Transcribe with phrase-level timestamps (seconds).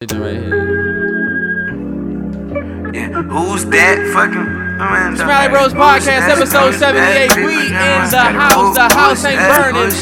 [0.00, 0.56] Right here.
[2.96, 4.48] Yeah, who's that fucking?
[5.20, 7.44] Smiley Bros Podcast, episode 78.
[7.44, 8.80] We in the house.
[8.80, 9.92] The house ain't burning.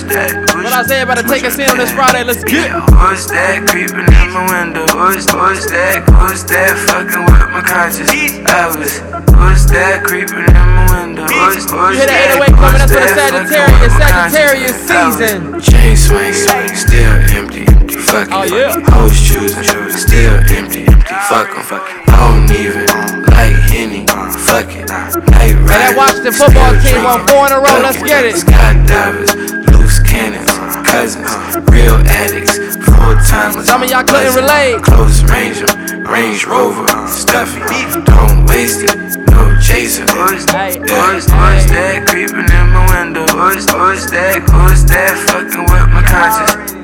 [0.63, 2.23] But Isaiah about to take us in on this Friday.
[2.23, 2.79] Let's get it.
[2.95, 4.87] Who's that creeping in my window?
[4.87, 6.07] Who's, who's that?
[6.07, 8.15] Who's that fucking with my conscience?
[8.47, 9.03] I was.
[9.35, 11.27] Who's that creeping in my window?
[11.27, 15.59] Who's, who's You hear the 808 coming up to the Sagittarius, Sagittarius season.
[15.59, 16.31] Chain swing,
[16.79, 17.78] still empty, empty.
[18.07, 18.79] Fuck Oh, yeah.
[18.95, 21.15] Hoes choosing, still empty, empty.
[21.29, 21.65] Fuck 'em.
[21.73, 22.87] I don't even
[23.35, 24.07] like Henny.
[24.47, 24.89] Fuck it.
[24.89, 27.81] Night And that Washington football team won four in a row.
[27.83, 28.37] Let's get it.
[28.37, 29.35] Skydivers,
[29.73, 30.51] loose cannons,
[30.87, 31.31] cousins,
[31.71, 33.67] real addicts, full timers.
[33.67, 34.81] Some of y'all couldn't relate.
[34.83, 37.61] Close range 'em, Range Rover, stuffy.
[38.07, 38.97] Don't waste it,
[39.31, 40.07] no chaser.
[40.07, 43.27] Who's Hey, who's hey, that creeping in my window?
[43.27, 44.41] Who's who's that?
[44.49, 46.78] Who's that fucking with my conscience?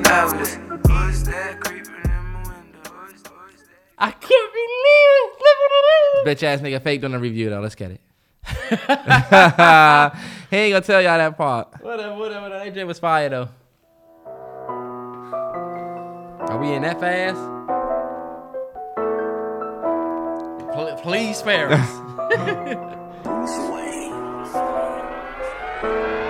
[3.97, 5.31] I can't believe it.
[5.31, 6.43] Look what it is.
[6.43, 7.61] Bitch ass nigga faked on the review though.
[7.61, 8.01] Let's get it.
[10.49, 11.69] he ain't gonna tell y'all that part.
[11.81, 12.41] Whatever, whatever.
[12.41, 12.65] whatever.
[12.65, 13.49] That joint was fire though.
[16.47, 17.39] Are we in that fast?
[20.73, 23.01] Pl- please spare us.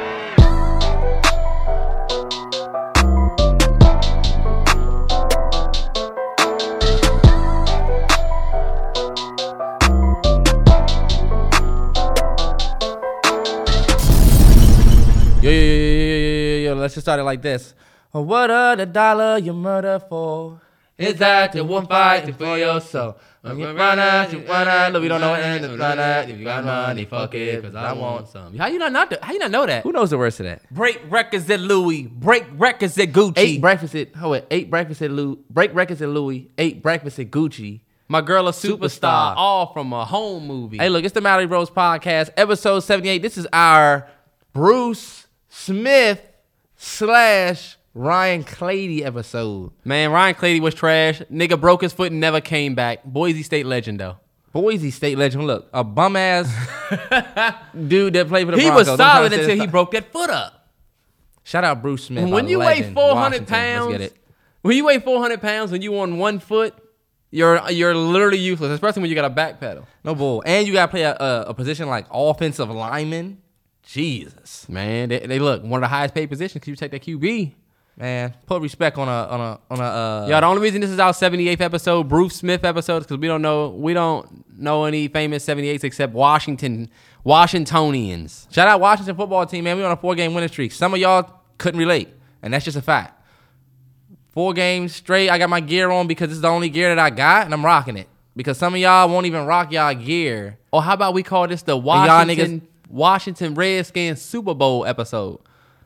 [16.85, 17.73] let's just start it like this.
[18.11, 20.61] What are the dollar you murder for?
[20.97, 23.17] Is that the one fighting for your soul?
[23.41, 24.93] When you run out, you run out.
[24.93, 26.29] Look, we don't know what end to run out.
[26.29, 28.55] If you got money, fuck it, cause I want some.
[28.55, 29.83] How you not, not how you not know that?
[29.83, 30.61] Who knows the words of that?
[30.71, 32.03] Break records at Louis.
[32.03, 33.33] Break records at Gucci.
[33.37, 37.19] Eight breakfast at hold it, eight breakfast at Louis, break records at Louis, eight breakfast
[37.19, 37.81] at Gucci.
[38.07, 40.77] My girl a superstar, all from a home movie.
[40.77, 43.23] Hey, look, it's the Mallory Bros podcast, episode seventy eight.
[43.23, 44.07] This is our
[44.53, 46.21] Bruce Smith
[46.85, 49.71] slash Ryan Clady episode.
[49.83, 51.21] Man, Ryan Clady was trash.
[51.31, 53.03] Nigga broke his foot and never came back.
[53.03, 54.17] Boise State legend though.
[54.51, 55.47] Boise State legend.
[55.47, 56.47] Look, a bum ass
[57.87, 58.85] dude that played for the He Broncos.
[58.87, 60.69] He was solid until he broke that foot up.
[61.43, 62.29] Shout out Bruce Smith.
[62.29, 63.45] when you weigh 400 Washington.
[63.45, 64.17] pounds, Let's get it.
[64.61, 66.73] when you weigh 400 pounds and you on one foot,
[67.31, 69.87] you're you're literally useless, especially when you got a back pedal.
[70.03, 70.41] No bull.
[70.45, 73.41] And you gotta play a, a, a position like offensive lineman.
[73.85, 77.03] Jesus, Man, they, they look one of the highest paid positions because you take that
[77.03, 77.53] QB.
[77.97, 79.83] man, put respect on a on a on a.
[79.83, 83.27] Uh, Y'all, the only reason this is our 78th episode, Bruce Smith episode, because we
[83.27, 86.89] don't know we don't know any famous 78s except Washington
[87.23, 88.47] Washingtonians.
[88.51, 89.77] Shout out Washington football team, man.
[89.77, 90.71] We on a four game winning streak.
[90.71, 92.09] Some of y'all couldn't relate,
[92.41, 93.21] and that's just a fact.
[94.31, 95.29] Four games straight.
[95.29, 97.53] I got my gear on because this is the only gear that I got, and
[97.53, 98.09] I'm rocking it.
[98.35, 101.61] Because some of y'all won't even rock y'all y'all Or how about we call this
[101.61, 105.39] the Washington Washington Redskins Super Bowl episode?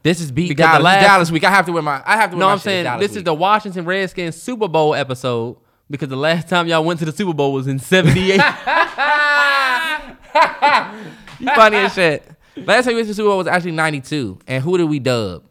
[0.03, 0.83] This is beat Because the Dallas.
[0.83, 1.43] last- Dallas week.
[1.43, 2.01] I have to wear my.
[2.05, 2.37] I have to.
[2.37, 5.57] Wear No, I'm saying this is the Washington Redskins Super Bowl episode
[5.89, 8.39] because the last time y'all went to the Super Bowl was in '78.
[11.39, 12.29] You funny as shit.
[12.57, 14.99] Last time we went to the Super Bowl was actually '92, and who did we
[14.99, 15.43] dub?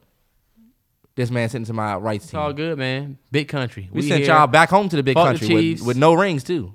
[1.15, 3.19] This man sitting to my right it's all good, man.
[3.33, 3.89] Big country.
[3.91, 4.35] We, sent here.
[4.35, 6.75] y'all back home to the big Fuck the country with, with no rings too.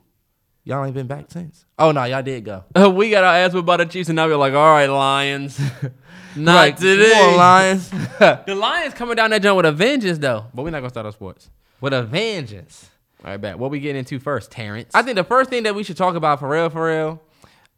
[0.65, 1.65] Y'all ain't been back since.
[1.77, 2.63] Oh no, y'all did go.
[2.91, 5.59] we got our ass whipped by the Chiefs, and now we're like, all right, Lions.
[6.35, 7.11] Not Like, today.
[7.11, 7.89] Come on, Lions.
[8.45, 10.45] The Lions coming down that joint with a vengeance, though.
[10.53, 11.49] But we're not gonna start our sports.
[11.81, 12.89] with a vengeance.
[13.23, 13.57] All right, back.
[13.57, 14.91] What we getting into first, Terrance?
[14.93, 17.21] I think the first thing that we should talk about for real, for real.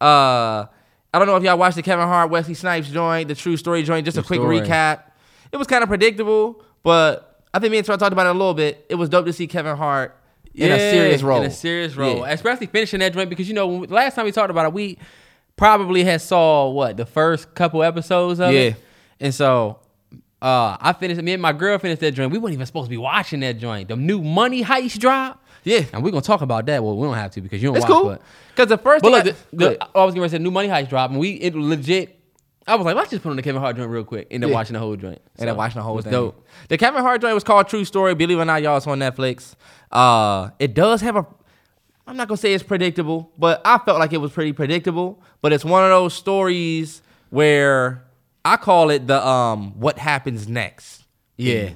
[0.00, 0.66] Uh,
[1.12, 3.82] I don't know if y'all watched the Kevin Hart, Wesley Snipes joint, the True Story
[3.82, 4.04] joint.
[4.04, 4.60] Just a quick story.
[4.60, 5.02] recap.
[5.52, 8.38] It was kind of predictable, but I think me and Troy talked about it a
[8.38, 8.84] little bit.
[8.88, 10.16] It was dope to see Kevin Hart
[10.56, 11.40] in a serious role.
[11.40, 12.32] In a serious role, Yeah.
[12.32, 14.98] especially finishing that joint because you know when last time we talked about it, we
[15.56, 18.74] probably had saw what the first couple episodes of it, Yeah.
[19.20, 19.78] and so
[20.42, 21.20] uh, I finished.
[21.22, 22.30] Me and my girl finished that joint.
[22.30, 23.88] We weren't even supposed to be watching that joint.
[23.88, 26.84] The new Money Heist drop, Yeah, and we're gonna talk about that.
[26.84, 27.92] Well, we don't have to because you don't it's watch.
[27.92, 28.10] cool.
[28.10, 28.22] But,
[28.54, 29.36] Because the first but thing, look,
[29.70, 32.15] I, the, the, I was gonna say new Money Heist drop, and we it legit.
[32.68, 34.50] I was like, let's just put on the Kevin Hart joint real quick, and then
[34.50, 34.54] Yeah.
[34.56, 36.10] watching the whole joint, and then So, watching the whole thing.
[36.12, 36.44] Dope.
[36.68, 38.14] The Kevin Hart joint was called True Story.
[38.14, 39.54] Believe it or not, y'all, it's on Netflix.
[39.92, 41.26] Uh, it does have a.
[42.08, 45.20] I'm not gonna say it's predictable, but I felt like it was pretty predictable.
[45.42, 48.04] But it's one of those stories where
[48.44, 51.04] I call it the um what happens next.
[51.36, 51.70] Yeah.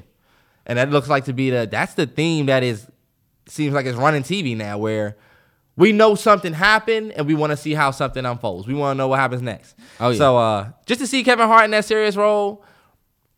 [0.66, 2.86] and that looks like to be the that's the theme that is
[3.46, 5.16] seems like it's running TV now where.
[5.80, 8.66] We know something happened, and we want to see how something unfolds.
[8.66, 9.74] We want to know what happens next.
[9.98, 10.18] Oh, yeah.
[10.18, 12.62] So, uh, just to see Kevin Hart in that serious role,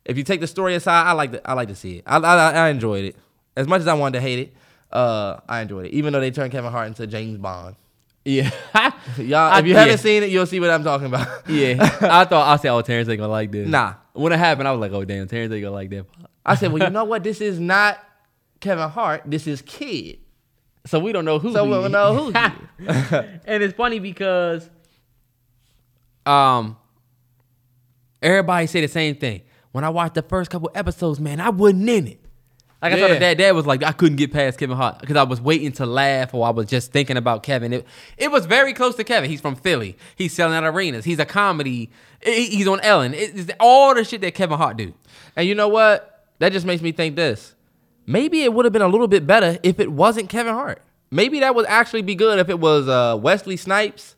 [0.04, 2.04] if you take the story aside, I like to, I like to see it.
[2.04, 3.16] I, I, I enjoyed it
[3.56, 4.54] as much as I wanted to hate it.
[4.90, 5.92] uh, I enjoyed it.
[5.92, 7.76] Even though they turned Kevin Hart into James Bond.
[8.24, 8.50] Yeah.
[9.18, 9.80] Y'all, if you yeah.
[9.80, 11.48] haven't seen it, you'll see what I'm talking about.
[11.48, 11.76] yeah.
[12.00, 13.68] I thought I said, oh, Terrance ain't gonna like this.
[13.68, 13.94] Nah.
[14.12, 16.06] When it happened, I was like, oh damn, Terrance ain't gonna like that.
[16.44, 17.22] I said, well, you know what?
[17.22, 17.98] This is not
[18.60, 19.22] Kevin Hart.
[19.26, 20.18] This is Kid.
[20.86, 21.52] So we don't know who.
[21.52, 22.86] So he we don't know who he
[23.46, 24.68] and it's funny because,
[26.26, 26.76] um,
[28.20, 29.42] everybody say the same thing.
[29.72, 32.18] When I watched the first couple episodes, man, I wasn't in it.
[32.82, 33.08] Like I Yeah.
[33.08, 35.70] thought that dad was like, I couldn't get past Kevin Hart because I was waiting
[35.72, 37.72] to laugh or I was just thinking about Kevin.
[37.72, 37.86] It,
[38.18, 39.30] it was very close to Kevin.
[39.30, 39.96] He's from Philly.
[40.16, 41.04] He's selling out arenas.
[41.04, 41.90] He's a comedy.
[42.24, 43.14] He- He's on Ellen.
[43.14, 44.92] It- It's all the shit that Kevin Hart do.
[45.36, 46.26] And you know what?
[46.40, 47.54] That just makes me think this.
[48.06, 50.82] Maybe it would have been a little bit better if it wasn't Kevin Hart.
[51.10, 54.16] Maybe that would actually be good if it was uh, Wesley Snipes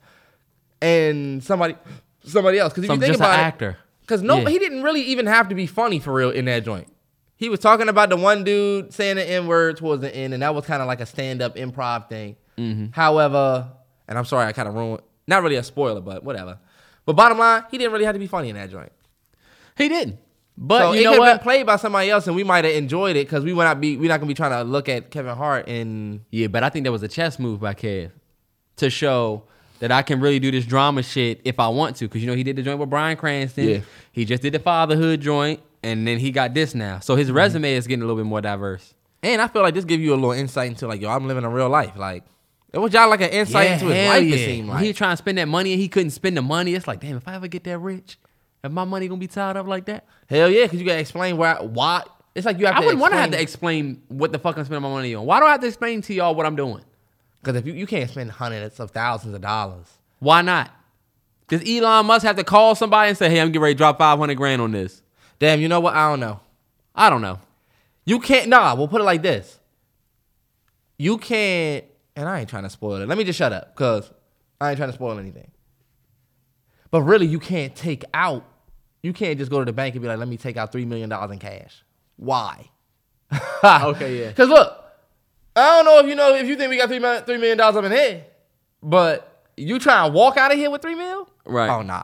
[0.81, 1.75] and somebody
[2.23, 2.73] somebody else.
[2.73, 3.77] Because if Some- you think just an about actor.
[4.01, 4.49] because no, Yeah.
[4.49, 6.87] he didn't really even have to be funny for real in that joint.
[7.37, 10.41] He was talking about the one dude saying the N word towards the end, and
[10.41, 12.37] that was kind of like a stand up improv thing.
[12.57, 12.87] Mm-hmm.
[12.93, 13.69] However,
[14.07, 15.01] and I'm sorry, I kind of ruined.
[15.27, 16.59] Not really a spoiler, but whatever.
[17.05, 18.91] But bottom line, he didn't really have to be funny in that joint.
[19.77, 20.17] He didn't.
[20.57, 21.33] But so you it know what?
[21.37, 23.81] been played by somebody else, and we might have enjoyed it because we would not
[23.81, 23.97] be.
[23.97, 26.85] We're not gonna be trying to look at Kevin Hart and Yeah, but I think
[26.85, 28.11] that was a chess move by Kev
[28.77, 29.43] to show
[29.79, 32.05] that I can really do this drama shit if I want to.
[32.07, 33.67] Because you know he did the joint with Bryan Cranston.
[33.69, 33.79] Yeah.
[34.13, 36.99] He just did the fatherhood joint, and then he got this now.
[36.99, 37.19] So Mm-hmm.
[37.19, 38.93] his resume is getting a little bit more diverse.
[39.23, 41.43] and I feel like this give you a little insight into like yo, I'm living
[41.43, 41.97] a real life.
[41.97, 42.23] Like
[42.71, 44.23] it was y'all like an insight into his life.
[44.23, 44.35] yeah.
[44.35, 46.73] It seemed like he trying to spend that money and he couldn't spend the money.
[46.75, 48.17] It's like, damn, if I ever get that rich,
[48.65, 51.37] if my money gonna be tied up like that, hell yeah, because you gotta explain
[51.37, 51.55] why.
[51.61, 52.03] Why
[52.33, 52.85] it's like you have to- I to.
[52.87, 55.25] wouldn't want to have to explain what the fuck I'm spending my money on.
[55.25, 56.83] Why do I have to explain to y'all what I'm doing?
[57.41, 59.85] because if you, you can't spend hundreds of thousands of dollars.
[60.17, 60.71] Why not?
[61.47, 63.99] Does Elon Musk have to call somebody and say, hey, I'm getting ready to drop
[63.99, 65.03] 500 grand on this?
[65.37, 65.93] Damn, you know what?
[65.93, 66.39] I don't know.
[66.95, 67.37] I don't know.
[68.03, 68.49] You can't.
[68.49, 69.59] Nah, we'll put it like this.
[70.97, 71.85] You can't.
[72.15, 73.07] And I ain't trying to spoil it.
[73.07, 74.09] Let me just shut up because
[74.59, 75.51] I ain't trying to spoil anything.
[76.89, 78.43] But really, you can't take out.
[79.05, 80.83] You can't just go to the bank and be like, "Let me take out three
[80.83, 81.83] million dollars in cash."
[82.17, 82.71] Why?
[83.63, 84.29] Okay, yeah.
[84.29, 84.83] Because look,
[85.55, 87.91] I don't know if you know if you think we got $3 million up in
[87.91, 88.25] here,
[88.81, 91.29] but you trying to walk out of here with three mil?
[91.45, 91.69] Right.
[91.69, 92.03] Oh nah.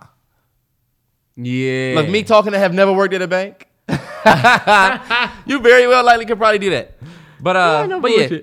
[1.35, 1.93] Yeah.
[1.95, 3.67] Look, me talking to have never worked at a bank.
[5.45, 6.97] you very well likely could probably do that.
[7.39, 8.37] But uh, Yeah, no but yeah,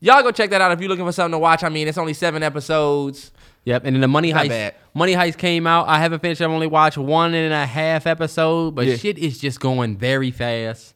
[0.00, 1.64] y'all go check that out if you're looking for something to watch.
[1.64, 3.30] I mean, it's only seven episodes.
[3.64, 3.84] Yep.
[3.84, 4.48] And then the Money Not Heist.
[4.48, 4.74] bad.
[4.94, 5.88] Money Heist came out.
[5.88, 6.40] I haven't finished.
[6.40, 8.96] I've only watched one and a half episode, but Yeah.
[8.96, 10.94] shit is just going very fast.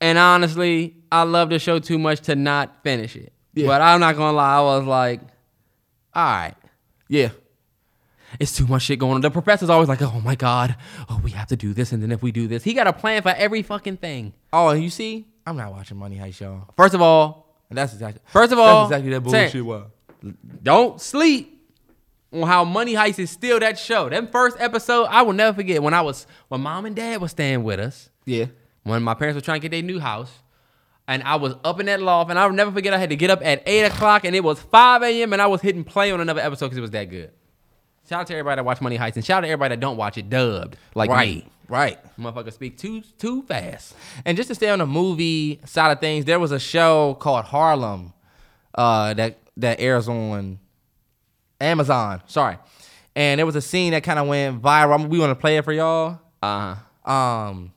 [0.00, 3.32] And honestly, I love the show too much to not finish it.
[3.54, 3.66] Yeah.
[3.66, 5.20] But I'm not gonna lie, I was like,
[6.14, 6.54] all right.
[7.08, 7.30] Yeah,
[8.38, 9.20] It's too much shit going on.
[9.22, 10.76] The professor's always like, oh my God,
[11.08, 11.90] oh, we have to do this.
[11.92, 14.32] And then if we do this, he got a plan for every fucking thing.
[14.52, 16.68] Oh, you see, I'm not watching Money Heist, y'all.
[16.76, 18.20] First of all, And that's exactly.
[18.26, 19.64] First of all, that's exactly that bullshit.
[19.64, 19.86] Was.
[20.62, 21.59] don't sleep
[22.32, 24.08] on how Money Heist is still that show.
[24.08, 27.32] That first episode, I will never forget when I was when mom and dad was
[27.32, 28.10] staying with us.
[28.24, 28.46] Yeah.
[28.84, 30.30] When my parents were trying to get their new house.
[31.08, 33.30] And I was up in that loft, and I'll never forget I had to get
[33.30, 36.20] up at 8 o'clock, and it was 5 a.m., and I was hitting play on
[36.20, 37.32] another episode because it was that good.
[38.08, 39.96] Shout out to everybody that watch Money Heist, and shout out to everybody that don't
[39.96, 41.44] watch it dubbed, like right.
[41.44, 41.48] me.
[41.68, 41.98] Right.
[42.16, 43.94] Motherfucker speak too too fast.
[44.24, 47.44] And just to stay on the movie side of things, there was a show called
[47.44, 48.12] Harlem
[48.74, 50.58] uh, that that airs on
[51.60, 52.22] Amazon.
[52.26, 52.56] Sorry,
[53.14, 55.08] and there was a scene that kind of went viral.
[55.08, 56.18] We want to play it for y'all.
[56.42, 57.10] Uh-huh.
[57.12, 57.72] Um,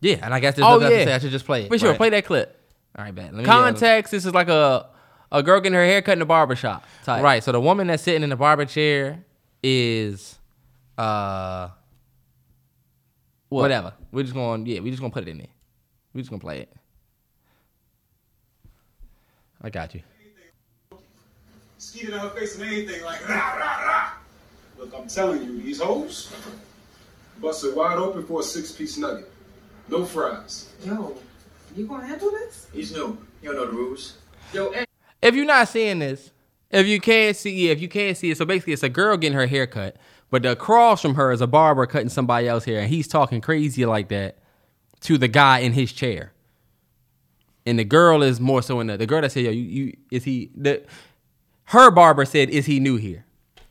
[0.00, 1.04] yeah, and I guess there's Oh, nothing else to yeah.
[1.06, 1.14] say.
[1.14, 1.68] I should just play it.
[1.68, 1.96] For sure, right?
[1.96, 2.60] play that clip.
[2.98, 3.26] All right, bet.
[3.26, 4.88] Let me, uh, Context, this is like a
[5.32, 6.84] a girl getting her hair cut in a barber shop.
[7.04, 7.22] Type.
[7.22, 7.42] Right.
[7.42, 9.24] So the woman that's sitting in the barber chair
[9.62, 10.38] is
[10.96, 11.68] uh
[13.48, 13.62] What?
[13.62, 13.92] whatever.
[14.12, 15.48] We're just going yeah, we're just gonna put it in there.
[16.14, 16.72] We're just gonna play it.
[19.62, 20.02] I got you.
[21.96, 24.12] Skeeted in her face and anything like rah rah rah.
[24.78, 26.32] Look, I'm telling you, these hoes
[27.40, 29.30] busted wide open for a six-piece nugget,
[29.88, 30.68] no fries.
[30.84, 31.16] Yo,
[31.74, 32.66] you gonna handle this?
[32.72, 33.16] He's new.
[33.42, 34.18] You don't know the rules.
[34.52, 34.84] Yo, hey.
[35.22, 36.30] If you're not seeing this,
[36.70, 39.16] If you can't see, yeah, if you can't see it, so basically it's a girl
[39.16, 39.96] getting her hair cut,
[40.30, 43.40] but the across from her is a barber cutting somebody else's hair, and he's talking
[43.40, 44.38] crazy like that
[45.00, 46.32] to the guy in his chair.
[47.64, 49.96] And the girl is more so in the the girl that said, "Yo, you, you
[50.10, 50.82] is he the?"
[51.66, 53.24] Her barber said, "Is he new here?"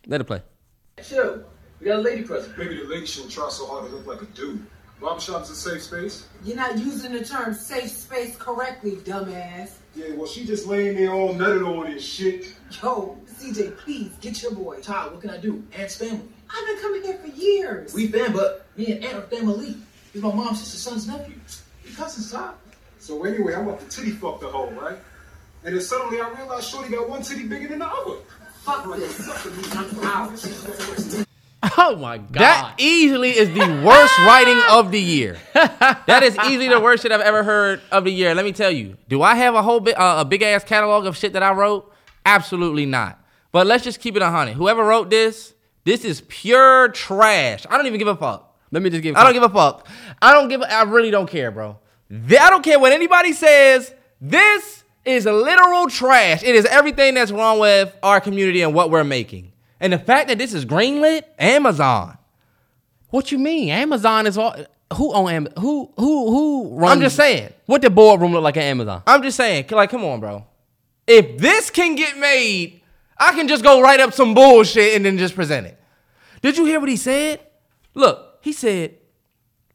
[0.05, 0.41] Let it play.
[1.01, 1.43] Chill.
[1.79, 2.57] We got a lady present.
[2.57, 4.65] Maybe the lady shouldn't try so hard to look like a dude.
[4.99, 6.25] Barbershop is a safe space.
[6.43, 9.71] You're not using the term safe space correctly, dumbass.
[9.93, 12.53] Yeah, well, she just laying there all nutted on and shit.
[12.81, 14.79] Yo, CJ, please get your boy.
[14.81, 15.63] Todd, what can I do?
[15.73, 16.21] Aunt's family.
[16.49, 17.93] I've been coming here for years.
[17.93, 19.75] We fam, but me and Aunt are family.
[20.11, 21.35] He's my mom's sister's son's nephew.
[21.83, 22.55] We cousins, Todd.
[22.99, 24.97] So anyway, I'm about to titty fuck the hole, right?
[25.65, 28.17] And then suddenly I realized Shorty got one titty bigger than the other.
[28.62, 29.75] Fuck this.
[29.75, 31.25] I'm out.
[31.77, 32.34] Oh my god.
[32.34, 35.38] That easily is the worst writing of the year.
[36.05, 38.36] That is easily the worst shit I've ever heard of the year.
[38.36, 38.98] Let me tell you.
[39.10, 41.51] Do I have a whole bit, uh, a big ass catalog of shit that I
[41.51, 41.91] wrote?
[42.25, 43.19] Absolutely not.
[43.51, 44.53] But let's just keep it a hundred.
[44.53, 47.65] Whoever wrote this, this is pure trash.
[47.69, 48.55] I don't even give a fuck.
[48.72, 49.15] Let me just give.
[49.15, 49.88] I don't give a fuck.
[50.22, 50.62] I don't give.
[50.62, 51.79] A, I really don't care, bro.
[52.12, 53.91] I don't care what anybody says.
[54.22, 56.43] This is literal trash.
[56.43, 59.51] It is everything that's wrong with our community and what we're making.
[59.79, 62.17] And the fact that this is greenlit, Amazon.
[63.09, 63.69] What you mean?
[63.69, 64.55] Amazon is all.
[64.93, 65.47] Who own Am?
[65.59, 66.93] Who who who runs?
[66.93, 67.53] I'm just saying.
[67.65, 69.03] What the boardroom look like at Amazon?
[69.07, 69.65] I'm just saying.
[69.69, 70.45] Like, come on, bro.
[71.07, 72.81] If this can get made,
[73.17, 75.79] I can just go write up some bullshit and then just present it.
[76.41, 77.39] Did you hear what he said?
[77.93, 78.95] Look, he said,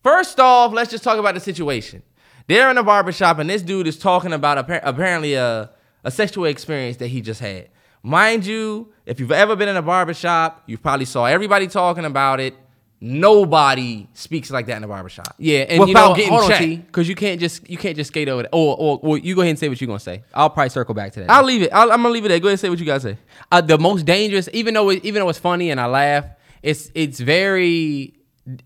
[0.03, 2.03] first off, let's just talk about the situation.
[2.51, 5.71] They're in a barbershop and this dude is talking about appar- apparently a,
[6.03, 7.69] a sexual experience that he just had.
[8.03, 12.41] Mind you, if you've ever been in a barbershop, you probably saw everybody talking about
[12.41, 12.57] it.
[13.01, 15.37] Nobody speaks like that in a barbershop.
[15.39, 18.29] Yeah, and you know, hold on, T, because you can't just you can't just skate
[18.29, 18.53] over that.
[18.53, 20.25] Or, or or you go ahead and say what you're gonna say.
[20.35, 21.31] I'll probably circle back to that.
[21.31, 21.71] I'll leave it.
[21.73, 22.41] I'll, I'm gonna leave it there.
[22.41, 23.17] Go ahead and say what you guys say.
[23.53, 26.27] uh, the most dangerous, even though it, even though it's funny and I laugh,
[26.63, 28.15] it's it's very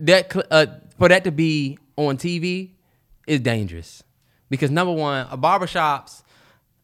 [0.00, 0.66] that uh,
[0.98, 2.73] for that to be on TV
[3.26, 4.02] is dangerous
[4.50, 6.22] because number one, a barbershops,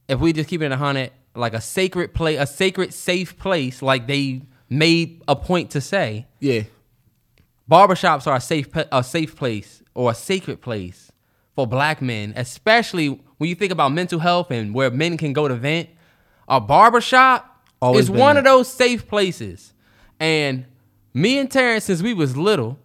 [0.08, 3.38] if we just keep it in a hundred, like a sacred place, a sacred safe
[3.38, 6.62] place, like they made a point to say, Yeah.
[7.70, 11.10] barbershops are a safe a safe place or a sacred place
[11.54, 15.48] for black men, especially when you think about mental health and where men can go
[15.48, 15.88] to vent.
[16.48, 17.46] A barbershop
[17.80, 18.40] Always is one that.
[18.40, 19.72] of those safe places.
[20.18, 20.66] And
[21.14, 22.78] me and Terrance, since we was little,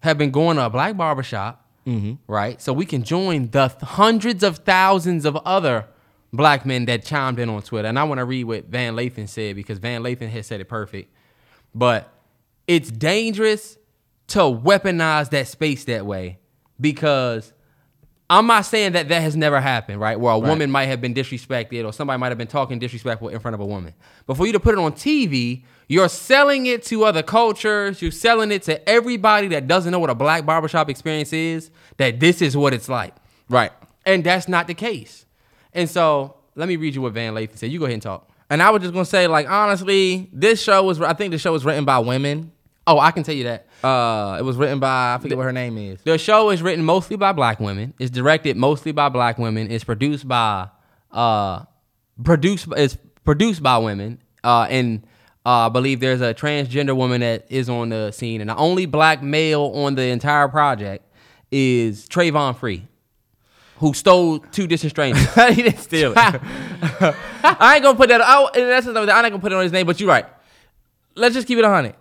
[0.00, 2.12] have been going to a black barbershop, Mm-hmm.
[2.32, 2.60] right?
[2.62, 5.86] So we can join the th- hundreds of thousands of other
[6.32, 7.88] black men that chimed in on Twitter.
[7.88, 10.68] And I want to read what Van Lathan said because Van Lathan has said it
[10.68, 11.12] perfect.
[11.74, 12.12] But
[12.66, 13.78] it's dangerous
[14.28, 16.38] to weaponize that space that way
[16.80, 17.52] because
[18.30, 20.18] I'm not saying that that has never happened, right?
[20.18, 23.40] Where a woman might have been disrespected or somebody might have been talking disrespectful in
[23.40, 23.92] front of a woman.
[24.24, 28.00] But for you to put it on TV, you're selling it to other cultures.
[28.00, 32.20] You're selling it to everybody that doesn't know what a black barbershop experience is, that
[32.20, 33.14] this is what it's like.
[33.48, 33.72] Right.
[34.06, 35.26] And that's not the case.
[35.72, 37.70] And so let me read you what Van Lathan said.
[37.70, 38.28] You go ahead and talk.
[38.50, 41.00] And I was just gonna say, like, honestly, this show was.
[41.00, 42.52] I think the show was written by women.
[42.86, 43.66] Oh, I can tell you that.
[43.82, 46.02] Uh, it was written by I forget what her name is.
[46.02, 47.94] The show is written mostly by black women.
[47.98, 49.70] It's directed mostly by black women.
[49.70, 50.68] It's produced by
[51.10, 51.64] uh
[52.22, 54.20] produced it's produced by women.
[54.44, 55.06] Uh and
[55.44, 58.86] uh, I believe there's a transgender woman that is on the scene, and the only
[58.86, 61.04] black male on the entire project
[61.50, 62.86] is Travon Free,
[63.78, 65.34] who stole two distant strangers.
[65.54, 66.16] he didn't steal it.
[67.42, 68.20] I ain't gonna put that.
[68.54, 69.06] And that's another.
[69.06, 69.14] thing.
[69.14, 70.26] I ain't gonna put it on his name, but you're right.
[71.16, 71.96] Let's just keep it hundred.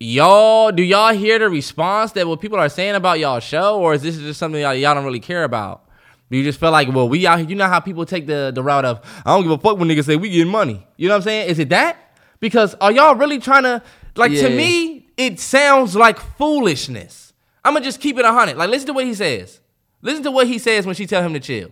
[0.00, 3.94] Y'all, do y'all hear the response that what people are saying about y'all show, or
[3.94, 5.87] is this just something y'all, y'all don't really care about?
[6.30, 7.48] Do you just felt like, well, we out here?
[7.48, 9.88] You know how people take the the route of I don't give a fuck when
[9.88, 10.86] niggas say we getting money.
[10.96, 11.48] You know what I'm saying?
[11.50, 11.96] Is it that?
[12.40, 13.82] Because are y'all really trying to
[14.16, 14.42] like Yeah.
[14.42, 15.06] to me?
[15.16, 17.32] It sounds like foolishness.
[17.64, 18.56] I'm gonna just keep it a hundred.
[18.56, 19.60] Like listen to what he says.
[20.02, 21.70] Listen to what he says when she tell him to chill.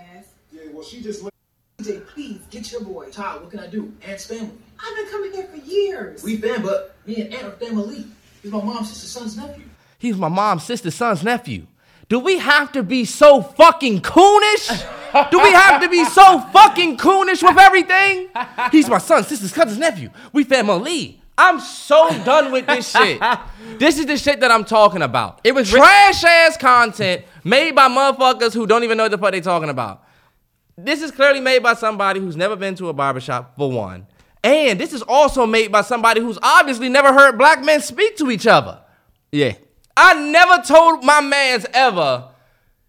[0.00, 1.32] Yeah, well, she just let
[1.80, 3.08] DJ, please get your boy.
[3.10, 3.92] Todd, what can I do?
[4.06, 4.50] Aunt's family.
[4.78, 6.22] I've been coming here for years.
[6.22, 8.04] We fam, but me and Aunt are family.
[8.42, 9.64] He's my mom's sister's son's nephew.
[9.98, 11.66] He's my mom's sister's son's nephew.
[12.08, 15.30] Do we have to be so fucking coonish?
[15.30, 18.28] Do we have to be so fucking coonish with everything?
[18.72, 20.10] He's my son's sister's cousin's nephew.
[20.32, 21.20] We family.
[21.36, 23.20] I'm so done with this shit.
[23.78, 25.40] This is the shit that I'm talking about.
[25.44, 29.32] It was trash ass content made by motherfuckers who don't even know what the fuck
[29.32, 30.02] they talking about.
[30.76, 34.06] This is clearly made by somebody who's never been to a barbershop, for one.
[34.42, 38.30] And this is also made by somebody who's obviously never heard black men speak to
[38.30, 38.80] each other.
[39.30, 39.52] yeah.
[39.98, 42.28] I never told my man's ever.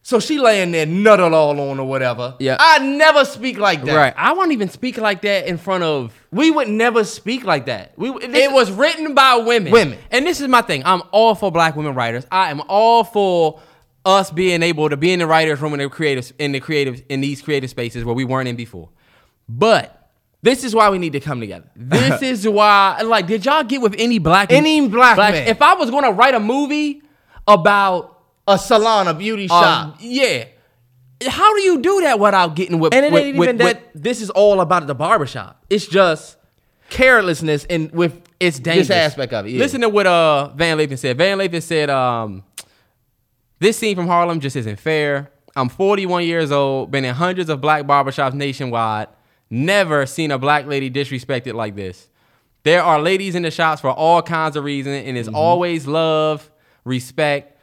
[0.04, 2.36] So she laying there nutted all on or whatever.
[2.40, 2.58] Yeah.
[2.60, 3.96] I never speak like that.
[3.96, 4.14] Right.
[4.16, 7.94] I won't even speak like that in front of We would never speak like that.
[7.98, 9.72] We this it was written by women.
[9.72, 10.00] Women.
[10.10, 10.84] And this is my thing.
[10.86, 12.26] I'm all for black women writers.
[12.32, 13.60] I am all for
[14.06, 17.04] us being able to be in the writers' room in the creative in the creative
[17.10, 18.90] in these creative spaces where we weren't in before.
[19.48, 19.99] But
[20.42, 21.70] this is why we need to come together.
[21.76, 25.48] this is why like did y'all get with any black Any black man.
[25.48, 27.02] If I was gonna write a movie
[27.48, 28.18] about
[28.48, 29.96] a salon, a beauty um, shop.
[30.00, 30.46] yeah.
[31.28, 33.76] How do you do that without getting with and it with- ain't with- even with-
[33.78, 35.64] that this is all about the barbershop.
[35.70, 36.38] It's just
[36.90, 38.88] carelessness and with it's dangerous.
[38.88, 39.52] this aspect of it.
[39.52, 39.60] yeah.
[39.60, 41.18] Listen to what uh Van Lathan said.
[41.18, 42.44] Van Lathan said, um,
[43.60, 45.30] this scene from Harlem just isn't fair.
[45.56, 49.08] I'm 41 years old, been in hundreds of black barbershops nationwide,
[49.50, 52.10] never seen a black lady disrespected like this.
[52.64, 55.36] There are ladies in the shops for all kinds of reasons, and it's mm-hmm.
[55.36, 56.50] always love,
[56.84, 57.58] respect.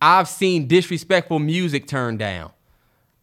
[0.00, 2.52] I've seen disrespectful music turned down.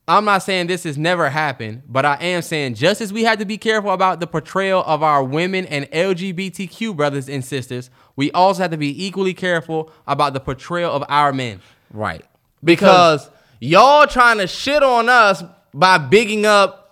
[0.08, 3.40] I'm not saying this has never happened, but I am saying just as we have
[3.40, 8.32] to be careful about the portrayal of our women and LGBTQ brothers and sisters, we
[8.32, 11.60] also have to be equally careful about the portrayal of our men.
[11.92, 12.24] Right.
[12.64, 15.44] Because y'all trying to shit on us
[15.74, 16.85] by bigging up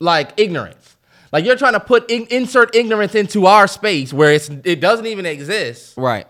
[0.00, 0.96] like ignorance.
[1.32, 5.06] Like you're trying to put in, insert ignorance into our space where it's it doesn't
[5.06, 5.94] even exist.
[5.96, 6.26] Right.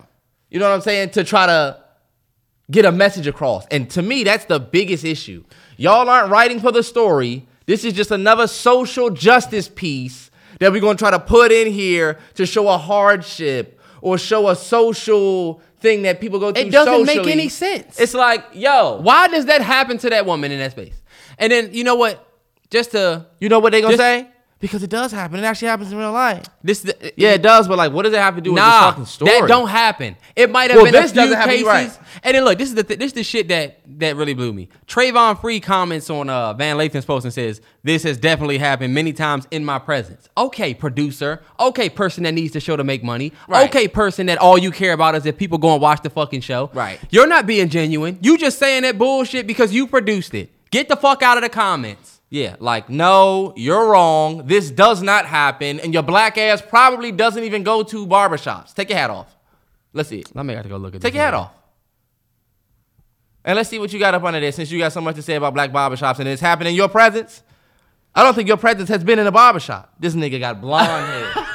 [0.50, 1.10] You know what I'm saying?
[1.10, 1.82] To try to
[2.70, 3.66] get a message across.
[3.70, 5.44] And to me, that's the biggest issue.
[5.76, 7.46] Y'all aren't writing for the story.
[7.66, 11.72] This is just another social justice piece that we're going to try to put in
[11.72, 16.64] here to show a hardship or show a social thing that people go through.
[16.64, 17.98] It doesn't make any sense.
[17.98, 21.00] It's like, yo, Why does that happen to that woman in that space?
[21.38, 22.26] And then you know what?
[22.70, 24.28] Just to you know what they gonna Just- say?
[24.60, 25.38] Because it does happen.
[25.38, 26.42] It actually happens in real life.
[26.62, 27.66] this, the, Yeah, it does.
[27.66, 29.30] But like, what does it have to do with this fucking story?
[29.40, 30.16] that don't happen.
[30.36, 31.66] It might have Well, been this a few doesn't happen, cases.
[31.66, 31.98] right.
[32.22, 34.52] And then look, this is the th- this is the shit that that really blew
[34.52, 34.68] me.
[34.86, 39.14] Travon Free comments on uh, Van Lathan's post and says, "This has definitely happened many
[39.14, 41.40] times in my presence." Okay, producer.
[41.58, 43.32] Okay, person that needs the show to make money.
[43.48, 43.66] Right.
[43.70, 46.42] Okay, person that all you care about is if people go and watch the fucking
[46.42, 46.68] show.
[46.74, 47.00] Right.
[47.08, 48.18] You're not being genuine.
[48.20, 50.50] You just saying that bullshit because you produced it.
[50.70, 52.19] Get the fuck out of the comments.
[52.30, 54.46] Yeah, like, no, you're wrong.
[54.46, 55.80] This does not happen.
[55.80, 58.72] And your black ass probably doesn't even go to barbershops.
[58.72, 59.36] Take your hat off.
[59.92, 60.34] Let's see it.
[60.34, 61.08] Let me have to go look at this.
[61.08, 61.52] Take your hat off.
[63.44, 65.22] And let's see what you got up under there since you got so much to
[65.22, 67.42] say about black barbershops and it's happening in your presence.
[68.14, 69.94] I don't think your presence has been in a barbershop.
[69.98, 71.46] This nigga got blonde hair.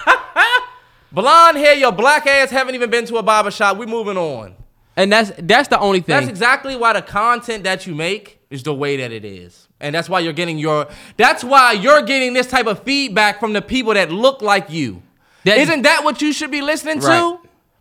[1.12, 3.78] blonde hair, your black ass haven't even been to a barbershop.
[3.78, 4.56] we moving on.
[4.98, 6.16] And that's that's the only thing.
[6.16, 9.65] That's exactly why the content that you make is the way that it is.
[9.80, 13.54] And that's why you're getting your that's why you're getting this type of feedback from
[13.54, 15.02] the people that look like you.
[15.44, 17.06] That- Isn't that what you should be listening to?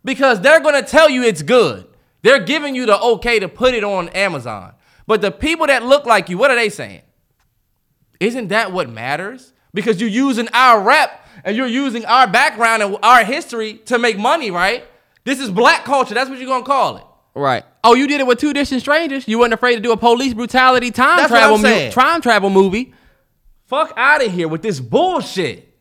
[0.03, 1.87] Because they're gonna tell you it's good.
[2.21, 4.73] They're giving you the okay to put it on Amazon.
[5.07, 7.01] But the people that look like you, what are they saying?
[8.19, 9.53] Isn't that what matters?
[9.73, 14.17] Because you're using our rep and you're using our background and our history to make
[14.17, 14.85] money, right?
[15.23, 16.13] This is black culture.
[16.13, 17.03] That's what you're gonna call it.
[17.35, 17.65] Right.
[17.83, 19.27] Oh, you did it with two distant strangers.
[19.27, 22.93] You wasn't afraid to do a police brutality time That's travel mu- time travel movie.
[23.65, 25.73] Fuck out of here with this bullshit.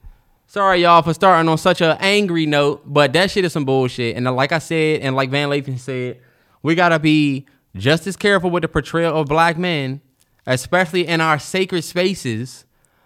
[0.47, 4.17] Sorry, y'all, for starting on such an angry note, but that shit is some bullshit.
[4.17, 6.21] And uh, like I said, and like Van Lathan said,
[6.63, 10.01] we gotta be just as careful with the portrayal of black men,
[10.47, 12.65] especially in our sacred spaces,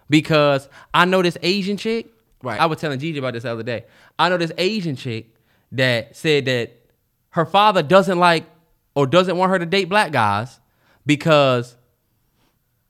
[0.08, 2.06] because I know this Asian chick.
[2.42, 2.60] Right.
[2.60, 3.84] I was telling Gigi about this the other day.
[4.18, 5.34] I know this Asian chick
[5.72, 6.77] that said that
[7.38, 8.44] her father doesn't like
[8.96, 10.58] or doesn't want her to date black guys
[11.06, 11.76] because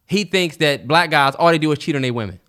[0.07, 2.41] he thinks that black guys all they do is cheat on their women.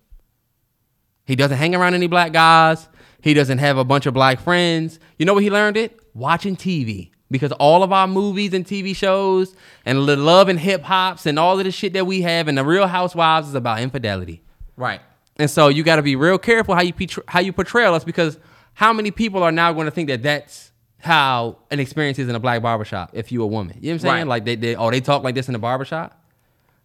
[1.25, 2.87] He doesn't hang around any black guys.
[3.21, 4.97] He doesn't have a bunch of black friends.
[5.17, 5.99] You know where he learned it?
[6.13, 7.11] Watching TV.
[7.29, 9.53] Because all of our movies and TV shows
[9.85, 12.57] and the love and hip hops and all of the shit that we have and
[12.57, 14.41] the Real Housewives is about infidelity.
[14.77, 15.01] Right.
[15.35, 16.93] And so you got to be real careful how you
[17.27, 18.39] how you portray us because
[18.73, 22.35] how many people are now going to think that that's how an experience is in
[22.35, 23.77] a black barbershop if you a woman.
[23.79, 24.15] You know what I'm saying?
[24.15, 24.27] Right.
[24.27, 26.21] Like they, they oh they talk like this in the barbershop?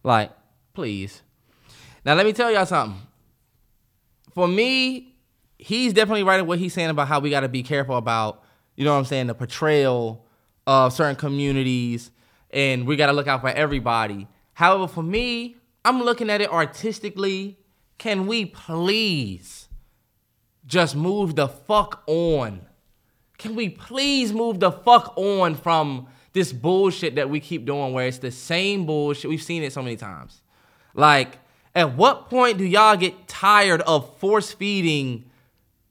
[0.02, 0.30] Like,
[0.72, 1.22] please.
[2.04, 3.00] Now let me tell y'all something.
[4.32, 5.14] For me,
[5.58, 8.42] he's definitely right in what he's saying about how we got to be careful about,
[8.76, 10.26] you know what I'm saying, the portrayal
[10.66, 12.10] of certain communities,
[12.50, 14.26] and we got to look out for everybody.
[14.54, 17.58] However, for me, I'm looking at it artistically.
[17.98, 19.68] Can we please
[20.66, 22.66] just move the fuck on?
[23.44, 28.06] Can we please move the fuck on from this bullshit that we keep doing where
[28.06, 29.28] it's the same bullshit?
[29.28, 30.40] We've seen it so many times.
[30.94, 31.36] Like,
[31.74, 35.26] at what point do y'all get tired of force feeding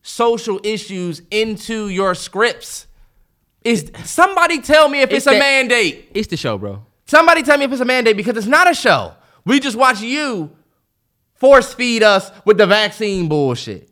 [0.01, 2.87] social issues into your scripts?
[3.63, 6.09] Is somebody tell me if it's, It's a mandate?
[6.15, 6.83] It's the show, bro.
[7.05, 9.13] Somebody tell me if it's a mandate because it's not a show.
[9.45, 10.55] We just watch you
[11.35, 13.91] force feed us with the vaccine bullshit.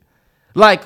[0.56, 0.82] Like,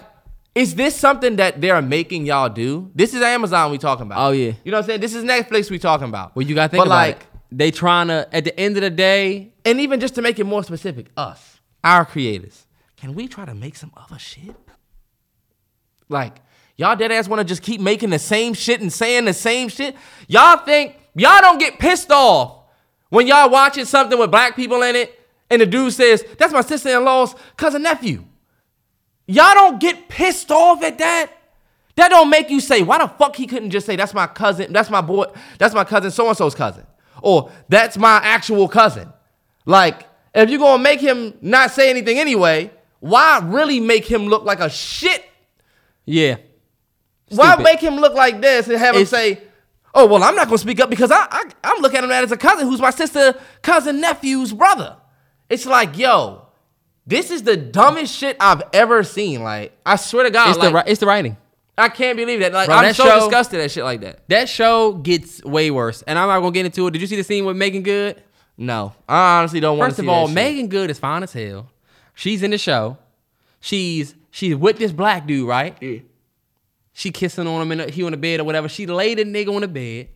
[0.55, 2.89] is this something that they're making y'all do?
[2.95, 4.25] This is Amazon we talking about.
[4.25, 4.53] Oh, yeah.
[4.63, 5.01] You know what I'm saying?
[5.01, 6.33] This is Netflix we talking about.
[6.33, 7.27] Well, you got to think but about like, it.
[7.51, 10.45] They trying to at the end of the day, and even just to make it
[10.45, 12.65] more specific, us, our creators,
[12.95, 14.55] can we try to make some other shit?
[16.07, 16.37] Like,
[16.77, 19.67] y'all dead ass want to just keep making the same shit and saying the same
[19.67, 19.95] shit?
[20.27, 22.63] Y'all think y'all don't get pissed off
[23.09, 26.61] when y'all watching something with black people in it and the dude says, That's my
[26.61, 28.23] sister in law's cousin nephew.
[29.27, 31.31] Y'all don't get pissed off at that?
[31.95, 34.73] That don't make you say, why the fuck he couldn't just say, that's my cousin,
[34.73, 35.25] that's my boy,
[35.57, 36.85] that's my cousin, so and so's cousin.
[37.21, 39.11] Or that's my actual cousin.
[39.65, 44.43] Like, if you're gonna make him not say anything anyway, why really make him look
[44.43, 45.23] like a shit?
[46.05, 46.37] Yeah.
[47.29, 49.41] Why make him look like this and have him say,
[49.93, 52.31] "Oh well, I'm not gonna speak up because I, I I'm looking at him as
[52.31, 54.97] a cousin who's my sister, cousin, nephew's brother."
[55.49, 56.44] It's like, yo,
[57.07, 59.43] this is the dumbest shit I've ever seen.
[59.43, 61.37] Like, I swear to God, It's like, the ri- it's the writing.
[61.77, 62.53] I can't believe that.
[62.53, 64.27] Like, Bro, I'm that so show- disgusted at shit like that.
[64.29, 66.91] That show gets way worse, and I'm not gonna get into it.
[66.91, 68.21] Did you see the scene with Meagan Good?
[68.57, 70.27] No, I honestly don't want First of all.
[70.29, 71.69] Meagan Good is fine as hell.
[72.13, 72.97] She's in the show.
[73.59, 75.75] She's she's with this black dude, right?
[75.81, 75.99] Yeah.
[76.93, 78.69] She kissing on him and he on the bed or whatever.
[78.69, 80.07] She laid the nigga on the bed,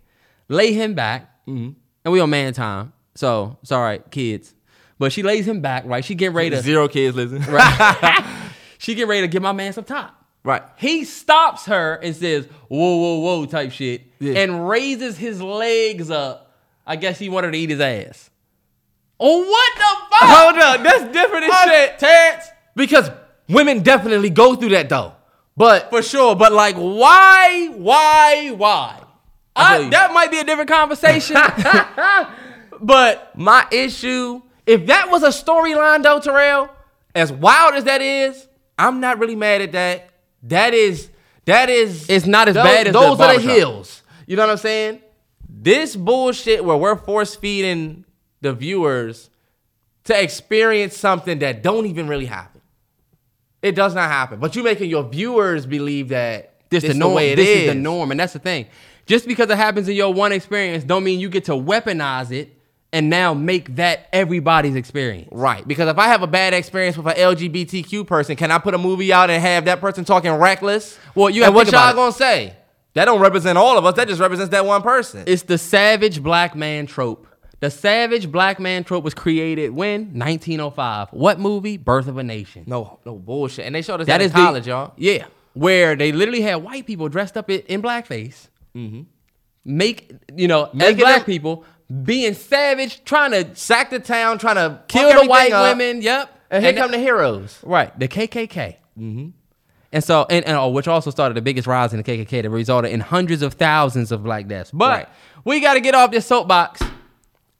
[0.47, 1.71] lay him back, Mm-hmm.
[2.05, 2.93] and we on man time.
[3.15, 4.53] So right, kids.
[4.99, 6.03] But she lays him back, right?
[6.05, 7.41] She getting ready to zero kids listen.
[7.51, 8.23] Right.
[8.77, 10.13] she get ready to give my man some top.
[10.43, 10.61] right.
[10.77, 14.33] He stops her and says, "Whoa, whoa, whoa!" type shit, Yeah.
[14.41, 16.53] and raises his legs up.
[16.85, 18.29] I guess he wanted to eat his ass.
[19.21, 20.29] Oh, what the fuck?
[20.29, 21.99] Hold up, that's different Uh, shit.
[21.99, 23.11] Terrance, Because
[23.47, 25.13] women definitely go through that though.
[25.57, 26.35] But for sure.
[26.35, 29.01] But like, why, why, why?
[29.55, 29.91] I I, feel you.
[29.91, 31.35] that might be a different conversation.
[32.81, 36.69] but my issue, if that was a storyline though, Terrell,
[37.15, 40.11] as wild as that is, I'm not really mad at that.
[40.43, 41.09] That is
[41.45, 44.03] that is It's not as those, bad as the those are the hills.
[44.27, 45.01] You know what I'm saying?
[45.49, 48.05] This bullshit where we're force feeding
[48.41, 49.31] the viewers
[50.03, 52.61] to experience something that don't even really happen.
[53.63, 54.39] It does not happen.
[54.39, 57.15] But you making your viewers believe that this, this the norm.
[57.15, 57.57] way it this is.
[57.61, 57.67] is.
[57.69, 58.67] the norm, and that's the thing.
[59.07, 62.55] Just because it happens in your one experience, don't mean you get to weaponize it
[62.91, 65.29] and now make that everybody's experience.
[65.31, 65.67] Right.
[65.67, 68.77] Because if I have a bad experience with an LGBTQ person, can I put a
[68.77, 70.97] movie out and have that person talking reckless?
[71.15, 72.55] Well, you and what y'all gonna say?
[72.93, 73.95] That don't represent all of us.
[73.95, 75.23] That just represents that one person.
[75.27, 77.27] It's the savage black man trope.
[77.59, 81.09] The savage black man trope was created when 1905.
[81.11, 81.77] What movie?
[81.77, 82.63] Birth of a Nation.
[82.65, 83.65] no, no bullshit.
[83.65, 84.93] And they showed us That that, is in college, the, y'all.
[84.97, 89.01] Yeah, where they literally had white people dressed up in, in blackface, mm-hmm.
[89.65, 91.65] make you know as black them- people
[92.03, 96.01] being savage, trying to Sack the town, trying to kill the white women.
[96.01, 97.59] Yep, And here that- come the heroes.
[97.63, 98.75] Right, the KKK.
[98.97, 99.29] Mm-hmm.
[99.91, 102.49] And so, and, and oh, which also started the biggest rise in the KKK that
[102.51, 104.69] resulted in hundreds of thousands of black deaths.
[104.71, 105.09] But Right.
[105.45, 106.81] we got to get off this soapbox.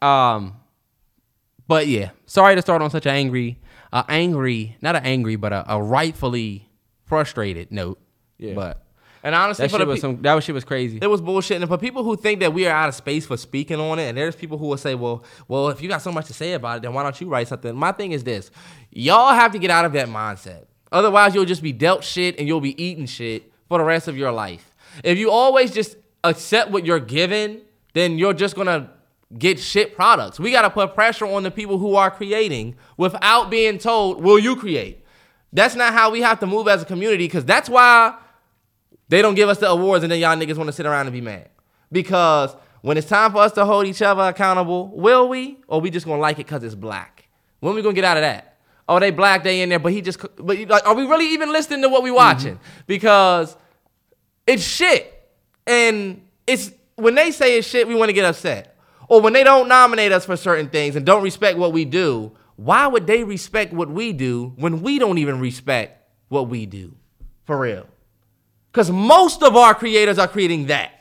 [0.02, 0.56] Um,
[1.68, 3.60] but yeah, sorry to start on such an angry,
[3.92, 6.70] uh, angry, not an angry, but a, a rightfully
[7.06, 8.00] frustrated note.
[8.38, 8.54] Yeah.
[8.54, 8.84] But
[9.24, 11.00] And honestly, that for shit was pe- some, that shit was crazy.
[11.02, 11.62] it was bullshit.
[11.62, 14.10] And for people who think that we are out of space for speaking on it,
[14.10, 16.54] and there's people who will say, well, well, if you got so much to say
[16.54, 17.76] about it, then why don't you write something?
[17.76, 18.50] My thing is this.
[18.92, 20.66] Y'all have to get out of that mindset.
[20.92, 24.18] Otherwise, you'll just be dealt shit and you'll be eating shit for the rest of
[24.18, 24.74] your life.
[25.04, 27.62] If you always just accept what you're given,
[27.94, 28.90] then you're just gonna
[29.38, 30.40] get shit products.
[30.40, 34.56] We gotta put pressure on the people who are creating without being told, will you
[34.56, 35.06] create?
[35.54, 38.16] That's not how we have to move as a community, because that's why
[39.10, 41.14] they don't give us the awards and then y'all niggas want to sit around and
[41.14, 41.50] be mad.
[41.92, 45.58] Because when it's time for us to hold each other accountable, will we?
[45.68, 47.28] Or we just gonna like it because it's black?
[47.60, 48.58] When we gonna get out of that?
[48.88, 51.52] Oh, they black, they in there, but he just, but like, are we really even
[51.52, 52.56] listening to what we watching?
[52.56, 52.82] Mm-hmm.
[52.88, 53.56] Because
[54.48, 55.14] it's shit.
[55.68, 58.76] And it's, when they say it's shit, we wanna get upset.
[59.08, 62.32] Or when they don't nominate us for certain things and don't respect what we do,
[62.56, 66.96] why would they respect what we do when we don't even respect what we do?
[67.46, 67.88] For real.
[68.72, 70.92] Because most of our creators are creating that.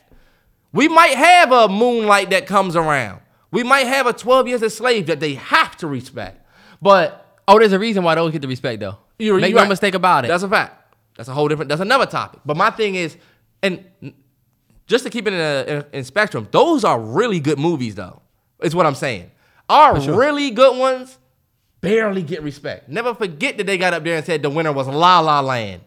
[0.73, 3.21] We might have a moonlight that comes around.
[3.51, 6.45] We might have a 12 years a slave that they have to respect.
[6.83, 8.99] But oh, there's a reason why those get the respect though.
[9.19, 9.69] you're, Make no right.
[9.69, 10.29] mistake about it.
[10.29, 10.95] That's a fact.
[11.17, 12.41] That's a whole different, that's another topic.
[12.45, 13.17] But my thing is,
[13.63, 13.85] and
[14.87, 18.23] just to keep it in, a, in, in spectrum, those are really good movies though,
[18.63, 19.31] is what I'm saying.
[19.69, 21.19] Our really good ones
[21.81, 22.89] barely get respect.
[22.89, 25.83] Never forget that they got up there and said the winner was La La Land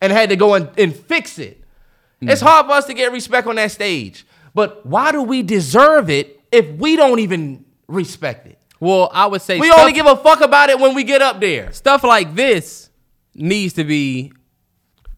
[0.00, 1.62] and had to go and, and fix it.
[2.22, 2.30] Mm.
[2.30, 4.26] It's hard for us to get respect on that stage.
[4.54, 8.56] But why do we deserve it if we don't even respect it?
[8.80, 11.20] well, I would say We stuff- only give a fuck about it when we get
[11.20, 11.70] up there.
[11.72, 12.88] stuff like this
[13.34, 14.32] needs to be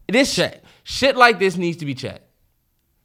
[0.07, 2.25] This shit, shit like this needs to be checked.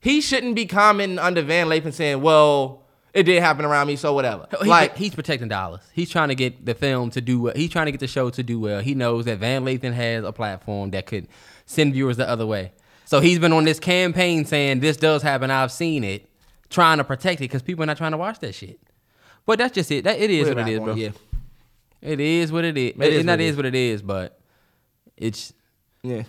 [0.00, 4.12] He shouldn't be commenting under Van Lathan saying, "Well, it did happen around me, so
[4.14, 5.80] whatever." He, like, he's protecting dollars.
[5.92, 7.52] He's trying to get the film to do well.
[7.56, 8.80] He's trying to get the show to do well.
[8.80, 11.28] He knows that Van Lathan has a platform that could
[11.68, 12.72] send viewers the other way.
[13.04, 15.50] So he's been on this campaign saying this does happen.
[15.50, 16.28] I've seen it,
[16.70, 18.81] trying to protect it because people are not trying to watch that shit.
[19.46, 20.04] But that's just it.
[20.04, 20.94] That it is we're what it is, bro.
[20.94, 21.11] Yeah,
[22.02, 22.90] It is what it is.
[22.90, 23.57] It, is it, what not it is is.
[23.57, 24.38] what it is, but
[25.16, 25.52] it's
[26.02, 26.24] yeah.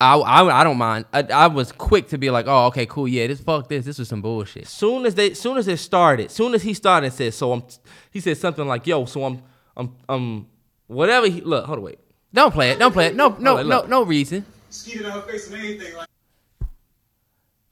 [0.00, 1.04] I, I I don't mind.
[1.12, 3.84] I, I was quick to be like, oh, okay, cool, yeah, this fuck this.
[3.84, 4.66] This was some bullshit.
[4.66, 7.62] Soon as they, soon as it started, soon as he started, said, so I'm.
[8.10, 9.42] He said something like, "Yo, so I'm,
[9.76, 10.46] I'm, um,
[10.86, 11.98] whatever." He look, hold on, wait.
[12.32, 12.78] Don't play it.
[12.78, 13.16] Don't play it.
[13.16, 13.88] No, no, oh, Look, no, look.
[13.88, 14.44] no reason.
[14.70, 16.06] Skeeted in her face and anything like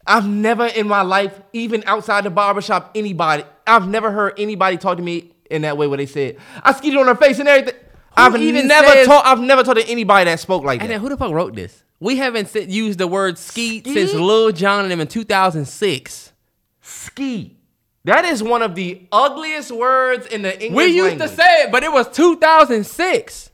[0.06, 4.96] I've never in my life, even outside the barbershop, anybody, I've never heard anybody talk
[4.96, 7.78] to me in that way where they said, I skeeted on her face and everything.
[8.16, 10.84] I've even never says- talked, I've never talked to anybody that spoke like that.
[10.84, 10.94] And that.
[10.94, 11.84] then who the fuck wrote this?
[12.00, 13.94] We haven't said, used the word skeet, Skeet?
[14.08, 16.32] since Lil Jon and them in 2006.
[16.80, 17.56] Ski.
[18.04, 21.30] That is one of the ugliest words in the English We used language.
[21.30, 23.47] to say it, but it was 2006.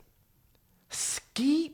[1.35, 1.73] Ski.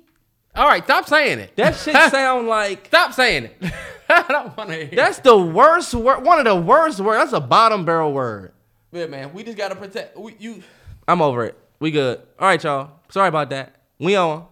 [0.55, 1.55] All right, stop saying it.
[1.57, 3.73] That shit sound like Stop saying it.
[4.09, 4.97] I don't want to hear.
[4.97, 6.25] that's the worst word.
[6.25, 7.19] One of the worst words.
[7.31, 8.53] That's a bottom barrel word.
[8.91, 9.33] Yeah, man.
[9.33, 10.19] We just gotta protect.
[10.19, 10.63] We, you.
[11.07, 11.57] I'm over it.
[11.79, 12.19] We good.
[12.39, 12.91] All right, y'all.
[13.11, 13.77] Sorry about that.
[13.99, 14.47] We on.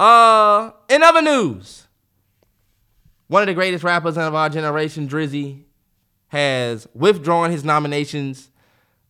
[0.00, 1.86] Uh, in other news,
[3.28, 5.62] one of the greatest rappers of our generation, Drizzy,
[6.28, 8.50] has withdrawn his nominations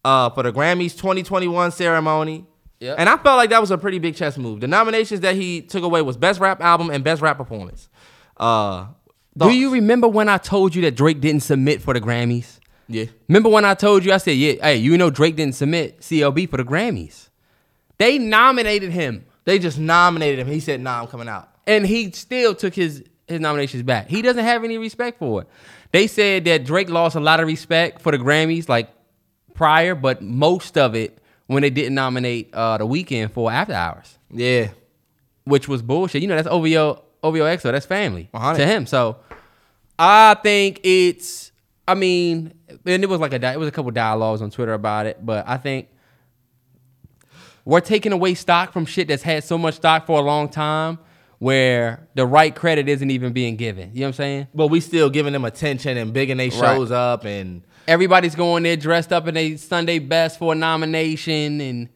[0.05, 2.47] uh, for the Grammys 2021 ceremony.
[2.81, 2.97] Yep.
[2.99, 4.61] And I felt like that was a pretty big chess move.
[4.61, 7.89] The nominations that he took away was Best Rap Album and Best Rap Performance.
[8.39, 8.87] Uh,
[9.37, 12.59] Do you remember when I told you that Drake didn't submit for the Grammys?
[12.89, 13.05] Yeah.
[13.29, 14.13] Remember when I told you?
[14.13, 17.29] I said, "Yeah, hey, you know Drake didn't submit CLB for the Grammys.
[17.99, 20.49] They nominated him, They just nominated him.
[20.49, 24.09] He said, "Nah, I'm coming out." and he still took his his nominations back.
[24.09, 25.49] He doesn't have any respect for it.
[25.93, 28.89] They said that Drake lost a lot of respect for the Grammys, like
[29.55, 31.19] prior, but most of it
[31.51, 34.69] when they didn't nominate uh, the Weeknd for After Hours, Yeah.
[35.45, 36.23] which was bullshit.
[36.23, 37.73] You know, that's OVO OVO XO.
[37.73, 38.59] That's family 100.
[38.59, 38.87] to him.
[38.87, 39.17] So
[39.99, 41.51] I think it's.
[41.89, 42.55] I mean,
[42.87, 45.45] and it was like a it was a couple dialogues on Twitter about it, but
[45.49, 45.89] I think
[47.65, 50.99] we're taking away stock from shit that's had so much stock for a long time,
[51.41, 53.91] where the right credit isn't even being given.
[53.93, 54.47] You know what I'm saying?
[54.55, 58.77] But we still giving them attention and bigging they shows up and Everybody's going there
[58.77, 61.89] dressed up in a Sunday best for a nomination, and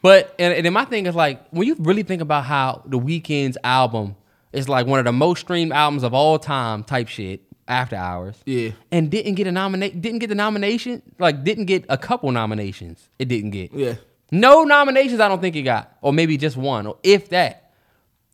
[0.00, 2.98] but and, and then my thing is like when you really think about how the
[2.98, 4.16] Weeknd's album
[4.52, 7.42] is like one of the most streamed albums of all time, type shit.
[7.68, 8.70] After Hours, Yeah.
[8.90, 13.08] and didn't get a nominate, didn't get the nomination, like didn't get a couple nominations.
[13.20, 13.94] It didn't get, Yeah.
[14.32, 15.20] no nominations.
[15.20, 17.72] I don't think it got, or maybe just one, or if that.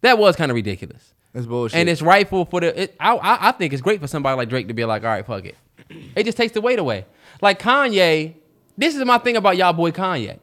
[0.01, 1.13] That was kind of ridiculous.
[1.35, 1.79] It's bullshit.
[1.79, 2.83] And it's rightful for the.
[2.85, 5.11] It, I, I I think it's great for somebody like Drake to be like, all
[5.11, 5.57] right, fuck it.
[6.15, 7.07] It just takes the weight away.
[7.41, 8.35] Like Kanye,
[8.77, 10.39] this is my thing about y'all boy Kanye.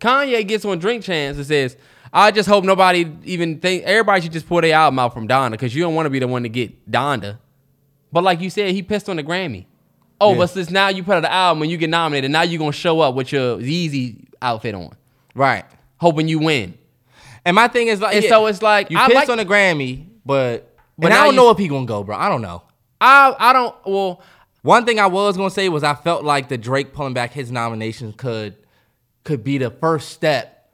[0.00, 1.76] Kanye gets on Drink Champs and says,
[2.12, 5.52] I just hope nobody even think everybody should just pull their album out from Donda
[5.52, 7.38] because you don't want to be the one to get Donda.
[8.10, 9.66] But like you said, he pissed on the Grammy.
[10.20, 10.38] Oh, Yeah.
[10.38, 12.72] but since now you put out the album and you get nominated, now you're gonna
[12.72, 14.94] show up with your Yeezy outfit on,
[15.34, 15.64] right.
[15.96, 16.74] hoping you win.
[17.44, 19.38] And my thing is like, And yeah, so it's like, you I pissed like- on
[19.38, 22.16] the Grammy, but But I don't you- know if he gonna go, bro.
[22.16, 22.62] I don't know.
[23.00, 24.20] I I don't well
[24.62, 27.50] One thing I was gonna say was I felt like the Drake pulling back his
[27.50, 28.56] nominations could
[29.24, 30.70] could be the first step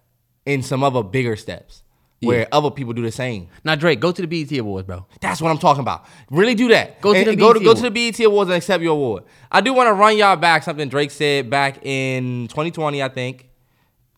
[0.47, 1.83] in some other bigger steps
[2.21, 3.49] where other people do the same.
[3.65, 5.07] now Drake go to the BET Awards, bro.
[5.21, 6.05] That's what I'm talking about.
[6.31, 7.01] Really do that.
[7.01, 8.93] Go to And the go to BET go to the BET Awards and accept your
[8.93, 9.25] award.
[9.53, 13.49] I do want to run y'all back something Drake said back in 2020, I think.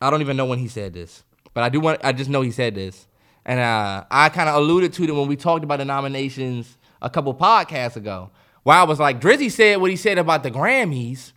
[0.00, 2.00] I don't even know when he said this, but I do want.
[2.02, 3.06] I just know he said this,
[3.44, 7.10] and uh, I kind of alluded to it when we talked about the nominations a
[7.10, 8.30] couple podcasts ago.
[8.62, 11.32] Where I was like, Drizzy said what he said about the Grammys.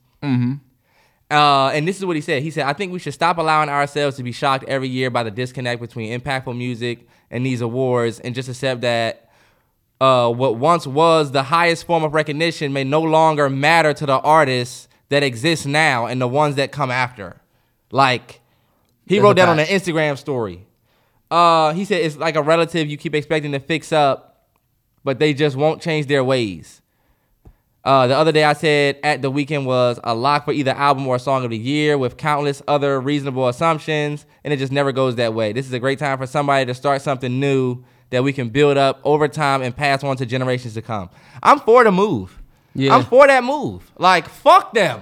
[1.31, 2.43] Uh, and this is what he said.
[2.43, 5.23] He said, I think we should stop allowing ourselves to be shocked every year by
[5.23, 9.31] the disconnect between impactful music and these awards and just accept that
[9.99, 14.19] uh, what once was the highest form of recognition may no longer matter to the
[14.19, 17.41] artists that exist now and the ones that come after.
[17.91, 18.41] Like,
[19.07, 19.65] he That's wrote that on an.
[19.65, 20.67] Instagram story.
[21.31, 24.49] Uh, he said, it's like a relative you keep expecting to fix up,
[25.03, 26.81] but they just won't change their ways.
[27.83, 31.05] Uh, the other day I said at the Weeknd was a lock for either album
[31.05, 35.15] or song of the year with countless other reasonable assumptions, and it just never goes
[35.15, 35.51] that way.
[35.51, 38.77] This is a great time for somebody to start something new that we can build
[38.77, 41.09] up over time and pass on to generations to come.
[41.41, 42.41] I'm for the move.
[42.73, 42.95] Yeah.
[42.95, 43.91] I'm for that move.
[43.97, 45.01] Like fuck them.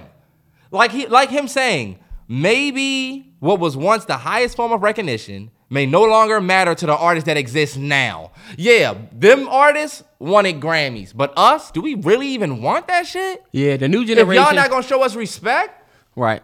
[0.70, 5.86] Like he like him saying, maybe what was once the highest form of recognition may
[5.86, 8.32] no longer matter to the artists that exist now.
[8.56, 13.42] Yeah, them artists wanted Grammys, but us, do we really even want that shit?
[13.52, 14.42] Yeah, the new generation.
[14.42, 15.84] If y'all not gonna show us respect,
[16.16, 16.42] right.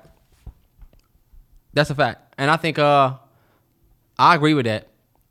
[1.72, 3.14] That's a fact, and I think uh,
[4.18, 4.88] I agree with that.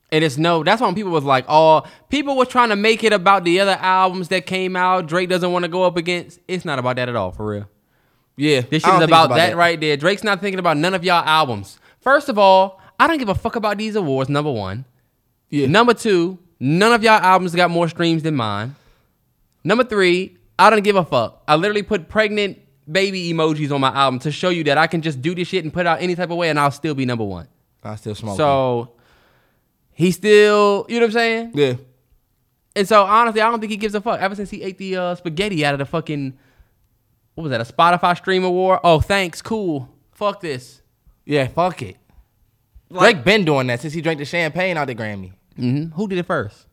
[0.09, 0.63] And it's no.
[0.63, 3.59] That's why when people was like, oh, people were trying to make it about the
[3.59, 5.07] other albums that came out.
[5.07, 6.39] Drake doesn't want to go up against.
[6.47, 7.69] It's not about that at all, for real.
[8.37, 9.97] yeah, This shit is think about, it's that, right there.
[9.97, 11.77] Drake's not thinking about none of y'all albums.
[11.99, 14.29] First of all, I don't give a fuck about these awards.
[14.29, 14.85] Number one.
[15.49, 15.67] Yeah.
[15.67, 18.75] Number two, None of y'all albums got more streams than mine.
[19.63, 21.43] Number three, I don't give a fuck.
[21.47, 22.59] I literally put pregnant
[22.91, 25.63] baby emojis on my album to show you that I can just do this shit
[25.63, 27.47] and put it out any type of way and I'll still be number one.
[27.83, 28.37] I still smoke.
[28.37, 28.93] So
[29.93, 31.51] he still, you know what I'm saying?
[31.53, 31.73] yeah,
[32.75, 34.19] And so honestly, I don't think he gives a fuck.
[34.21, 36.37] Ever since he ate the uh, spaghetti out of the fucking
[37.35, 37.61] what was that?
[37.61, 38.79] A Spotify Stream Award?
[38.83, 39.89] Oh, thanks, cool.
[40.11, 40.81] Fuck this.
[41.25, 41.97] yeah, fuck it.
[42.89, 45.33] Like- Drake been doing that since he drank the champagne out the Grammy.
[45.57, 46.65] Hmm Who did it first?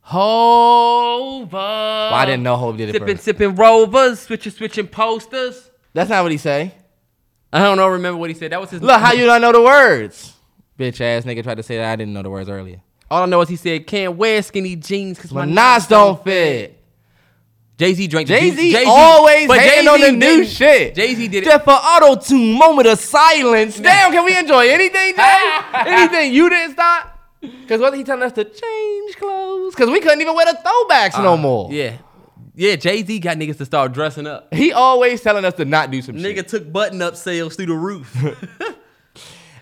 [0.00, 1.56] Hova.
[1.56, 3.24] Well, I didn't know Hov did it Sipping, first.
[3.24, 5.70] sipping rovers, switching, switching posters.
[5.92, 6.72] That's not what he say.
[7.52, 7.88] I don't know.
[7.88, 8.52] Remember what he said?
[8.52, 8.80] That was his.
[8.82, 10.34] Look, how you don't know the words?
[10.78, 12.80] Bitch ass nigga tried to say that I didn't know the words earlier.
[13.10, 16.74] All I know is he said can't wear skinny jeans because My knots don't fit.
[17.78, 18.28] Jay Z drank.
[18.28, 20.94] Jay Z always but hating on the new shit.
[20.94, 21.46] Jay Z did it.
[21.46, 23.78] Just for auto tune, moment of silence.
[23.80, 25.60] Damn, can we enjoy anything, Jay?
[25.74, 27.17] anything you didn't stop?
[27.40, 29.74] Because wasn't he telling us to change clothes?
[29.74, 31.68] Because we couldn't even wear the throwbacks no more.
[31.68, 31.96] Uh, Yeah,
[32.54, 32.76] yeah.
[32.76, 34.52] Jay Z got niggas to start dressing up.
[34.52, 36.48] He always telling us to not do some Nigga shit.
[36.48, 38.16] took button up sales through the roof.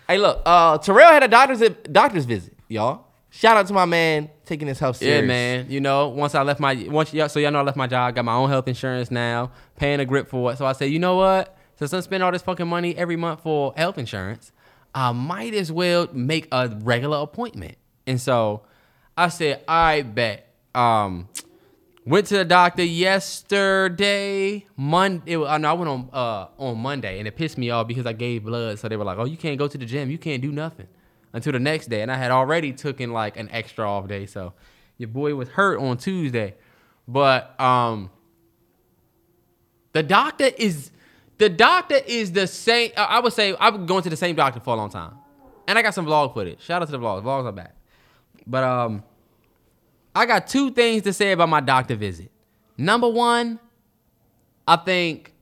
[0.09, 1.59] Hey, look, uh, Terrell had a doctor's
[1.91, 3.07] doctor's visit, y'all.
[3.29, 5.65] Shout out to my man taking his health yeah, man.
[5.69, 8.15] You know, once I left my once y'all, so y'all know I left my job,
[8.15, 10.57] got my own health insurance now, paying a grip for it.
[10.57, 11.57] So I said, you know what?
[11.75, 14.53] Since I'm spending all this fucking money every month for health insurance,
[14.97, 17.77] I might as well make a regular appointment.
[18.07, 18.63] And so
[19.15, 20.55] I said, I bet.
[20.73, 21.29] Um,
[22.03, 24.65] went to the doctor yesterday.
[24.75, 27.87] Monday, it, I know I went on uh on Monday, and it pissed me off
[27.87, 28.79] because I gave blood.
[28.79, 30.09] So they were like, "Oh, you can't go to the gym.
[30.09, 30.87] You can't do nothing
[31.31, 34.53] until the next day." And I had already taken like an extra off day, so
[34.97, 36.55] your boy was hurt on Tuesday.
[37.07, 38.09] But um,
[39.93, 40.91] the doctor is
[41.37, 42.91] the doctor is the same.
[42.97, 45.13] I I would say I've been going to the same doctor for a long time,
[45.67, 46.61] and I got some vlog footage.
[46.61, 47.23] Shout out to the vlogs.
[47.23, 47.75] Vlogs are back.
[48.45, 49.03] But um,
[50.15, 52.31] I got two things to say about my doctor visit.
[52.77, 53.59] Number one,
[54.67, 55.33] I think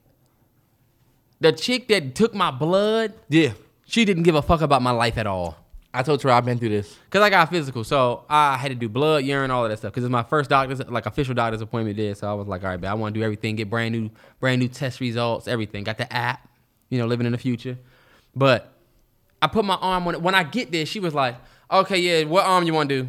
[1.40, 3.52] the chick that took my blood, Yeah.
[3.86, 5.56] she didn't give a fuck about my life at all.
[5.96, 6.96] I told her I've been through this.
[7.08, 9.92] Cause I got physical, so I had to do blood, urine, all of that stuff.
[9.92, 12.16] Cause it's my first doctor's, like official doctor's appointment did.
[12.18, 14.10] So I was like, all right, man, I want to do everything, get brand new,
[14.38, 15.84] brand new test results, everything.
[15.84, 16.46] Got the app,
[16.90, 17.78] you know, living in the future.
[18.34, 18.72] But
[19.40, 20.22] I put my arm on it.
[20.22, 21.36] When I get there, she was like,
[21.70, 23.08] okay, yeah, what arm you want to do?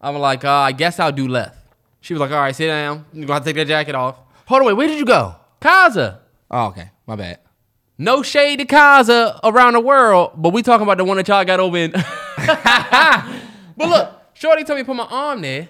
[0.00, 1.58] I'm like, uh, I guess I'll do left.
[2.00, 3.06] She was like, all right, sit down.
[3.12, 4.16] You're gonna have to take that jacket off.
[4.46, 5.36] Hold on, wait, where did you go?
[5.60, 6.18] Kaiser.
[6.50, 6.90] Oh, okay.
[7.06, 7.38] My bad.
[8.00, 11.44] No shade to Kaiser around the world, but we talking about the one that y'all
[11.44, 11.90] got over in.
[11.90, 13.28] but
[13.78, 15.68] look, Shorty told me to put my arm there,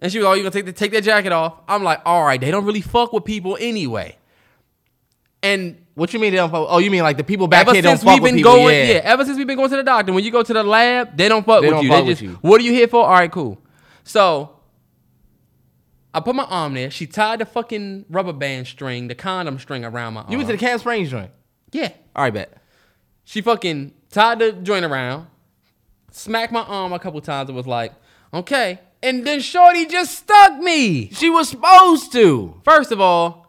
[0.00, 2.00] and she was like, "Oh, you gonna take the, take that jacket off?" I'm like,
[2.04, 4.16] "All right, they don't really fuck with people anyway."
[5.40, 6.66] And What you mean they don't fuck?
[6.68, 8.36] Oh, you mean like the people back ever here don't since fuck we've with been
[8.38, 8.54] people?
[8.54, 8.94] going, yeah.
[8.94, 9.00] yeah.
[9.04, 11.28] ever since we've been going to the doctor, when you go to the lab, they
[11.28, 11.90] don't fuck They with don't you.
[11.90, 12.38] fuck they with just, you.
[12.42, 13.04] what are you here for?
[13.04, 13.58] All right, cool.
[14.02, 14.50] So
[16.12, 16.90] I put my arm there.
[16.90, 20.32] She tied the fucking rubber band string, the condom string around my arm.
[20.32, 21.30] You went to the Camp Springs joint.
[21.72, 21.90] Yeah.
[22.14, 22.52] All right, bet.
[23.24, 25.26] She fucking tied the joint around,
[26.10, 27.92] smacked my arm a couple times, and was like,
[28.32, 28.80] okay.
[29.02, 31.10] And then Shorty just stuck me.
[31.10, 32.60] She was supposed to.
[32.64, 33.46] First of all,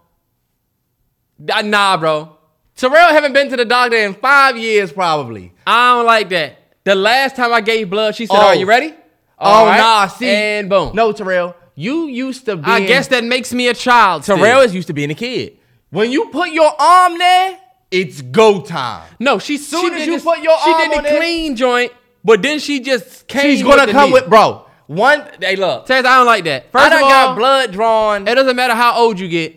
[1.37, 2.37] nah, bro.
[2.75, 5.53] Terrell haven't been to the doctor in five years, probably.
[5.67, 6.57] I don't like that.
[6.83, 8.47] The last time I gave blood, she said, Oh.
[8.47, 8.93] Are you ready?
[9.37, 9.77] Oh, right.
[9.77, 10.27] nah, see.
[10.29, 10.95] And boom.
[10.95, 11.55] No, Terrell.
[11.75, 12.63] You used to be.
[12.63, 14.23] I guess that makes me a child.
[14.23, 14.37] still.
[14.37, 15.57] Terrell is used to being a kid.
[15.89, 17.59] When you put your arm there,
[17.93, 19.07] it's go time.
[19.19, 21.55] No, she Soon she as you this- put your she arm did the it- clean
[21.55, 21.91] joint,
[22.23, 23.43] but then she just came.
[23.43, 24.13] She's gonna with the come knee.
[24.13, 24.65] with, bro.
[24.87, 25.87] One, hey, look.
[25.87, 26.71] Says I don't like that.
[26.71, 28.27] First I done of all, got blood drawn.
[28.27, 29.55] It doesn't matter how old you get.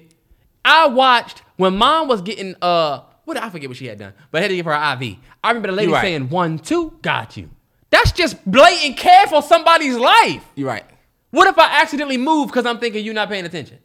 [0.64, 4.38] I watched when mom was getting uh what I forget what she had done, but
[4.38, 5.16] I had to give her an IV.
[5.42, 6.03] I remember the lady right.
[6.03, 7.51] saying one, two, got you.
[7.90, 10.44] That's just blatant care for somebody's life.
[10.55, 10.85] You're right.
[11.31, 13.79] What if I accidentally move because I'm thinking you're not paying attention?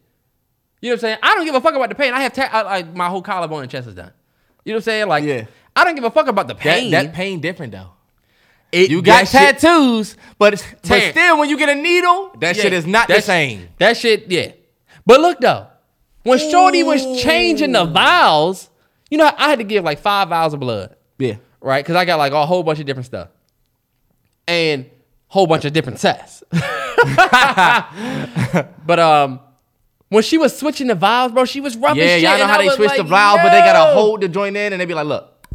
[0.80, 1.18] You know what I'm saying?
[1.22, 2.12] I don't give a fuck about the pain.
[2.14, 4.12] I have ta- I, like my whole collarbone and chest is done.
[4.64, 5.08] You know what I'm saying?
[5.08, 5.44] Like, Yeah.
[5.74, 6.90] I don't give a fuck about the pain.
[6.92, 7.88] that pain different though.
[8.70, 11.10] It- You got that shit- tattoos, but but Tan.
[11.12, 13.68] still, when you get a needle, that Yeah, shit is not the sh- same.
[13.78, 14.52] That shit, yeah.
[15.06, 15.66] But look though,
[16.22, 18.70] when Shorty was changing the vials,
[19.10, 21.34] you know, I had to give like five vials of blood, Yeah.
[21.60, 21.84] right?
[21.84, 23.28] Because I got like a whole bunch of different stuff
[24.48, 24.86] and
[25.28, 26.42] whole bunch of different tests.
[28.86, 29.40] but um,
[30.12, 32.22] when she was switching the vials, bro, she was rubbing Yeah, shit.
[32.22, 34.56] y'all know how I they switch like, the valve, but they gotta hold the joint
[34.56, 35.46] in, and they be like, "Look,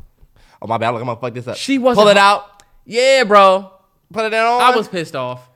[0.62, 3.24] oh my bad, look, I'm gonna fuck this up." She wasn't- pull it out, Yeah,
[3.24, 3.72] bro.
[4.12, 4.62] put it on.
[4.62, 5.50] I was pissed off.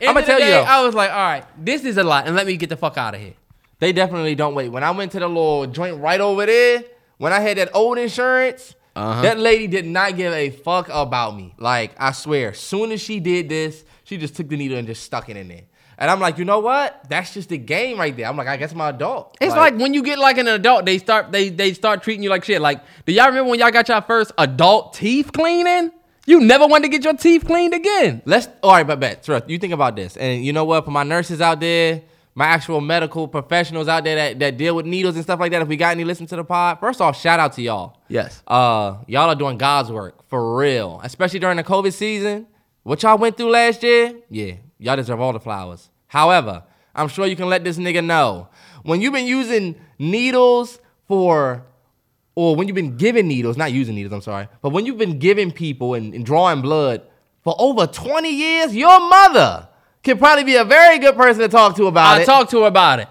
[0.00, 0.62] End of tell you day, though.
[0.62, 2.98] I was like, all right, this is a lot, and let me get the fuck
[2.98, 3.32] out of here.
[3.78, 4.68] They definitely don't wait.
[4.70, 6.84] When I went to the little joint right over there,
[7.18, 9.20] when I had that old insurance, Uh-huh.
[9.20, 11.52] That lady did not give a fuck about me.
[11.58, 15.02] Like, I swear, soon as she did this, she just took the needle and just
[15.02, 15.64] stuck it in there.
[15.98, 17.08] And I'm like, you know what?
[17.08, 18.26] That's just the game right there.
[18.26, 19.36] I'm like, I guess I'm an adult.
[19.40, 22.28] It's like, when you get like an adult, they start they they start treating you
[22.30, 22.60] like shit.
[22.60, 25.92] Like, do y'all remember when y'all got your first adult teeth cleaning?
[26.26, 28.20] You never wanted to get your teeth cleaned again.
[28.24, 30.84] Let's all right, but bet Trust, you think about this, and you know what?
[30.84, 32.02] For my nurses out there,
[32.34, 35.62] my actual medical professionals out there that, that deal with needles and stuff like that.
[35.62, 37.96] If we got any listen to the pod, first off, shout out to y'all.
[38.08, 38.42] Yes.
[38.46, 42.46] Uh, y'all are doing God's work for real, especially during the COVID season.
[42.82, 45.90] What y'all went through last year, yeah, y'all deserve all the flowers.
[46.08, 46.62] However,
[46.94, 48.48] I'm sure you can let this nigga know
[48.82, 51.64] when you've been using needles for
[52.34, 55.18] or when you've been giving needles, not using needles, I'm sorry, but when you've been
[55.18, 57.02] giving people and, and drawing blood
[57.42, 59.68] for over 20 years, your mother
[60.02, 62.26] can probably be a very good person to talk to about I it.
[62.26, 63.08] Talk to her about it.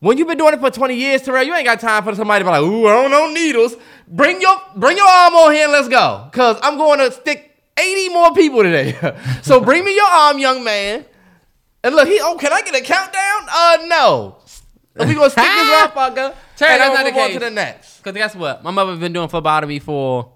[0.00, 2.44] when you've been doing it for 20 years, Terrell, you ain't got time for somebody
[2.44, 3.76] to be like, ooh, I don't know needles.
[4.08, 6.28] Bring your bring your arm on here and let's go.
[6.32, 8.96] Cause I'm going to stick 80 more people today.
[9.42, 11.04] so bring me your arm, young man.
[11.84, 13.46] And look, he oh, can I get a countdown?
[13.48, 14.36] Uh no.
[14.94, 16.34] we gonna stick this motherfucker.
[16.56, 17.34] Terry, and that's not the case.
[17.34, 18.02] to the next.
[18.02, 18.62] Cause guess what?
[18.62, 20.32] My mother's been doing phlebotomy for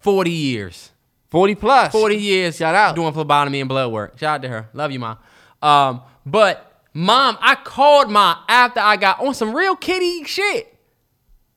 [0.00, 0.90] 40 years.
[1.30, 1.92] 40 plus.
[1.92, 2.56] 40 years.
[2.56, 2.96] Shout out.
[2.96, 4.18] Doing phlebotomy and blood work.
[4.18, 4.68] Shout out to her.
[4.72, 5.18] Love you, mom.
[5.62, 10.76] Um, but mom, I called mom after I got on some real kitty shit.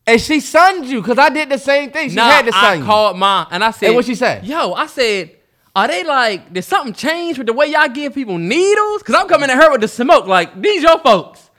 [0.06, 2.10] And she sunned you because I did the same thing.
[2.10, 2.86] She Nah, had to I sun you.
[2.86, 4.42] called mom and I said, And what she say?
[4.44, 5.32] Yo, I said,
[5.76, 9.02] are they like, did something change with the way y'all give people needles?
[9.04, 11.50] Cause I'm coming at her with the smoke, like, these your folks.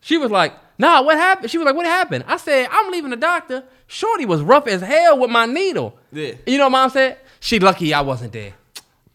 [0.00, 1.50] She was like, nah, what happened?
[1.50, 2.24] She was like, what happened?
[2.28, 3.64] I said, I'm leaving the doctor.
[3.86, 5.98] Shorty was rough as hell with my needle.
[6.12, 6.32] Yeah.
[6.46, 7.18] You know what mom said?
[7.40, 8.54] She lucky I wasn't there.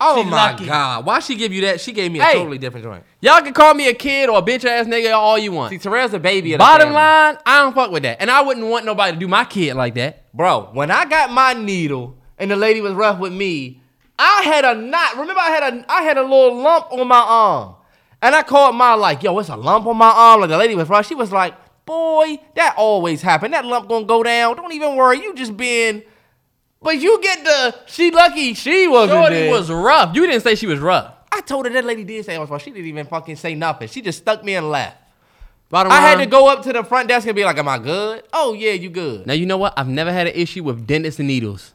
[0.01, 0.65] Oh She my lucky.
[0.65, 1.05] God.
[1.05, 1.81] Why she give you that?
[1.81, 2.33] She gave me a Hey.
[2.35, 3.03] totally different joint.
[3.21, 5.71] Y'all can call me a kid or a bitch ass nigga all you want.
[5.71, 6.55] See, Terrell's a baby.
[6.55, 8.21] Bottom line, I don't fuck with that.
[8.21, 10.33] And I wouldn't want nobody to do my kid like that.
[10.33, 13.81] Bro, when I got my needle and the lady was rough with me,
[14.17, 15.17] I had a knot.
[15.17, 17.75] Remember, I had a I had a little lump on my arm.
[18.21, 20.41] And I called my like, yo, it's a lump on my arm.
[20.41, 21.07] Like the lady was rough.
[21.07, 23.51] She was like, boy, that always happen.
[23.51, 24.55] That lump gonna go down.
[24.55, 25.17] Don't even worry.
[25.21, 26.03] You just being
[26.81, 30.15] but you get the she lucky she wasn't Shorty was rough.
[30.15, 31.13] You didn't say she was rough.
[31.31, 32.63] I told her that lady did say I was rough.
[32.63, 33.87] She didn't even fucking say nothing.
[33.87, 34.97] She just stuck me and left.
[35.69, 37.77] Bottom I had to go up to the front desk and be like, Am I
[37.77, 38.23] good?
[38.33, 39.27] Oh yeah, you good.
[39.27, 39.73] Now you know what?
[39.77, 41.73] I've never had an issue with dentists and needles.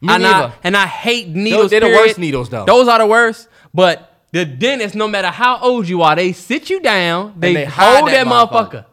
[0.00, 0.48] Me and, neither.
[0.48, 1.70] I, and I hate needles.
[1.70, 2.66] they're the worst needles, though.
[2.66, 3.48] Those are the worst.
[3.72, 7.64] But the dentist, no matter how old you are, they sit you down, they, they
[7.64, 8.70] hold that that, motherfucker.
[8.70, 8.86] motherfucker.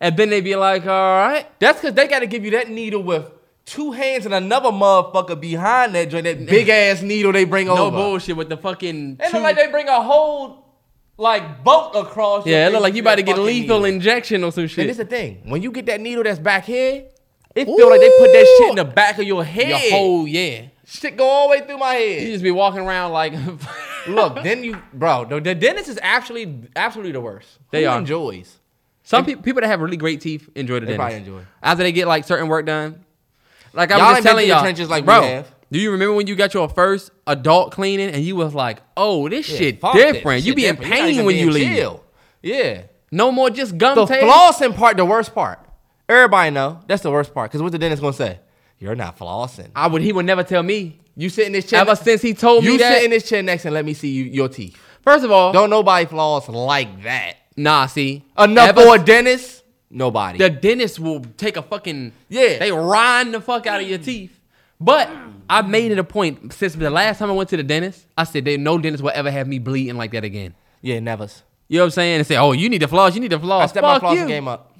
[0.00, 2.68] and then they be like, "All right." That's because they got to give you that
[2.68, 3.30] needle with
[3.70, 7.76] two hands and another motherfucker behind that joint, that big ass needle they bring No
[7.86, 7.96] over.
[7.96, 9.18] No bullshit with the fucking.
[9.20, 10.66] It two- look like they bring a whole
[11.16, 12.46] like boat across.
[12.46, 13.84] yeah, it look like you about to get lethal needle.
[13.84, 14.80] injection or some shit.
[14.80, 17.04] And this the thing: when you get that needle that's back here,
[17.54, 19.68] it feel like they put that shit in the back of your head.
[19.68, 20.66] Your whole yeah.
[20.84, 22.22] shit go all the way through my head.
[22.22, 23.34] You just be walking around like.
[24.08, 27.58] Look, then you, bro, the, the dentist is actually absolutely the worst.
[27.70, 27.98] They Who are.
[27.98, 28.56] enjoys.
[29.02, 30.98] Some people people that have really great teeth enjoy the They dentist.
[30.98, 31.46] probably enjoy.
[31.62, 33.04] After they get like certain work done.
[33.72, 35.22] Like I Y'all was just telling y'all, trenches like we bro.
[35.22, 35.54] have.
[35.72, 39.28] Do you remember when you got your first adult cleaning and you was like, "Oh,
[39.28, 40.12] this shit Fuck that.
[40.12, 40.92] different." You Shit be in different.
[40.92, 41.76] Pain when you leave.
[41.76, 42.04] chill.
[42.42, 42.82] Yeah.
[43.12, 44.24] No more just gum The tape.
[44.24, 45.60] flossing part, the worst part.
[46.08, 47.52] Everybody know that's the worst part.
[47.52, 48.40] Cause what the dentist gonna say?
[48.78, 49.68] You're not flossing.
[49.76, 50.02] I would.
[50.02, 50.98] He would never tell me.
[51.16, 51.80] You sit in this chair.
[51.80, 52.88] Ever since he told me that.
[52.90, 54.76] You sit in this chair next and let me see you, your teeth.
[55.02, 57.34] first of all, Don't nobody floss like that.
[57.56, 57.86] nah.
[57.86, 59.59] See, Enough ever- for a dentist?
[59.90, 60.38] Nobody.
[60.38, 62.58] the dentist will take a fucking Yeah.
[62.58, 64.38] They rind the fuck out of your teeth.
[64.80, 65.10] But
[65.48, 68.06] I made it a point since the last time I went to the dentist.
[68.16, 71.28] I said, that no dentist will ever have me bleeding like that again." yeah, never.
[71.68, 72.16] You know what I'm saying?
[72.18, 73.14] And say, "Oh, you need to floss.
[73.14, 73.70] You need to floss.
[73.70, 74.26] I floss." stepped my you.
[74.26, 74.76] game up.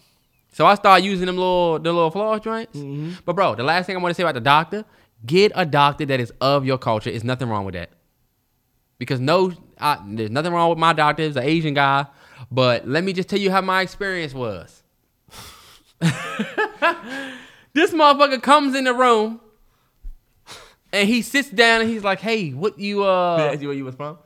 [0.53, 2.77] So I started using them little the little floss joints.
[2.77, 3.13] Mm-hmm.
[3.25, 4.85] But bro, the last thing I want to say about the doctor:
[5.25, 7.11] get a doctor that is of your culture.
[7.11, 7.91] There's nothing wrong with that.
[8.99, 11.23] Because no, I, there's nothing wrong with my doctor.
[11.23, 12.07] He's an Asian guy.
[12.51, 14.80] But let me just tell you how my experience was.
[17.72, 19.40] this motherfucker comes in the room
[20.92, 23.84] and he sits down and he's like, "Hey, what you uh?" Ask you where you
[23.84, 24.18] was from?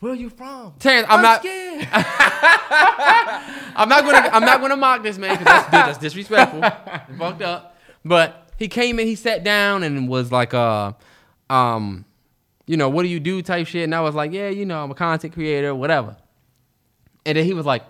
[0.00, 0.74] Where are you from?
[0.78, 1.40] Terrance, I'm, not.
[1.40, 1.88] scared.
[1.92, 4.30] I'm not gonna.
[4.32, 6.60] I'm not gonna mock this man because that's, that's disrespectful.
[7.18, 7.76] fucked up.
[8.04, 10.92] But he came in, he sat down and was like, uh,
[11.50, 12.06] um,
[12.66, 13.84] you know, what do you do type shit.
[13.84, 16.16] And I was like, yeah, you know, I'm a content creator, whatever.
[17.26, 17.84] And then he was like,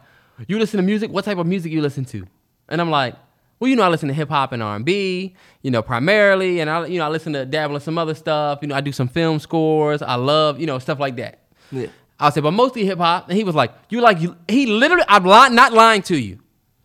[0.49, 1.11] you listen to music?
[1.11, 2.26] What type of music you listen to?
[2.68, 3.14] And I'm like,
[3.61, 6.87] well, you know, I listen to hip hop and R&B, you know, primarily, and I,
[6.87, 8.61] you know, I listen to dabble in some other stuff.
[8.63, 10.01] You know, I do some film scores.
[10.01, 11.41] I love, you know, stuff like that.
[11.71, 11.89] Yeah.
[12.19, 13.29] I said, but mostly hip hop.
[13.29, 16.39] And he was like, you like, you, he literally, I'm li- not lying to you.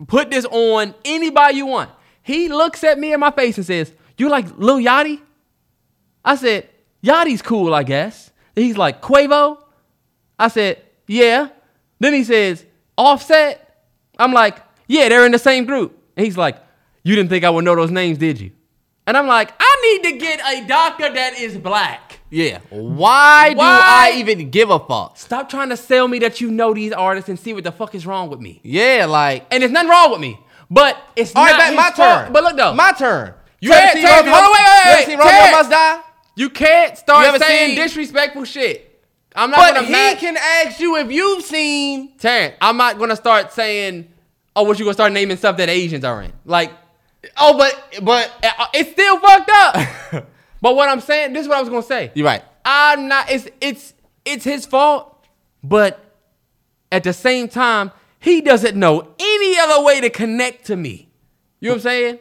[0.08, 1.90] Put this on anybody you want.
[2.22, 5.22] He looks at me in my face and says, You like Lil Yachty?
[6.26, 6.70] I said,
[7.04, 8.32] Yachty's cool, I guess.
[8.56, 9.60] And he's like, Quavo?
[10.38, 11.50] I said, yeah.
[12.00, 12.66] Then he says,
[12.98, 13.62] Offset?
[14.18, 14.58] I'm like,
[14.88, 15.98] yeah, they're in the same group.
[16.18, 16.58] And he's like,
[17.06, 18.52] you didn't think I would know those names, did you?
[19.08, 22.20] And I'm like, I need to get a doctor that is black.
[22.32, 22.60] Yeah.
[22.72, 25.18] Why, do I even give a fuck?
[25.18, 27.94] Stop trying to sell me that you know these artists and see what the fuck
[27.96, 28.60] is wrong with me.
[28.64, 29.46] Yeah, like.
[29.52, 30.40] And there's nothing wrong with me.
[30.70, 31.96] But it's All not right, my fault.
[32.26, 32.34] turn.
[32.34, 33.36] But look though, my turn.
[33.62, 34.34] You Terrance, ever seen Terrance, Romeo?
[34.34, 35.52] hold on, wait, wait, you ever wait, seen Romeo.
[35.58, 36.02] Must Die?
[36.36, 39.04] you can't start ever saying seen- disrespectful shit.
[39.36, 42.18] I'm not But gonna he match- can ask you if you've seen.
[42.18, 44.08] Terrance, I'm not gonna start saying,
[44.56, 46.34] oh, what you gonna start naming stuff that Asians are in.
[46.46, 46.72] Like,
[47.38, 50.26] Oh, but but uh, it's still fucked up.
[50.62, 52.12] but what I'm saying, this is what I was gonna say.
[52.16, 52.44] you're right.
[52.64, 53.30] I'm not.
[53.30, 53.94] It's it's
[54.26, 55.26] it's his fault,
[55.64, 56.00] but
[56.92, 61.10] at the same time, he doesn't know any other way to connect to me.
[61.60, 62.20] You know what I'm saying?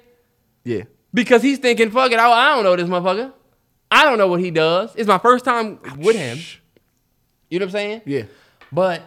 [0.65, 0.83] Yeah.
[1.13, 3.33] Because he's thinking, fuck it, I, I don't know this motherfucker.
[3.91, 4.93] I don't know what he does.
[4.97, 6.39] It's my first time with him.
[7.49, 8.03] You know what I'm saying?
[8.07, 8.23] Yeah.
[8.73, 9.03] But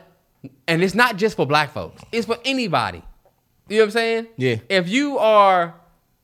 [0.68, 2.02] and it's not just for black folks.
[2.12, 3.04] It's for anybody.
[3.68, 4.28] You know what I'm saying?
[4.38, 4.56] Yeah.
[4.70, 5.76] If you are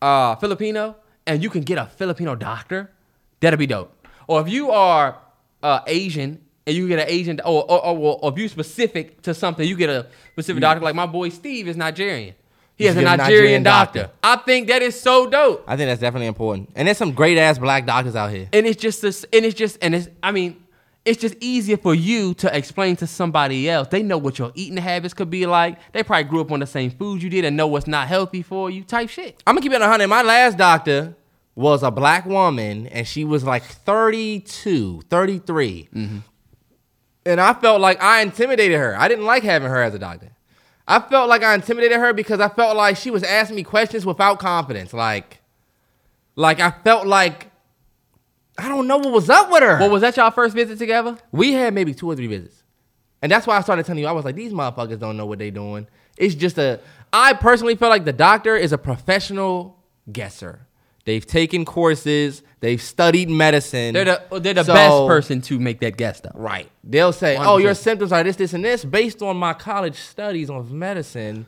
[0.03, 0.95] uh, Filipino
[1.25, 2.91] and you can get a Filipino doctor,
[3.39, 4.07] that'll be dope.
[4.27, 5.17] Or if you are
[5.61, 9.33] uh, Asian and you get an Asian, or, or, or, or if you specific to
[9.33, 10.83] something, you get a specific doctor.
[10.83, 12.35] Like my boy Steve is Nigerian.
[12.75, 13.99] He has a Nigerian, Nigerian doctor.
[14.03, 14.15] doctor.
[14.23, 15.63] I think that is so dope.
[15.67, 16.71] I think that's definitely important.
[16.75, 18.49] And there's some great ass black doctors out here.
[18.51, 20.62] and it's just this and it's just and it's i mean
[21.05, 24.77] it's just easier for you to explain to somebody else they know what your eating
[24.77, 27.57] habits could be like they probably grew up on the same food you did and
[27.57, 30.07] know what's not healthy for you type shit I'm gonna keep it 100.
[30.07, 31.15] My last doctor
[31.55, 35.89] was a black woman, and she was like 32, 33.
[35.93, 36.17] Mm-hmm.
[37.25, 38.97] And I felt like I intimidated her.
[38.97, 40.31] I didn't like having her as a doctor.
[40.87, 44.05] I felt like I intimidated her because I felt like she was asking me questions
[44.05, 44.91] without confidence.
[44.93, 45.39] Like,
[46.35, 47.47] like I felt like
[48.57, 49.79] I don't know what was up with her.
[49.79, 52.63] well was that y'all first visit together We had maybe two or three visits.
[53.21, 55.39] And that's why I started telling you, I was like, these motherfuckers don't know what
[55.39, 55.87] they're doing.
[56.17, 56.79] It's just a,
[57.11, 59.79] I personally feel like the doctor is a professional
[60.11, 60.67] guesser.
[61.05, 63.93] They've taken courses, they've studied medicine.
[63.93, 66.69] they're the oh, they're the So- best person to make that guess though Right.
[66.83, 70.49] They'll say, oh, your symptoms are this, this, and this based on my college studies
[70.49, 71.45] of medicine.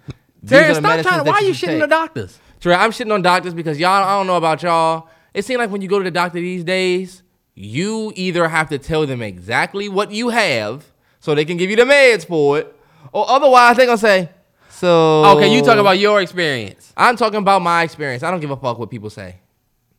[0.51, 3.53] are stop trying to, why you shitting take." the doctors Trey, I'm shitting on doctors
[3.53, 5.07] because y'all, I don't know about y'all.
[5.35, 7.21] It seems like when you go to the doctor these days,
[7.53, 10.85] you either have to tell them exactly what you have
[11.19, 12.75] so they can give you the meds for it,
[13.11, 14.29] or otherwise they're gonna say,
[14.69, 15.25] so.
[15.25, 18.23] okay you talk about your experience I'm talking about my experience.
[18.23, 19.35] I don't give a fuck what people say.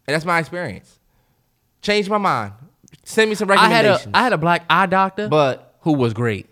[0.06, 0.98] And that's my experience.
[1.82, 2.52] Change my mind.
[3.04, 4.14] Send me some i had a recommendations.
[4.14, 6.46] i had a black eye doctor but who was great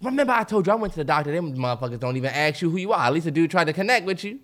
[0.00, 1.32] remember, I told you I went to the doctor.
[1.32, 3.06] Them motherfuckers don't even ask you who you are.
[3.06, 4.38] At least a dude tried to connect with you.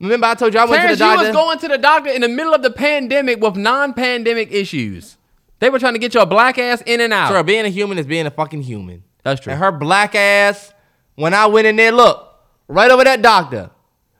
[0.00, 1.22] Remember, I told you I went Terrance, to the doctor.
[1.22, 5.16] you was going to the doctor in the middle of the pandemic with non-pandemic issues
[5.58, 7.98] they were trying to get your black ass in and out Sure, being a human
[7.98, 9.02] is being a fucking human.
[9.22, 9.52] That's true.
[9.52, 10.72] And her black ass,
[11.14, 12.34] when I went in there, look,
[12.68, 13.70] right over that doctor.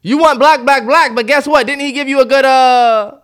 [0.03, 1.67] You want black, black, black, but guess what?
[1.67, 3.19] Didn't he give you a good uh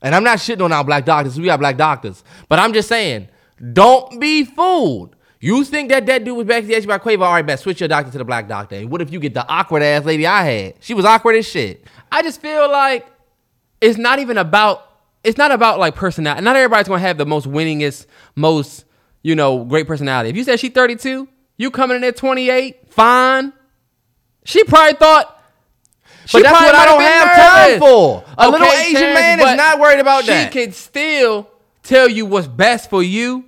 [0.00, 1.38] and I'm not shitting on our black doctors.
[1.38, 2.22] We got black doctors.
[2.48, 3.28] But I'm just saying,
[3.72, 5.16] don't be fooled.
[5.40, 7.22] You think that that dude was backstage by Quavo?
[7.22, 8.76] All right, best switch your doctor to the black doctor.
[8.76, 10.74] And what if you get the awkward ass lady I had?
[10.80, 11.84] She was awkward as shit.
[12.10, 13.06] I just feel like
[13.80, 14.84] it's not even about
[15.24, 16.42] it's not about like personality.
[16.42, 18.84] Not everybody's gonna have the most winningest, most
[19.22, 20.30] you know great personality.
[20.30, 23.52] If you said she 32, you coming in at 28, fine.
[24.44, 25.34] She probably thought.
[26.32, 28.24] But that's probably what I don't have time for.
[28.36, 30.52] A little Asian Terrance, man is not worried about she that.
[30.52, 31.50] She can still
[31.82, 33.47] tell you what's best for you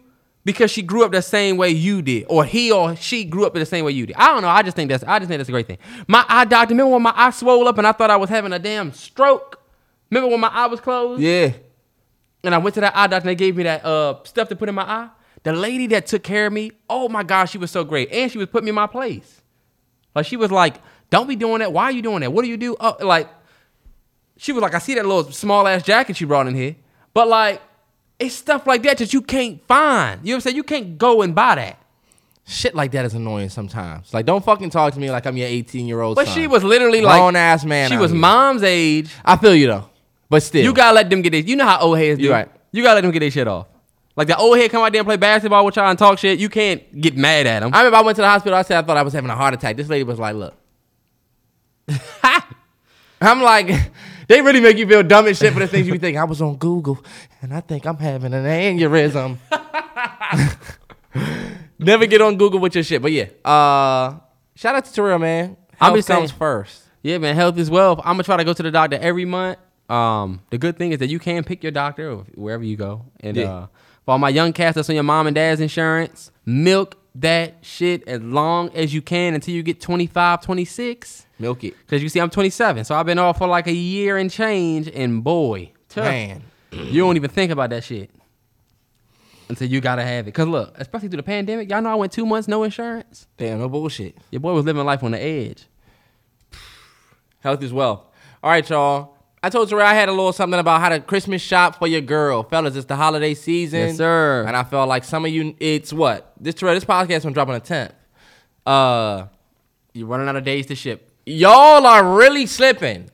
[0.52, 3.54] because she grew up the same way you did, or he or she grew up
[3.54, 4.16] in the same way you did.
[4.16, 4.48] I don't know.
[4.48, 5.78] I just think that's I just think that's a great thing.
[6.06, 6.72] My eye doctor.
[6.72, 9.60] Remember when my eye swelled up and I thought I was having a damn stroke?
[10.10, 11.22] Remember when my eye was closed?
[11.22, 11.52] yeah.
[12.42, 14.56] And I went to that eye doctor and they gave me that uh stuff to
[14.56, 15.08] put in my eye.
[15.42, 18.10] The lady that took care of me, oh my gosh, she was so great.
[18.12, 19.42] And she was putting me in my place.
[20.14, 20.76] Like she was like,
[21.10, 21.72] don't be doing that.
[21.72, 22.32] Why are you doing that?
[22.32, 22.76] What do you do?
[22.80, 23.28] Oh, like,
[24.36, 26.76] she was like, I see that little small ass jacket you brought in here.
[27.12, 27.60] But like,
[28.20, 30.20] it's stuff like that that you can't find.
[30.22, 30.56] You know what I'm saying?
[30.56, 31.78] You can't go and buy that.
[32.46, 34.12] Shit like that is annoying sometimes.
[34.12, 36.16] Like, don't fucking talk to me like I'm your 18 year old.
[36.16, 38.20] But she was literally like Grown ass man She was here.
[38.20, 39.10] mom's age.
[39.24, 39.88] I feel you though,
[40.28, 41.40] but still, You gotta let them get their.
[41.40, 42.24] You know how old heads do.
[42.24, 42.48] You right.
[42.72, 43.68] You gotta let them get their shit off.
[44.16, 46.40] Like the old head come out there and play basketball with y'all and talk shit.
[46.40, 47.72] You can't get mad at them.
[47.72, 48.58] I remember I went to the hospital.
[48.58, 49.76] I said I thought I was having a heart attack.
[49.76, 50.54] This lady was like, "Look,"
[53.20, 53.70] I'm like,
[54.30, 56.16] they really make you feel dumb and shit for the things you think.
[56.16, 57.04] I was on Google
[57.42, 59.38] and I think I'm having an aneurysm.
[61.78, 63.24] Never get on Google with your shit, but yeah.
[63.44, 64.18] Uh,
[64.54, 65.56] shout out to Terrell, man.
[65.76, 66.82] Health just saying- comes first.
[67.02, 67.98] Yeah, man, health is wealth.
[68.00, 69.58] I'm gonna try to go to the doctor every month.
[69.88, 73.06] Um, the good thing is that you can pick your doctor wherever you go.
[73.20, 73.50] And Yeah.
[73.52, 73.66] uh,
[74.04, 78.06] for all my young cats that's on your mom and dad's insurance, milk that shit
[78.06, 81.26] as long as you can until you get 25, 26.
[81.40, 81.74] Milk it.
[81.78, 84.88] Because you see, I'm 27, so I've been off for like a year and change,
[84.88, 86.04] and boy, tough.
[86.04, 86.42] Man.
[86.72, 88.10] you don't even think about that shit
[89.48, 90.32] until you gotta have it.
[90.32, 93.26] Because look, especially through the pandemic, y'all know I went two months no insurance.
[93.36, 94.16] Damn, no bullshit.
[94.30, 95.66] Your boy was living life on the edge.
[97.40, 98.04] Health is wealth.
[98.42, 99.16] All right, y'all.
[99.42, 102.02] I told you I had a little something about how to Christmas shop for your
[102.02, 102.76] girl, fellas.
[102.76, 104.44] It's the holiday season, Yes, sir.
[104.46, 107.54] And I felt like some of you, it's what this Terrell, this podcast gonna dropping
[107.54, 107.94] a the tenth.
[108.66, 109.26] Uh,
[109.94, 111.09] You're running out of days to ship.
[111.26, 113.10] Y'all are really slipping.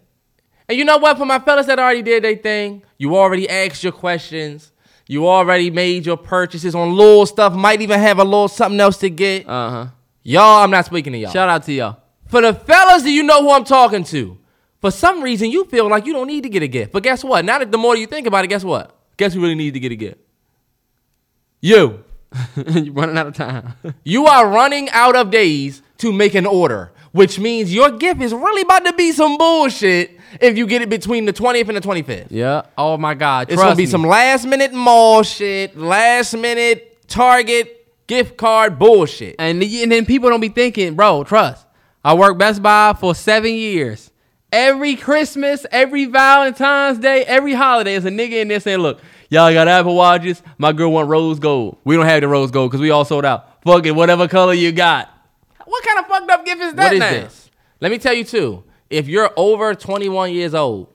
[0.69, 1.17] And you know what?
[1.19, 4.73] For my fellas that already did their thing, you already asked your questions.
[5.09, 7.55] You already made your purchases on little stuff.
[7.55, 9.49] Might even have a little something else to get.
[9.49, 9.87] Uh huh.
[10.25, 11.31] y'all, I'm not speaking to y'all.
[11.33, 11.99] Shout out to y'all.
[12.27, 14.37] For the fellas, do you know who I'm talking to?
[14.81, 16.93] For some reason, you feel like you don't need to get a gift.
[16.93, 17.45] But guess what?
[17.45, 18.97] Now that the more you think about it, guess what?
[19.17, 20.19] Guess who really needs to get a gift?
[21.61, 22.05] You.
[22.57, 23.75] You're running out of time.
[24.05, 28.33] You are running out of days to make an order, which means your gift is
[28.33, 30.11] really about to be some bullshit
[30.41, 32.27] if you get it between the 20th and the 25th.
[32.31, 32.63] yeah.
[32.77, 33.51] Oh my God.
[33.51, 33.91] It's gonna be me.
[33.91, 39.37] some last minute mall shit, last minute Target gift card bullshit.
[39.39, 41.67] And, and then people don't be thinking, bro, trust.
[42.05, 44.11] I worked Best Buy for seven years.
[44.53, 49.53] Every Christmas, every Valentine's Day, every holiday, is a nigga in there saying, look, y'all
[49.53, 50.41] got Apple Watches.
[50.59, 51.79] My girl want rose gold.
[51.85, 53.63] We don't have the rose gold because we all sold out.
[53.65, 55.11] Fuck it, whatever color you got.
[55.67, 57.11] What kind of fucked up gift is that What is now?
[57.11, 57.51] this?
[57.81, 58.65] Let me tell you too.
[58.89, 60.89] If you're over 21 years old,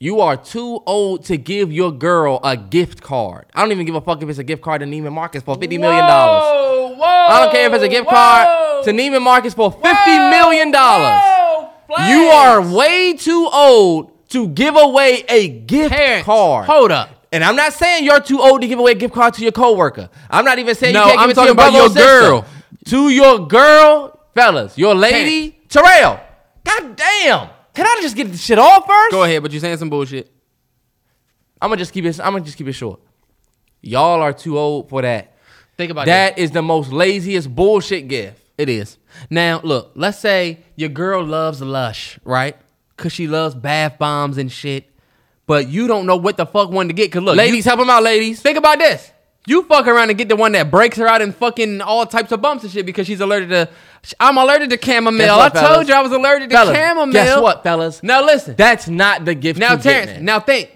[0.00, 3.46] you are too old to give your girl a gift card.
[3.54, 5.56] I don't even give a fuck if it's a gift card to Neiman Marcus for
[5.56, 6.04] $50 million.
[6.04, 10.30] Whoa, whoa, I don't care if it's a gift card to Neiman Marcus for $50
[10.30, 10.68] million.
[10.68, 16.66] You are way too old to give away a gift Parents, card.
[16.66, 17.10] hold up.
[17.32, 19.52] And I'm not saying you're too old to give away a gift card to your
[19.52, 20.10] coworker.
[20.30, 22.44] I'm not even saying No, you can't I'm give it to your about your girl.
[22.86, 26.20] To your girl, fellas, your lady, Terrell.
[26.64, 27.48] God damn.
[27.74, 29.12] Can I just get this shit off first?
[29.12, 30.30] Go ahead, but you're saying some bullshit.
[31.60, 32.18] I'm gonna just keep it.
[32.20, 33.00] I'm gonna just keep it short.
[33.80, 35.36] Y'all are too old for that.
[35.76, 36.36] Think about that.
[36.36, 38.42] That is the most laziest bullshit gift.
[38.58, 38.98] It is.
[39.30, 42.56] Now, look, let's say your girl loves Lush, right?
[42.96, 44.90] Because she loves bath bombs and shit.
[45.46, 47.04] But you don't know what the fuck one to get.
[47.06, 48.42] Because look, Ladies, you, help them out, ladies.
[48.42, 49.12] think about this.
[49.48, 52.32] You fuck around and get the one that breaks her out in fucking all types
[52.32, 53.68] of bumps and shit because she's allergic to.
[54.20, 55.36] I'm allergic to chamomile.
[55.36, 57.12] What, I told you I was allergic to Fellas, chamomile.
[57.12, 58.02] guess what, fellas?
[58.02, 58.54] Now listen.
[58.56, 59.58] That's not the gift.
[59.58, 60.70] Now, Terrance, now think.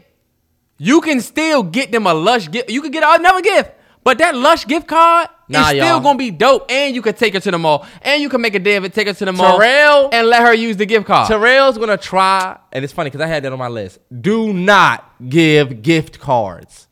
[0.78, 2.70] You can still get them a Lush gift.
[2.70, 3.70] You can get another gift.
[4.04, 6.00] But that Lush gift card Nah, is still y'all.
[6.00, 6.68] gonna be dope.
[6.72, 7.86] And you can take her to the mall.
[8.00, 9.58] And you can make a day of it, take her to the mall.
[9.60, 11.28] Terrell- And let her use the gift card.
[11.28, 13.98] Terrell's gonna try, and it's funny because I had that on my list.
[14.20, 16.88] Do not give gift cards.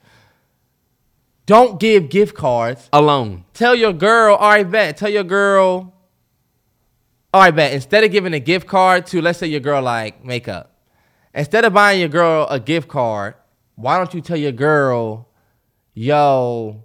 [1.51, 2.89] Don't give gift cards.
[2.93, 3.45] Alone.
[3.55, 4.97] Tell your girl, all right, bet.
[4.97, 5.93] Tell your girl,
[7.35, 7.73] all right, bet.
[7.73, 10.73] Instead of giving a gift card to, let's say your girl like makeup,
[11.35, 13.35] instead of buying your girl a gift card,
[13.75, 15.29] why don't you tell your girl,
[15.93, 16.85] yo,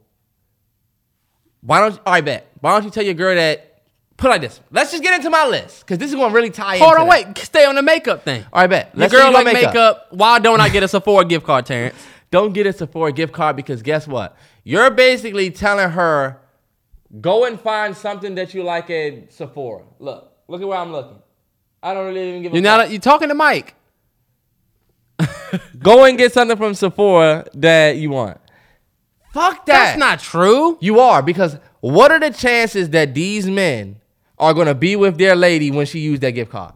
[1.62, 2.50] why don't all right, bet.
[2.60, 3.84] Why don't you tell your girl that?
[4.18, 4.62] Put it like this.
[4.72, 7.28] Let's just get into my list because this is gonna really tie Hold on, that.
[7.28, 7.38] wait.
[7.38, 8.44] Stay on the makeup thing.
[8.52, 8.96] All right, bet.
[8.96, 10.08] Your Let's girl like don't makeup.
[10.10, 11.96] Why don't I get a Sephora gift card, Terrance?
[12.32, 14.36] Don't get a Sephora gift card because guess what?
[14.64, 16.42] You're basically telling her,
[17.22, 19.84] go and find something that you like at Sephora.
[20.00, 21.20] Look, look at where I'm looking.
[21.82, 22.78] I don't really even give a You're fuck.
[22.80, 22.90] not.
[22.92, 23.76] You talking to Mike?
[25.80, 28.38] Go and get something from Sephora that you want.
[29.32, 29.86] Fuck that.
[29.86, 30.78] That's not true.
[30.82, 33.98] You are because what are the chances that these men
[34.40, 36.74] are gonna be with their lady when she used that gift card?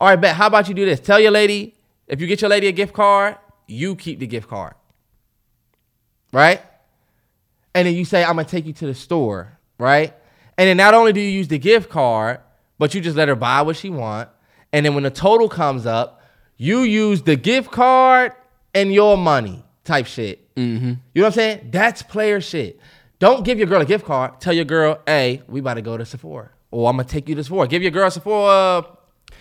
[0.00, 0.36] All right, bet.
[0.36, 1.00] How about you do this?
[1.00, 1.74] Tell your lady
[2.06, 3.36] if you get your lady a gift card,
[3.66, 4.74] you keep the gift card,
[6.32, 6.62] right?
[7.74, 10.14] And then you say, "I'm gonna take you to the store," right?
[10.58, 12.40] And then not only do you use the gift card,
[12.78, 14.28] but you just let her buy what she want.
[14.72, 16.22] And then when the total comes up,
[16.56, 18.32] you use the gift card
[18.74, 20.54] and your money type shit.
[20.54, 20.86] Mm-hmm.
[20.86, 21.68] You know what I'm saying?
[21.70, 22.80] That's player shit.
[23.18, 24.40] Don't give your girl a gift card.
[24.40, 26.50] Tell your girl, hey, we about to go to Sephora.
[26.70, 27.68] Or I'm gonna take you to Sephora.
[27.68, 28.84] Give your girl a Sephora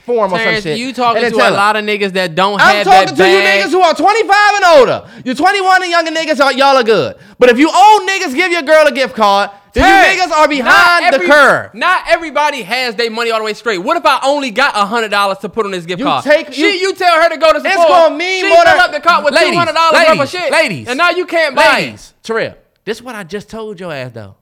[0.06, 0.78] form or some shit.
[0.78, 3.40] you talking to a lot of niggas that don't I'm have talking that to you
[3.40, 5.10] niggas who are 25 and older.
[5.26, 7.16] You're 21 and younger niggas, are, y'all are good.
[7.40, 10.48] But if you old niggas give your girl a gift card, then you niggas are
[10.48, 11.74] behind not the curve.
[11.74, 13.80] Not everybody has their money all the way straight.
[13.80, 16.24] What if I only got hundred dollars to put on this gift You card?
[16.24, 17.72] take- she, you- you tell her to go to school.
[17.72, 18.00] It's Sephora.
[18.04, 20.30] gonna mean she more than- up the cart with Ladies, two hundred dollars worth of
[20.30, 20.52] shit.
[20.52, 23.92] ladies, and now you can't buy Ladies, Terrell, this is what I just told your
[23.92, 24.38] ass though.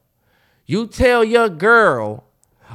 [0.68, 2.26] You tell your girl,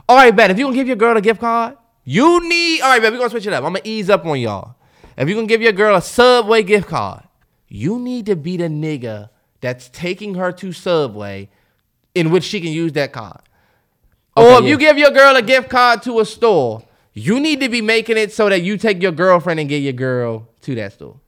[0.09, 1.77] all right, bet if you gonna give your girl a gift card,
[2.11, 3.63] you need all right, bet We're gonna switch it up.
[3.63, 4.77] I'm gonna ease up on y'all.
[5.19, 7.23] if you're gonna give your girl a Subway gift card,
[7.69, 9.29] you need to be the nigga
[9.61, 11.51] that's taking her to Subway,
[12.15, 13.43] in which she can use that card.
[14.35, 14.71] or if yeah.
[14.71, 16.83] you give your girl a gift card to a store,
[17.13, 19.93] you need to be making it so that you take your girlfriend and get your
[19.93, 21.21] girl to that store.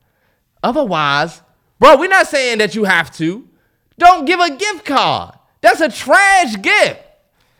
[0.62, 1.42] Otherwise,
[1.78, 3.46] bro, we're not saying that you have to.
[3.98, 5.34] Don't give a gift card.
[5.60, 7.02] That's a trash gift.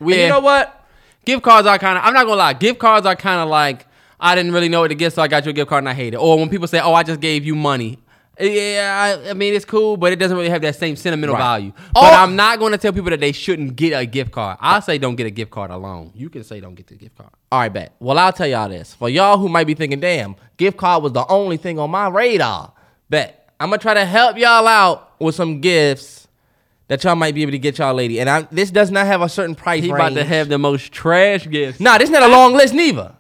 [0.01, 0.80] And you know what?
[1.25, 2.05] Gift cards are kind of.
[2.05, 2.53] I'm not gonna lie.
[2.55, 3.87] Gift cards are kind of like
[4.19, 5.89] I didn't really know what to get, so I got you a gift card and
[5.89, 6.19] I hate it.
[6.19, 7.99] Or when people say, "Oh, I just gave you money."
[8.39, 11.35] Eh, yeah, I, I mean it's cool, but it doesn't really have that same sentimental
[11.35, 11.43] Right.
[11.43, 11.73] value.
[11.77, 12.01] Oh.
[12.01, 12.17] But Oh.
[12.23, 14.57] I'm not going to tell people that they shouldn't get a gift card.
[14.63, 16.11] I say don't get a gift card alone.
[16.15, 17.29] You can say don't get the gift card.
[17.53, 17.95] All right, bet.
[18.01, 18.95] Well, I'll tell y'all this.
[18.95, 22.09] For y'all who might be thinking, damn, gift card was the only thing on my
[22.09, 22.73] radar.
[23.11, 23.53] Bet.
[23.61, 26.20] I'm gonna try to help y'all out with some gifts
[26.91, 28.19] that y'all might be able to get y'all lady.
[28.19, 30.13] And I, this does not have a certain price He range.
[30.13, 31.79] about to have the most trash gifts.
[31.79, 33.15] Nah, this not a long list neither.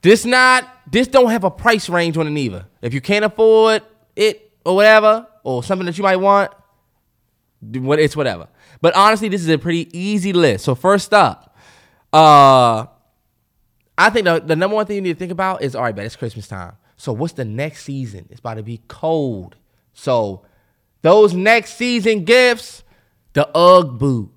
[0.00, 2.66] This not this don't have a price range on it neither.
[2.82, 3.82] If you can't afford
[4.14, 6.52] it or whatever, or something that you might want,
[7.60, 8.46] what it's whatever.
[8.80, 10.64] But honestly, this is a pretty easy list.
[10.64, 11.56] So first up,
[12.12, 12.86] uh
[13.98, 15.96] I think the, the number one thing you need to think about is all right,
[15.96, 16.76] bet it's Christmas time.
[16.96, 18.28] So what's the next season?
[18.30, 19.56] It's about to be cold.
[19.94, 20.46] So
[21.02, 22.83] those next season gifts,
[23.34, 24.30] the UGG boot,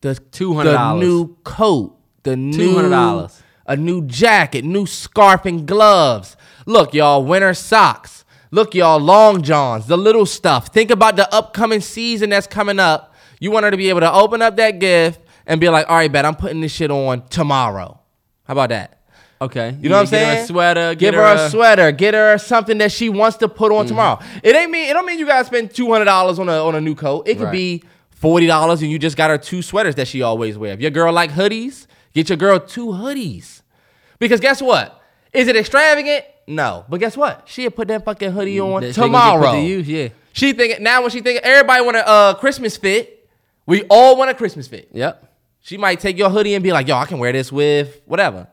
[0.00, 0.64] the $200.
[0.64, 3.40] the new coat, the new $200.
[3.66, 6.36] a new jacket, new scarf and gloves.
[6.66, 8.24] Look, y'all, winter socks.
[8.50, 10.68] Look, y'all, long johns, the little stuff.
[10.68, 13.14] Think about the upcoming season that's coming up.
[13.40, 15.96] You want her to be able to open up that gift and be like, all
[15.96, 17.98] right, bet I'm putting this shit on tomorrow.
[18.44, 18.98] How about that?
[19.40, 20.36] Okay, You know what I'm saying?
[20.36, 20.90] Her a sweater.
[20.94, 21.90] Give Get her a sweater.
[21.90, 23.78] Get her something that she wants to put Mm-hmm.
[23.80, 24.18] on tomorrow.
[24.44, 26.76] It ain't mean it don't mean you gotta spend two hundred dollars on a on
[26.76, 27.26] a new coat.
[27.26, 27.52] It could Right.
[27.52, 27.82] be
[28.22, 30.72] forty dollars and you just got her two sweaters that she always wear.
[30.72, 33.60] If your girl like hoodies, get your girl two hoodies.
[34.18, 34.98] Because guess what?
[35.34, 36.24] Is it extravagant?
[36.46, 36.84] No.
[36.88, 37.42] But guess what?
[37.46, 39.52] She'll put that fucking hoodie on That tomorrow.
[39.52, 40.08] to use, yeah.
[40.32, 43.28] She thinking now when she think everybody want a uh, Christmas fit.
[43.66, 44.88] We all want a Christmas fit.
[44.92, 45.28] Yep.
[45.60, 48.48] She might take your hoodie and be like, yo, I can wear this with whatever.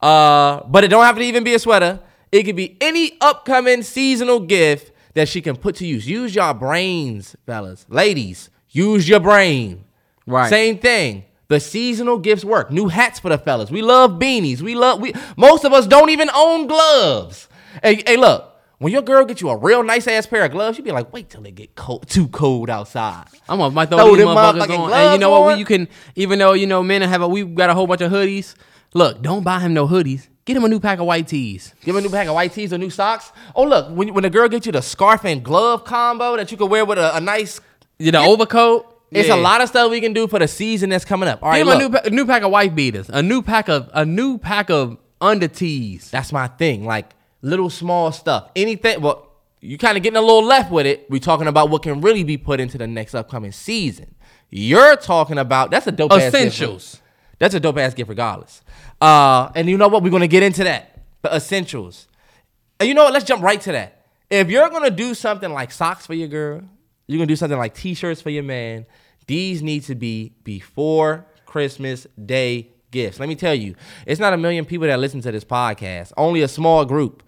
[0.00, 1.98] Uh, but it don't have to even be a sweater.
[2.30, 6.06] It could be any upcoming seasonal gift that she can put to use.
[6.08, 7.86] Use your brains, fellas.
[7.88, 9.84] Ladies, use your brain.
[10.26, 10.50] Right.
[10.50, 11.24] Same thing.
[11.48, 12.70] The seasonal gifts work.
[12.70, 13.70] New hats for the fellas.
[13.70, 14.60] We love beanies.
[14.60, 17.48] We love we most of us don't even own gloves.
[17.82, 18.52] Hey, hey, look.
[18.78, 21.10] When your girl get you a real nice ass pair of gloves, you be like,
[21.10, 23.24] wait till it get cold, too cold outside.
[23.48, 24.92] I'm gonna might throw, Throw these motherfuckers on.
[24.92, 25.54] And you know what?
[25.54, 28.02] We, you can even though you know men have a we got a whole bunch
[28.02, 28.54] of hoodies.
[28.92, 30.28] Look, don't buy him no hoodies.
[30.44, 31.74] Get him a new pack of white tees.
[31.84, 33.32] Give him a new pack of white tees or new socks.
[33.54, 36.56] Oh, look, when, when the girl gets you the scarf and glove combo that you
[36.56, 37.60] can wear with a, a nice.
[37.98, 38.92] You know, overcoat.
[39.10, 39.36] It's Yeah.
[39.36, 41.42] a lot of stuff we can do for the season that's coming up.
[41.42, 43.08] All right, Get him a new pa- a new pack of white beaters.
[43.08, 46.10] A new pack of a new pack of under tees.
[46.10, 46.84] that's my thing.
[46.84, 48.50] Like little small stuff.
[48.56, 49.00] Anything.
[49.00, 49.28] Well,
[49.60, 51.06] you kind of getting a little left with it.
[51.08, 54.14] We're talking about what can really be put into the next upcoming season.
[54.50, 56.22] You're talking about that's a dope ass.
[56.34, 57.00] Essentials.
[57.38, 58.60] That's a dope ass gift, regardless.
[59.00, 60.02] Uh, and you know what?
[60.02, 61.00] We're gonna get into that.
[61.22, 62.08] The essentials.
[62.80, 63.12] And you know what?
[63.12, 64.04] Let's jump right to that.
[64.30, 66.62] If you're gonna do something like socks for your girl,
[67.06, 68.86] you're gonna do something like t-shirts for your man.
[69.26, 73.20] These need to be before Christmas Day gifts.
[73.20, 73.74] Let me tell you,
[74.06, 76.12] it's not a million people that listen to this podcast.
[76.16, 77.22] Only a small group.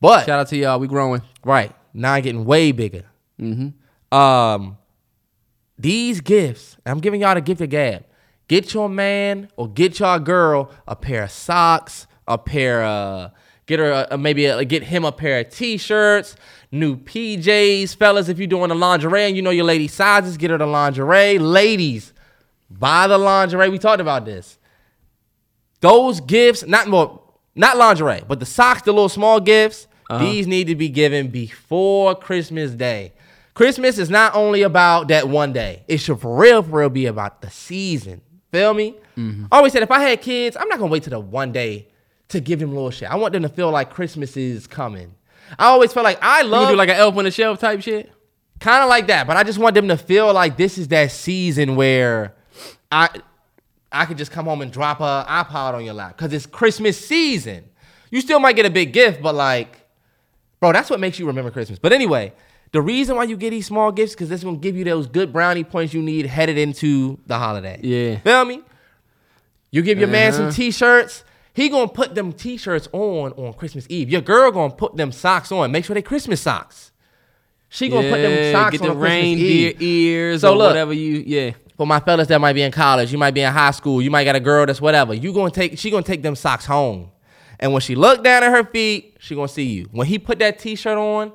[0.00, 0.78] But Shout out to y'all.
[0.78, 1.22] We growing.
[1.44, 1.72] Right.
[1.92, 3.04] Now getting way bigger.
[3.40, 4.16] Mm-hmm.
[4.16, 4.78] Um,
[5.78, 8.04] these gifts, I'm giving y'all the gift of gab.
[8.48, 13.32] Get your man or get your girl a pair of socks, a pair of
[13.66, 16.36] get her a, maybe a, get him a pair of t-shirts,
[16.74, 18.28] new PJs, fellas.
[18.28, 21.38] If you're doing the lingerie and you know your lady sizes, get her the lingerie.
[21.38, 22.12] Ladies,
[22.70, 23.70] buy the lingerie.
[23.70, 24.58] We talked about this
[25.80, 27.22] those gifts, not more,
[27.54, 30.24] not lingerie, but the socks, the little small gifts, uh-huh.
[30.24, 33.12] these need to be given before Christmas Day.
[33.52, 35.84] Christmas is not only about that one day.
[35.86, 38.20] It should for real, for real be about the season.
[38.50, 38.96] Feel me?
[39.16, 39.46] Mm-hmm.
[39.52, 41.88] I always said if I had kids, I'm not gonna wait till the one day
[42.28, 43.10] to give them little shit.
[43.10, 45.14] I want them to feel like Christmas is coming.
[45.58, 47.80] I always felt like I love gonna do like an elf on the shelf type
[47.82, 48.10] shit?
[48.60, 51.10] kind of like that, but I just want them to feel like this is that
[51.10, 52.34] season where
[52.90, 53.08] I
[53.92, 57.04] I could just come home and drop a iPod on your lap because it's Christmas
[57.06, 57.64] season.
[58.10, 59.80] You still might get a big gift, but like,
[60.60, 61.78] bro, that's what makes you remember Christmas.
[61.78, 62.32] But anyway,
[62.72, 65.32] the reason why you get these small gifts because this gonna give you those good
[65.32, 67.78] brownie points you need headed into the holiday.
[67.82, 68.18] Yeah.
[68.20, 68.62] feel me?
[69.70, 70.52] You give your man some Uh-huh.
[70.52, 71.24] t-shirts.
[71.54, 74.10] He gonna put them t-shirts on on Christmas Eve.
[74.10, 75.70] Your girl gonna put them socks on.
[75.70, 76.90] Make sure they Christmas socks.
[77.68, 79.82] She gonna put them socks get on the Christmas reindeer Eve.
[79.82, 80.66] ears So or look.
[80.70, 81.52] whatever you yeah.
[81.76, 84.10] For my fellas that might be in college, you might be in high school, you
[84.10, 85.14] might got a girl that's whatever.
[85.14, 87.10] You gonna take she gonna take them socks home.
[87.60, 89.88] And when she look down at her feet, she gonna see you.
[89.92, 91.32] When he put that t-shirt on,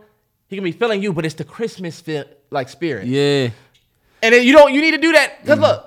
[0.47, 3.07] he gonna be feeling you, but it's the Christmas feel, like spirit.
[3.07, 3.51] Yeah.
[4.21, 5.45] And then you don't you need to do that.
[5.45, 5.85] Cause look,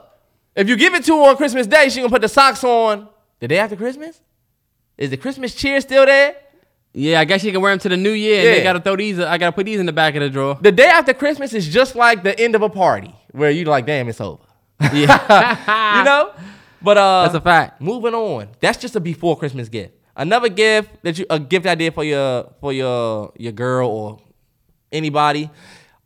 [0.57, 3.09] if you give it to her on Christmas Day, she gonna put the socks on
[3.43, 4.21] the day after Christmas.
[4.97, 6.37] Is the Christmas cheer still there?
[6.95, 8.37] Yeah, I guess you can wear them to the new year.
[8.39, 8.55] And Yeah.
[8.55, 9.19] they gotta throw these.
[9.19, 10.59] I gotta put these in the back of the drawer.
[10.61, 13.85] The day after Christmas is just like the end of a party where you're like,
[13.87, 14.43] damn, it's over.
[14.93, 16.33] Yeah, you know?
[16.83, 17.81] But uh that's a fact.
[17.81, 18.49] moving on.
[18.61, 19.95] That's just a before Christmas gift.
[20.17, 24.19] Another gift that you a gift idea for your for your your girl or
[24.93, 25.51] anybody.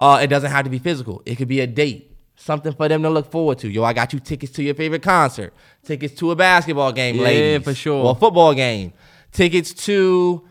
[0.01, 1.23] Uh, it doesn't have to be physical.
[1.27, 2.15] It could be a date,
[2.47, 3.69] something for them to look forward to.
[3.69, 7.41] Yo, I got you tickets to your favorite concert, tickets to a basketball game, ladies.
[7.41, 8.05] Yeah, ladies, for sure.
[8.05, 8.93] or a football game,
[9.33, 10.49] tickets to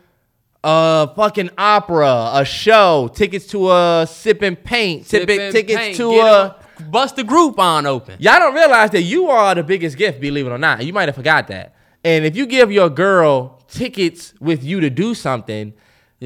[0.64, 5.98] a fucking opera, a show, tickets to a sip and paint, Sip and tickets paint.
[5.98, 6.32] to Get a.
[6.32, 6.56] a-
[6.90, 8.18] bust the group on open.
[8.20, 10.86] Y'all don't realize that you are the biggest gift, believe it or not.
[10.86, 11.74] You might have forgot that.
[12.04, 15.74] And if you give your girl tickets with you to do something,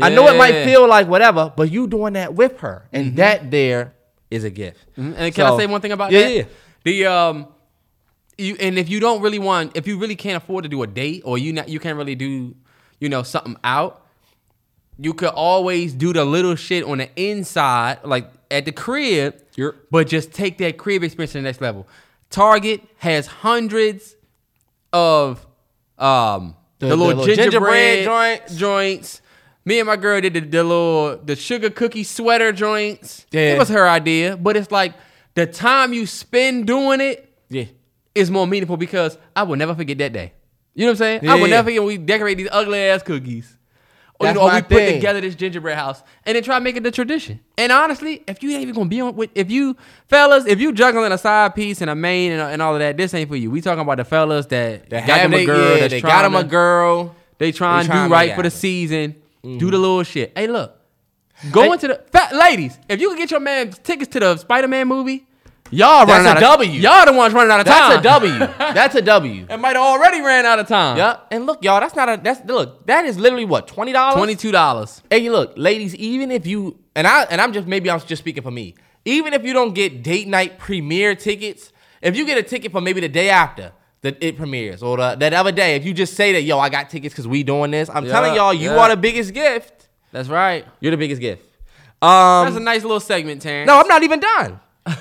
[0.01, 3.15] I know it might feel like whatever, but you doing that with her, and mm-hmm.
[3.17, 3.93] that there
[4.31, 4.77] is a gift.
[4.95, 6.31] And can So- I say one thing about yeah, that?
[6.33, 6.43] Yeah,
[6.83, 7.47] The um,
[8.37, 10.87] you and if you don't really want, if you really can't afford to do a
[10.87, 12.55] date, or you not, you can't really do,
[12.99, 14.05] you know, something out.
[14.97, 19.35] You could always do the little shit on the inside, like at the crib,
[19.91, 21.87] but just take that crib experience to the next level.
[22.29, 24.15] Target has hundreds
[24.93, 25.45] of
[25.97, 28.05] um the, The- the little, little gingerbread, gingerbread
[28.47, 28.55] joints.
[28.55, 29.21] joints.
[29.69, 33.27] Me and my girl did the, the little the sugar cookie sweater joints.
[33.29, 33.53] Yeah.
[33.53, 34.95] It was her idea, but it's like
[35.35, 37.65] the time you spend doing it yeah.
[38.15, 40.33] is more meaningful because I will never forget that day.
[40.73, 41.19] You know what I'm saying?
[41.21, 43.55] Yeah, I will never forget when we decorate these ugly ass cookies.
[44.19, 46.75] Or, you know, or we put together this gingerbread house and then try to make
[46.75, 47.39] it the tradition.
[47.55, 50.73] And honestly, if you ain't even gonna be on with, if you fellas, if you
[50.73, 53.35] juggling a side piece and a main and, and all of that, this ain't for
[53.35, 53.51] you.
[53.51, 56.33] We talking about the fellas that They got them a girl, yeah, they got him
[56.33, 57.15] a girl.
[57.37, 59.21] They trying to do right for the happen.
[59.43, 59.57] Season.
[59.57, 60.31] Do the little shit.
[60.35, 60.75] Hey, look,
[61.51, 61.71] go Hey.
[61.73, 62.77] into the fat ladies.
[62.87, 65.25] If you can get your man tickets to the Spider Man movie,
[65.71, 66.71] y'all running a out of W.
[66.71, 67.89] Y'all the ones running out of time.
[67.91, 68.39] That's a W.
[68.73, 69.45] That's a W.
[69.49, 70.97] It might have already ran out of time.
[70.97, 74.15] Yeah, and look, y'all, that's not a that's look, that is literally what twenty dollars.
[74.17, 75.01] Twenty two dollars.
[75.09, 78.43] Hey, look, ladies, even if you and I and I'm just maybe I'm just speaking
[78.43, 78.75] for me.
[79.05, 81.71] Even if you don't get date night premiere tickets,
[82.01, 83.71] if you get a ticket for maybe the day after
[84.01, 86.69] that it premieres or the, that other day, if you just say that, yo, I
[86.69, 88.77] got tickets because we doing this, I'm Yeah, telling y'all, you yeah.
[88.79, 89.87] are the biggest gift.
[90.11, 90.65] That's right.
[90.79, 91.43] You're the biggest gift.
[92.01, 93.67] Um, That's a nice little segment, Terrance.
[93.67, 94.59] no, I'm not even done.
[94.85, 94.95] this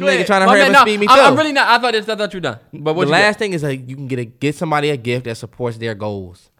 [0.00, 1.32] nigga trying to hurry man, up and no, me I'm.
[1.32, 1.68] I'm really not.
[1.68, 2.08] I thought this.
[2.08, 2.58] I thought you were done.
[2.72, 3.38] But what the last got?
[3.40, 6.50] thing is like you can get a get somebody a gift that supports their goals.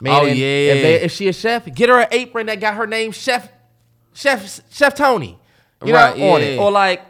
[0.00, 0.44] Oh, Meaning, yeah.
[0.44, 3.48] If, they, if she a chef, get her an apron that got her name Chef
[4.12, 5.38] Chef Chef Tony.
[5.84, 6.58] You Right, know, on it.
[6.58, 7.02] Or like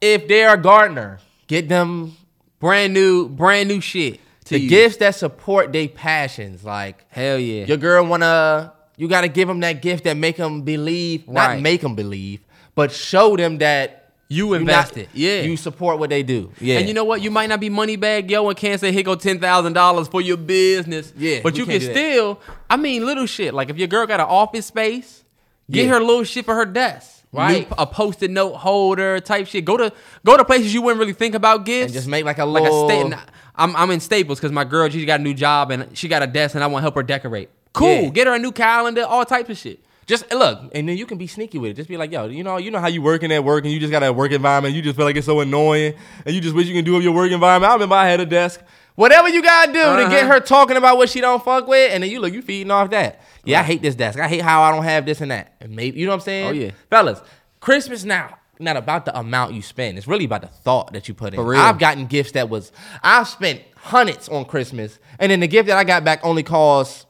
[0.00, 2.16] if they're a gardener, get them
[2.58, 4.20] brand new, brand new shit.
[4.46, 4.68] To the you.
[4.68, 6.64] gifts that support their passions.
[6.64, 7.64] Like Hell yeah.
[7.66, 11.62] your girl wanna you gotta give them that gift that make them believe, not Right.
[11.62, 12.40] make them believe,
[12.74, 15.08] but show them that You not- invested.
[15.12, 15.42] Yeah.
[15.42, 16.50] you support what they do.
[16.60, 17.22] Yeah, And you know what?
[17.22, 20.06] You might not be money bag yo and can't say here go ten thousand dollars
[20.08, 21.12] for your business.
[21.18, 21.92] Yeah, But we you can't do that.
[21.96, 22.40] still.
[22.70, 23.52] I mean, little shit.
[23.52, 25.24] Like if your girl got an office space,
[25.68, 25.90] get Yeah.
[25.94, 27.15] her little shit for her desk.
[27.32, 27.68] Right.
[27.68, 29.64] New- a post-it note holder type shit.
[29.64, 29.92] Go to
[30.24, 31.86] go to places you wouldn't really think about gifts.
[31.86, 32.88] and just make like a like little.
[32.90, 33.20] a sta-
[33.56, 36.22] I'm I'm in Staples because my girl she got a new job and she got
[36.22, 37.50] a desk and I want to help her decorate.
[37.72, 37.88] Cool.
[38.04, 38.08] Yeah.
[38.10, 39.80] Get her a new calendar, all types of shit.
[40.06, 41.74] Just look, and then you can be sneaky with it.
[41.74, 43.80] Just be like, yo, you know, you know how you working at work, and you
[43.80, 44.72] just got a work environment.
[44.76, 47.02] You just feel like it's so annoying, and you just wish you can do with
[47.02, 47.68] your work environment.
[47.68, 48.60] I remember I had a desk.
[48.94, 50.34] Whatever you gotta do to get Uh-huh.
[50.34, 52.88] her talking about what she don't fuck with, and then you look, you feeding off
[52.90, 53.20] that.
[53.46, 54.18] Yeah, I hate this desk.
[54.18, 55.54] I hate how I don't have this and that.
[55.60, 56.46] And maybe you know what I'm saying?
[56.48, 56.70] Oh, yeah.
[56.90, 57.20] fellas,
[57.60, 58.38] Christmas now.
[58.58, 59.98] Not about the amount you spend.
[59.98, 61.36] It's really about the thought that you put in.
[61.36, 61.60] For real.
[61.60, 62.72] I've gotten gifts that was
[63.02, 67.06] I've spent hundreds on Christmas, and then the gift that I got back only cost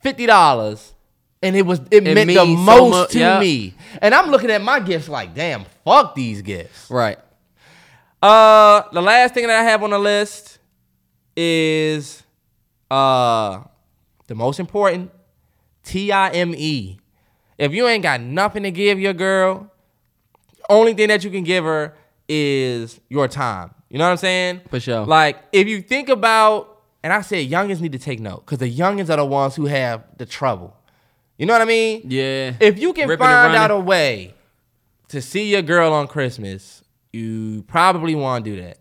[0.00, 0.94] fifty dollars,
[1.42, 3.38] and it was it, It meant the so most much, to yeah.
[3.38, 3.74] me.
[4.00, 6.90] And I'm looking at my gifts like, damn, fuck these gifts.
[6.90, 7.18] Right.
[8.22, 10.58] Uh, the last thing that I have on the list
[11.36, 12.22] is
[12.90, 13.60] uh
[14.28, 15.10] the most important
[15.86, 16.98] T I M E.
[17.56, 19.72] If you ain't got nothing to give your girl,
[20.68, 21.94] only thing that you can give her
[22.28, 23.72] is your time.
[23.88, 24.62] You know what I'm saying?
[24.68, 25.06] For sure.
[25.06, 28.70] Like if you think about, and I said youngins need to take note because the
[28.70, 30.76] youngins are the ones who have the trouble.
[31.38, 32.02] You know what I mean?
[32.04, 32.54] Yeah.
[32.60, 34.34] If you can Ripping find out a way
[35.08, 36.82] to see your girl on Christmas,
[37.12, 38.78] you probably want to do that.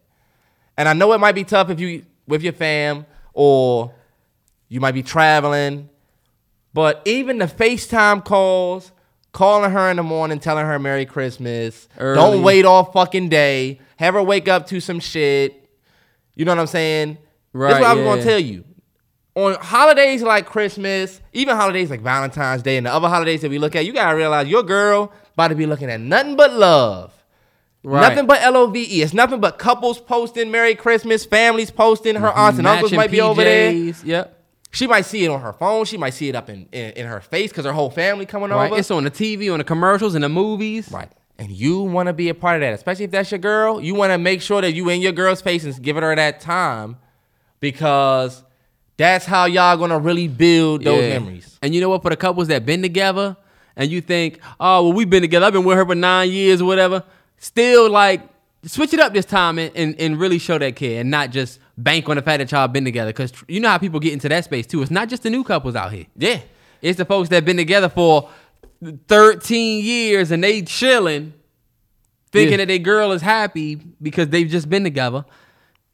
[0.75, 3.93] And I know it might be tough if you with your fam or
[4.69, 5.89] you might be traveling,
[6.75, 8.91] but even the FaceTime calls,
[9.31, 11.87] calling her in the morning, telling her Merry Christmas.
[11.97, 12.15] Early.
[12.15, 13.79] Don't wait all fucking day.
[13.95, 15.69] Have her wake up to some shit.
[16.35, 17.17] You know what I'm saying?
[17.53, 17.71] Right.
[17.71, 18.09] That's what I was yeah.
[18.09, 18.65] gonna tell you.
[19.35, 23.59] on holidays like Christmas, even holidays like Valentine's Day and the other holidays that we
[23.59, 27.13] look at, you gotta realize your girl about to be looking at nothing but love.
[27.83, 28.09] Right.
[28.09, 29.01] Nothing but L O V E.
[29.01, 33.21] It's nothing but couples posting Merry Christmas, families posting, her aunts and uncles might be
[33.21, 33.71] over there.
[33.71, 34.34] Yep.
[34.75, 35.85] She might see it on her phone.
[35.85, 38.49] She might see it up in, in, in her face because her whole family coming
[38.49, 38.67] Right.
[38.69, 38.79] over.
[38.79, 40.91] It's on the TV, on the commercials, in the movies.
[40.91, 41.09] Right.
[41.39, 43.81] And you want to be a part of that, especially if that's your girl.
[43.81, 46.39] You want to make sure that you in your girl's face and giving her that
[46.41, 46.97] time
[47.59, 48.43] because
[48.97, 51.19] that's how y'all gonna really build those Yeah.
[51.19, 51.57] memories.
[51.61, 52.01] And you know what?
[52.03, 53.35] For the couples that been together,
[53.75, 55.45] and you think, oh well, we've been together.
[55.45, 57.03] I've been with her for nine years or whatever.
[57.37, 58.21] Still, like,
[58.65, 61.59] switch it up this time and, and, and really show that kid, and not just
[61.77, 63.09] bank on the fact that y'all been together.
[63.11, 64.81] Because you know how people get into that space too.
[64.81, 66.05] It's not just the new couples out here.
[66.15, 66.39] Yeah.
[66.81, 68.29] It's the folks that have been together for
[69.07, 71.33] 13 years and they chilling,
[72.31, 72.57] thinking Yeah.
[72.57, 75.25] that their girl is happy because they've just been together.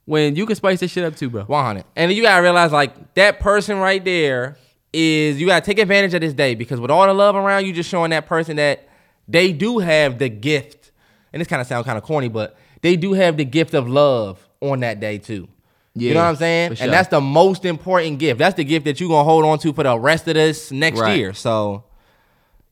[0.06, 1.44] When you can spice this shit up too, bro.
[1.44, 1.86] 100.
[1.96, 4.58] And you gotta realize, like, that person right there
[4.92, 7.72] is, you gotta take advantage of this day because with all the love around you,
[7.72, 8.88] just showing that person that
[9.28, 10.92] they do have the gift.
[11.32, 13.88] And this kind of sounds kind of corny, but they do have the gift of
[13.88, 15.48] love on that day too.
[15.96, 16.76] You know what I'm saying?
[16.76, 16.84] sure.
[16.86, 18.39] And that's the most important gift.
[18.39, 21.00] That's the gift that you're gonna hold on to for the rest of this next
[21.00, 21.18] Right.
[21.18, 21.34] year.
[21.34, 21.84] So,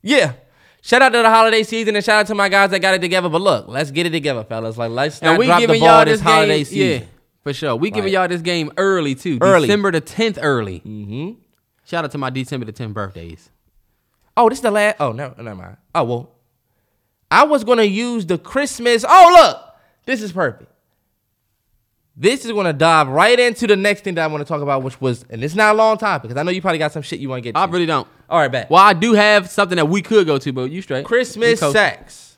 [0.02, 0.32] yeah.
[0.82, 3.00] Shout out to the holiday season and shout out to my guys that got it
[3.02, 3.28] together.
[3.28, 4.78] But look, let's get it together, fellas.
[4.78, 7.00] Like, let's not And we drop the giving ball y'all this this holiday season.
[7.02, 7.06] yeah,
[7.42, 7.76] for sure.
[7.76, 9.66] We giving Like- y'all this game early too, Early.
[9.66, 10.80] December the 10th early.
[10.80, 11.32] Mm-hmm.
[11.84, 13.50] Shout out to my December the 10th birthdays.
[14.36, 14.96] Oh, this is the last.
[15.00, 15.76] Oh, no, never mind.
[15.94, 16.30] Oh well,
[17.30, 19.04] I was gonna use the Christmas.
[19.06, 19.62] Oh, look,
[20.06, 20.69] this is perfect.
[22.16, 24.82] This is gonna dive right into the next thing that I want to talk about,
[24.82, 27.02] which was, and it's not a long topic because I know you probably got some
[27.02, 27.54] shit you want to get.
[27.54, 27.60] To.
[27.60, 28.06] I really don't.
[28.28, 28.68] All right, bet.
[28.68, 31.04] Well, I do have something that we could go to, but you straight.
[31.06, 32.36] Christmas You sex.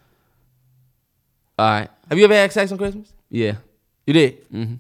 [1.58, 1.88] All right.
[2.08, 3.12] Have you ever had sex on Christmas?
[3.30, 3.56] Yeah.
[4.06, 4.50] You did.
[4.52, 4.74] Mm-hmm.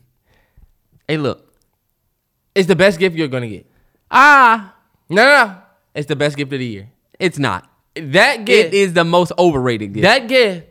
[1.08, 1.52] Hey, look.
[2.54, 3.66] It's the best gift you're gonna get.
[4.10, 4.74] Ah,
[5.08, 5.56] No, no, no.
[5.94, 6.88] It's the best gift of the year.
[7.18, 7.68] it's not.
[7.94, 10.02] That gift It is the most overrated gift.
[10.02, 10.66] That gift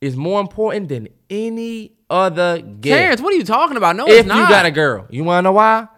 [0.00, 2.94] is more important than any other gift.
[2.96, 3.96] Terrance, what are you talking about?
[3.96, 4.36] No, if it's not.
[4.36, 5.88] You got a girl, you want to know why?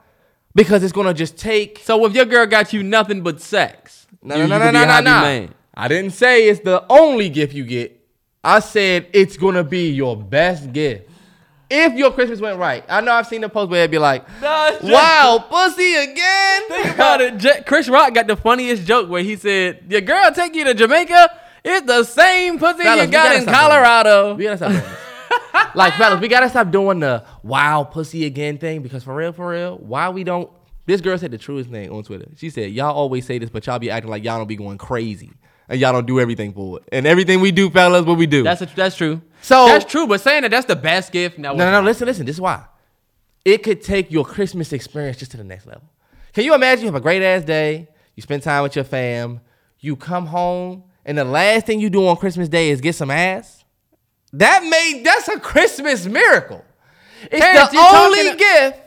[0.54, 1.80] Because it's gonna just take.
[1.82, 4.84] So if your girl got you nothing but sex, No, you, no, no, you no,
[4.84, 5.48] no, no, no.
[5.74, 8.00] I didn't say it's the only gift you get.
[8.44, 11.10] I said it's gonna be your best gift.
[11.68, 14.24] If your Christmas went right, I know I've seen the post where it'd be like,
[14.40, 17.38] "Wow, pussy again." Think about it.
[17.38, 20.74] J- Chris Rock got the funniest joke where he said, "Your girl take you to
[20.74, 21.30] Jamaica.
[21.64, 24.84] It's the same pussy Fellas, you got in Colorado." We gotta stop.
[25.74, 29.50] like, fellas, we gotta stop doing the wow pussy again thing because for real, for
[29.50, 30.50] real, why we don't.
[30.86, 32.26] This girl said the truest thing on Twitter.
[32.36, 34.76] She said, "Y'all always say this, but y'all be acting like y'all don't be going
[34.78, 35.30] crazy
[35.68, 36.84] and y'all don't do everything for it.
[36.92, 39.22] And everything we do, fellas, what we do." That's a, that's true.
[39.40, 40.06] So- that's true.
[40.06, 41.38] But saying that that's the best gift.
[41.38, 41.80] No, no, no.
[41.80, 42.26] Listen, listen.
[42.26, 42.64] This is why.
[43.44, 45.82] It could take your Christmas experience just to the next level.
[46.32, 49.40] Can you imagine you have a great ass day, you spend time with your fam,
[49.80, 53.10] you come home, and the last thing you do on Christmas Day is get some
[53.10, 53.63] ass?
[54.38, 56.64] That made that's a Christmas miracle.
[57.30, 58.80] It's Terrance, the only gift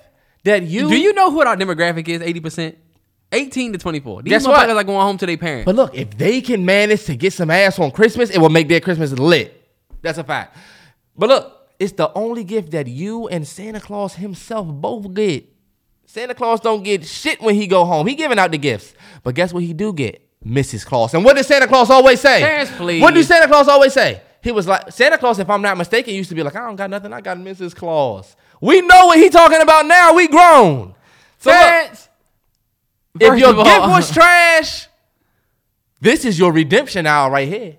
[0.43, 2.21] that you Do you know what our demographic is?
[2.21, 2.77] Eighty percent,
[3.31, 4.23] eighteen to twenty-four.
[4.23, 4.77] These Guess motherfuckers what?
[4.77, 5.65] are going home to their parents.
[5.65, 8.67] But look, if they can manage to get some ass on Christmas, it will make
[8.67, 9.69] their Christmas lit.
[10.01, 10.57] That's a fact.
[11.17, 15.45] But look, it's the only gift that you and Santa Claus himself both get.
[16.05, 18.05] Santa Claus don't get shit when he go home.
[18.07, 18.93] He giving out the gifts.
[19.23, 20.23] But guess what he do get?
[20.45, 20.85] Mrs.
[20.85, 21.13] Claus.
[21.13, 22.39] And what does Santa Claus always say?
[22.39, 23.01] Terrance, please.
[23.01, 24.21] What do Santa Claus always say?
[24.43, 26.75] He was like, Santa Claus, if I'm not mistaken, used to be like, I don't
[26.75, 27.11] got nothing.
[27.13, 27.75] I got Mrs.
[27.75, 28.35] Claus.
[28.61, 30.13] We know what he talking about now.
[30.13, 30.95] We grown.
[31.39, 32.09] So Terrance,
[33.19, 34.87] if your gift was trash,
[35.99, 37.77] this is your redemption hour right here.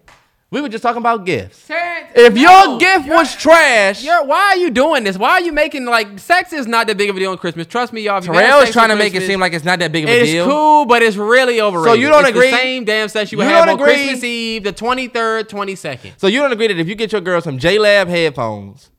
[0.51, 1.67] We were just talking about gifts.
[1.67, 5.19] Terrance, If no, your gift you're- was trash, You're, why are you doing this?
[5.19, 7.67] Why are you making like sex is not that big of a deal on Christmas?
[7.67, 8.25] Trust me, y'all.
[8.25, 10.11] you had Terrell is trying to make it seem like it's not that big of
[10.11, 10.47] a It's deal.
[10.47, 11.91] cool, but it's really overrated.
[11.91, 12.51] So you don't It's agree?
[12.51, 13.93] The same damn sex you would You have on agree?
[13.95, 16.15] Christmas Eve, the twenty third, twenty second.
[16.17, 18.91] So you don't agree that if you get your girl some JLab headphones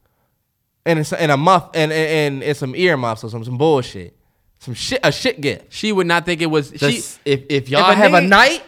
[0.86, 4.16] and it's, and a muff and, and and some ear muffs or some some bullshit,
[4.60, 5.74] some shit a shit gift.
[5.74, 6.72] She would not think it was.
[6.76, 8.64] She, if if y'all a have a nigga- night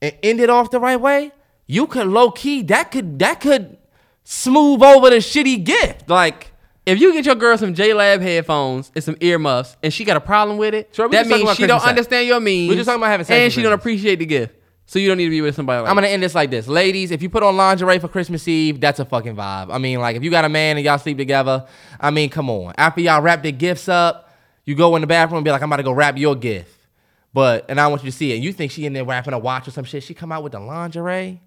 [0.00, 1.30] and end it off the right way,
[1.66, 3.76] you could low key that could that could
[4.24, 6.08] smooth over the shitty gift.
[6.08, 6.52] Like
[6.84, 10.20] if you get your girl some JLab headphones and some earmuffs, and she got a
[10.20, 11.88] problem with it, Sure, that means she Christmas don't sex.
[11.88, 12.68] understand your means.
[12.68, 14.54] We're just talking about having sex and she don't appreciate the gift.
[14.88, 15.90] So you don't need to be with somebody like.
[15.90, 17.10] I'm gonna end this like this, ladies.
[17.10, 19.72] If you put on lingerie for Christmas Eve, that's a fucking vibe.
[19.74, 21.66] I mean, like if you got a man and y'all sleep together,
[21.98, 22.72] I mean, come on.
[22.78, 24.30] After y'all wrap the gifts up,
[24.64, 26.86] you go in the bathroom and be like, I'm about to go wrap your gift,
[27.34, 28.36] but and I want you to see it.
[28.36, 30.04] And you think she in there wrapping a watch or some shit?
[30.04, 31.40] She come out with the lingerie.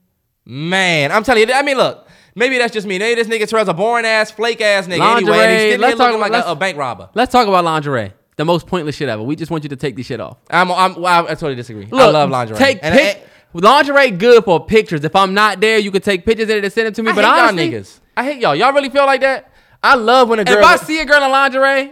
[0.49, 1.53] Man, I'm telling you.
[1.53, 2.07] I mean, look.
[2.35, 2.97] Maybe that's just me.
[2.99, 5.17] Maybe this nigga Terrell's a boring ass, flake ass nigga.
[5.17, 7.09] anyway, and he's sitting let's talk looking like about- a, a bank robber.
[7.13, 8.13] Let's talk about lingerie.
[8.37, 9.21] the most pointless shit ever.
[9.21, 10.37] We just want you to take this shit off.
[10.49, 11.87] I'm, I'm, I, I totally disagree.
[11.91, 12.57] I love lingerie.
[12.57, 15.03] Take And pic- lingerie good for pictures.
[15.03, 17.11] If I'm not there, you can take pictures of it and send it to me.
[17.11, 17.99] I, but hate honestly, y'all niggas.
[18.15, 18.55] I hate y'all.
[18.55, 19.51] Y'all really feel like that?
[19.83, 20.57] I love when a girl.
[20.59, 21.91] if I see a girl in lingerie,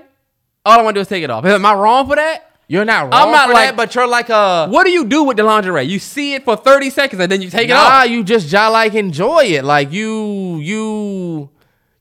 [0.66, 1.44] all I want to do is take it off.
[1.46, 2.47] Am I wrong for that?
[2.68, 3.14] You're not wrong.
[3.14, 4.68] I'm not for like- that, but you're like a.
[4.68, 5.84] What do you do with the lingerie?
[5.84, 8.10] You see it for 30 seconds and then you take it Nah, off.
[8.10, 9.64] you just just like enjoy it.
[9.64, 11.50] Like you, you,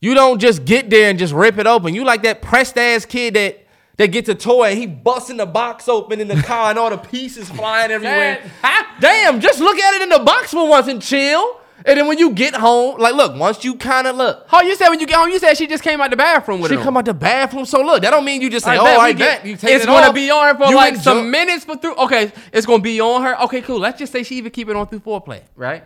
[0.00, 1.94] you don't just get there and just rip it open.
[1.94, 3.60] You like that pressed ass kid that
[3.96, 6.90] that gets a toy and he busting the box open in the car and all
[6.90, 8.42] the pieces flying everywhere.
[9.00, 11.60] Damn, just look at it in the box for once and chill.
[11.88, 14.74] And then when you get home, like look, once you kind of look, Oh, you
[14.74, 16.76] said when you get home, you said she just came out the bathroom with her.
[16.76, 16.84] she it.
[16.84, 17.64] come out the bathroom.
[17.64, 19.56] So look, that don't mean you just say, I "Oh, bet I get- bet." You
[19.56, 20.14] take it's it gonna off.
[20.14, 21.94] be on her for You like enjoy- some minutes for through.
[21.94, 23.40] Okay, it's gonna be on her.
[23.44, 23.78] Okay, cool.
[23.78, 25.84] Let's just say she even keep it on through foreplay, right?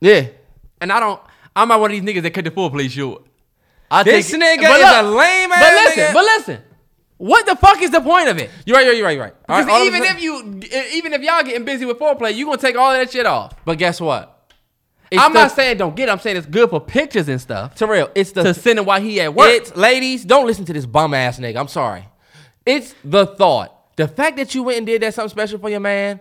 [0.00, 0.26] Yeah,
[0.80, 1.20] And I don't.
[1.56, 3.22] I'm not one of these niggas that cut the foreplay short.
[3.90, 6.12] I this take- nigga is a lame ass But listen, nigga.
[6.12, 6.58] but listen.
[7.16, 8.50] What the fuck is the point of it?
[8.64, 9.34] you're right, you're right, you're right.
[9.46, 10.60] Because right, even if you,
[10.94, 13.52] even if y'all getting busy with foreplay, you gonna take all that shit off.
[13.64, 14.39] but guess what?
[15.10, 16.08] It's I'm the- not saying don't get.
[16.08, 16.12] it.
[16.12, 18.10] I'm saying it's good for pictures and stuff Terrell.
[18.14, 19.48] It's the to send it while he at work.
[19.50, 21.56] It's ladies, don't listen to this bum ass nigga.
[21.56, 22.06] I'm sorry.
[22.64, 23.96] It's the thought.
[23.96, 26.20] The fact that you went and did that something special for your man.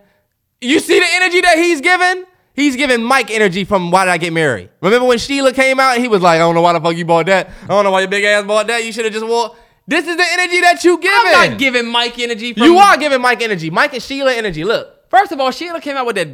[0.61, 2.25] You see the energy that he's giving?
[2.53, 4.69] He's giving Mike energy from Why Did I Get Married?
[4.81, 6.97] Remember when Sheila came out and he was like, I don't know why the fuck
[6.97, 7.49] you bought that.
[7.63, 8.83] I don't know why your big ass bought that.
[8.83, 9.55] You should have just wore.
[9.87, 11.17] This is the energy that you giving.
[11.17, 12.53] I'm not giving Mike energy.
[12.53, 13.69] From, you are giving Mike energy.
[13.69, 14.65] Mike and Sheila energy.
[14.65, 15.09] Look.
[15.09, 16.27] First of all, Sheila came out with that.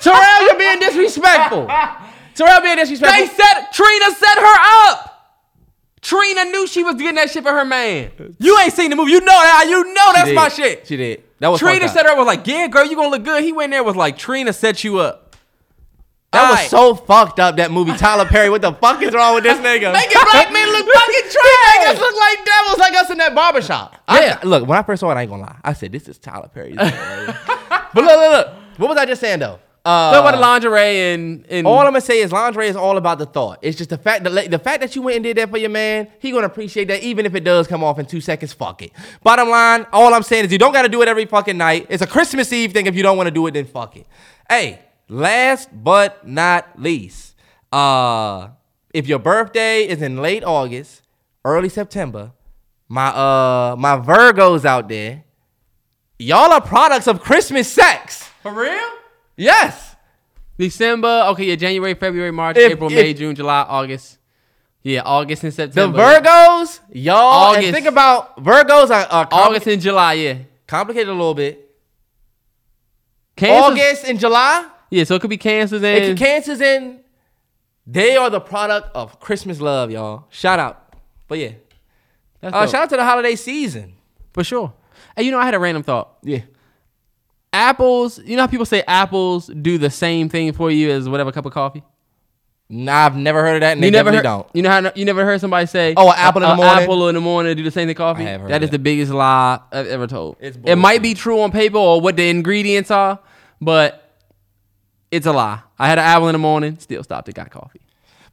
[0.00, 1.66] Terrell, you're being disrespectful.
[2.34, 3.20] Terrell being disrespectful.
[3.20, 5.04] They set Trina set her up.
[6.00, 8.10] Trina knew she was getting that shit for her man.
[8.38, 9.12] You ain't seen the movie.
[9.12, 9.66] You know that.
[9.68, 10.86] You know that's my shit.
[10.86, 11.24] She did.
[11.40, 13.42] That was Trina set her up was like, yeah, girl, you gonna look good.
[13.42, 15.36] He went there was like, Trina set you up.
[16.32, 17.56] That was so fucked up.
[17.56, 18.50] That movie, Tyler Perry.
[18.50, 19.92] What the fuck is wrong with this nigga?
[19.92, 21.98] Making black men look fucking trash.
[21.98, 23.96] look like devils like us in that barbershop.
[24.08, 24.38] Yeah.
[24.42, 25.56] I, look, when I first saw it, I ain't gonna lie.
[25.64, 26.74] I said, this is Tyler Perry.
[26.74, 26.86] but
[27.94, 28.48] look, look, look.
[28.76, 29.58] What was I just saying though?
[29.88, 32.98] Uh, Talk about the lingerie and, and all I'm gonna say is lingerie is all
[32.98, 33.58] about the thought.
[33.62, 35.70] It's just the fact that the fact that you went and did that for your
[35.70, 38.52] man, he gonna appreciate that even if it does come off in two seconds.
[38.52, 38.92] Fuck it.
[39.22, 41.86] Bottom line, all I'm saying is you don't gotta do it every fucking night.
[41.88, 42.84] It's a Christmas Eve thing.
[42.84, 44.06] If you don't want to do it, then fuck it.
[44.46, 47.34] Hey, last but not least,
[47.72, 48.48] uh,
[48.92, 51.00] if your birthday is in late August,
[51.46, 52.32] early September,
[52.88, 55.24] my uh my Virgos out there,
[56.18, 58.28] y'all are products of Christmas sex.
[58.42, 58.97] for real.
[59.38, 59.96] Yes.
[60.58, 64.18] December, okay, yeah, January, February, March, If- April, if- May, June, July, August.
[64.82, 65.96] Yeah, August and September.
[65.96, 67.66] The Virgos, y'all, August.
[67.66, 70.34] and think about Virgos are, are August and July, yeah.
[70.66, 71.64] complicated a little bit.
[73.36, 77.00] Cancers, August and July, Yeah, so it could be cancers and and cancers in.
[77.86, 80.26] They are the product of Christmas love, y'all.
[80.30, 80.94] Shout out,
[81.28, 81.52] but yeah,
[82.40, 83.94] That's uh, shout out to the holiday season.
[84.32, 84.72] for sure.
[85.16, 86.18] Hey, you know, I had a random thought.
[86.22, 86.40] Yeah,
[87.52, 91.32] Apples, you know how people say apples do the same thing for you as whatever
[91.32, 91.82] cup of coffee?
[92.70, 93.72] nah, I've never heard of that.
[93.72, 94.46] And you they never heard, don't.
[94.52, 96.82] You know how you never heard somebody say, Oh, an apple in the morning?
[96.82, 98.24] apple in the morning do the same thing coffee?
[98.24, 98.76] I have heard that of is that.
[98.76, 100.36] the biggest lie I've ever told.
[100.40, 103.18] It's it might be true on paper or what the ingredients are,
[103.60, 104.04] but
[105.10, 105.60] it's a lie.
[105.78, 107.80] I had an apple in the morning, still stopped and got coffee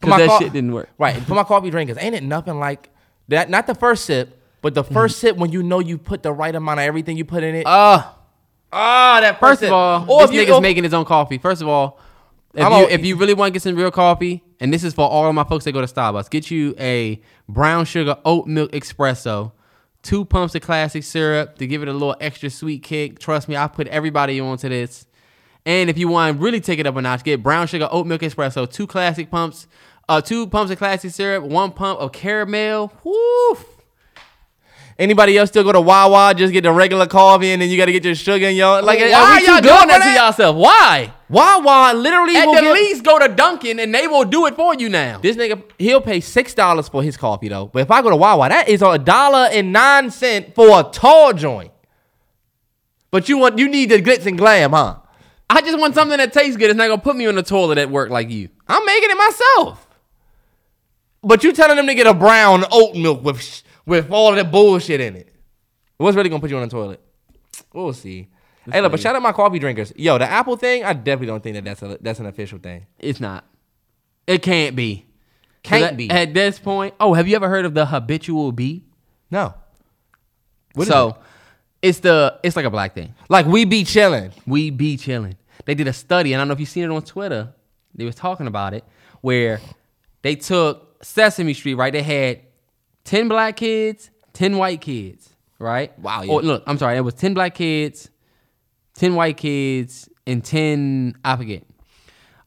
[0.01, 0.89] For my because that co- shit didn't work.
[0.97, 2.89] Right, for my coffee drinkers, ain't it nothing like
[3.29, 3.49] that?
[3.49, 6.53] Not the first sip, but the 1st sip when you know you put the right
[6.53, 7.65] amount of everything you put in it.
[7.65, 8.03] Uh,
[8.77, 11.37] Ah, that First of all, Or this nigga's making his own coffee.
[11.37, 11.99] First of all,
[12.53, 14.93] if you, all- if you really want to get some real coffee, and this is
[14.93, 18.47] for all of my folks that go to Starbucks, get you a brown sugar oat
[18.47, 19.51] milk espresso,
[20.03, 23.19] two pumps of classic syrup to give it a little extra sweet kick.
[23.19, 25.05] Trust me, I put everybody onto this.
[25.65, 28.05] And if you want to really take it up a notch, get brown sugar oat
[28.05, 29.67] milk espresso, two classic pumps,
[30.07, 32.93] uh, two pumps of classic syrup, one pump of caramel.
[33.03, 33.57] Woo!
[34.97, 37.87] Anybody else still go to Wawa, just get the regular coffee, and then you got
[37.87, 38.81] to get your sugar and y'all.
[38.81, 40.55] Like, Why are are we too y'all doing that to yourself?
[40.55, 41.13] Why?
[41.27, 44.73] Wawa literally At the give- least, go to Dunkin' and they will do it for
[44.73, 45.19] you now.
[45.19, 47.65] This nigga, he'll pay six dollars for his coffee though.
[47.73, 50.83] But if I go to Wawa, that is a dollar and nine cent for a
[50.83, 51.71] tall joint.
[53.11, 54.95] But you want, you need the glitz and glam, huh?
[55.49, 56.69] I just want something that tastes good.
[56.69, 58.47] It's not gonna put me in the toilet at work like you.
[58.67, 59.87] I'm making it myself.
[61.21, 64.51] But you telling them to get a brown oat milk with with all of that
[64.51, 65.33] bullshit in it.
[65.97, 67.01] What's really gonna put you on the toilet?
[67.73, 68.27] We'll see.
[68.69, 69.93] hey, look, but shout out my coffee drinkers.
[69.95, 72.85] Yo, the Apple thing, I definitely don't think that that's a, that's an official thing.
[72.99, 73.45] It's not.
[74.27, 75.05] It can't be.
[75.63, 76.09] Can't at, be.
[76.09, 78.83] At this point, oh, have you ever heard of the habitual bee?
[79.31, 79.53] No.
[80.73, 81.15] What is so, it?
[81.81, 83.13] it's the it's like a black thing.
[83.29, 84.31] Like we be chilling.
[84.45, 85.37] We be chilling.
[85.65, 87.53] They did a study, and I don't know if you've seen it on Twitter.
[87.95, 88.83] They was talking about it,
[89.21, 89.61] where
[90.21, 91.93] they took Sesame Street, right?
[91.93, 92.41] They had
[93.05, 95.29] ten black kids, ten white kids.
[95.59, 95.97] right?
[95.99, 96.33] Wow, yeah.
[96.33, 98.09] Or look, I'm sorry, it was ten black kids,
[98.93, 101.63] ten white kids, and ten I forget.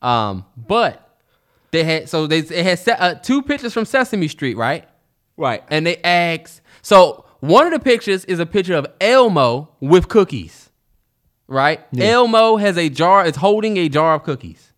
[0.03, 1.19] Um, but
[1.71, 4.87] they had so they it had set, uh, two pictures from Sesame Street, right?
[5.37, 5.63] Right.
[5.71, 6.61] And they asked.
[6.83, 10.71] So one of the pictures is a picture of Elmo with cookies,
[11.47, 11.81] right?
[11.97, 13.25] Elmo has a jar.
[13.25, 14.73] Is holding a jar of cookies,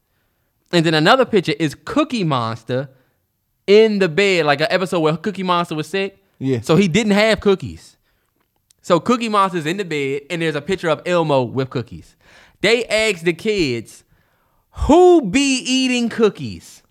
[0.73, 2.91] and then another picture is Cookie Monster
[3.71, 6.19] in the bed, like an episode where Cookie Monster was sick.
[6.41, 6.61] Yeah.
[6.61, 7.97] So he didn't have cookies.
[8.83, 12.17] So Cookie Monster's in the bed, and there's a picture of Elmo with cookies.
[12.63, 14.03] They asked the kids,
[14.73, 16.83] "Who be eating cookies?"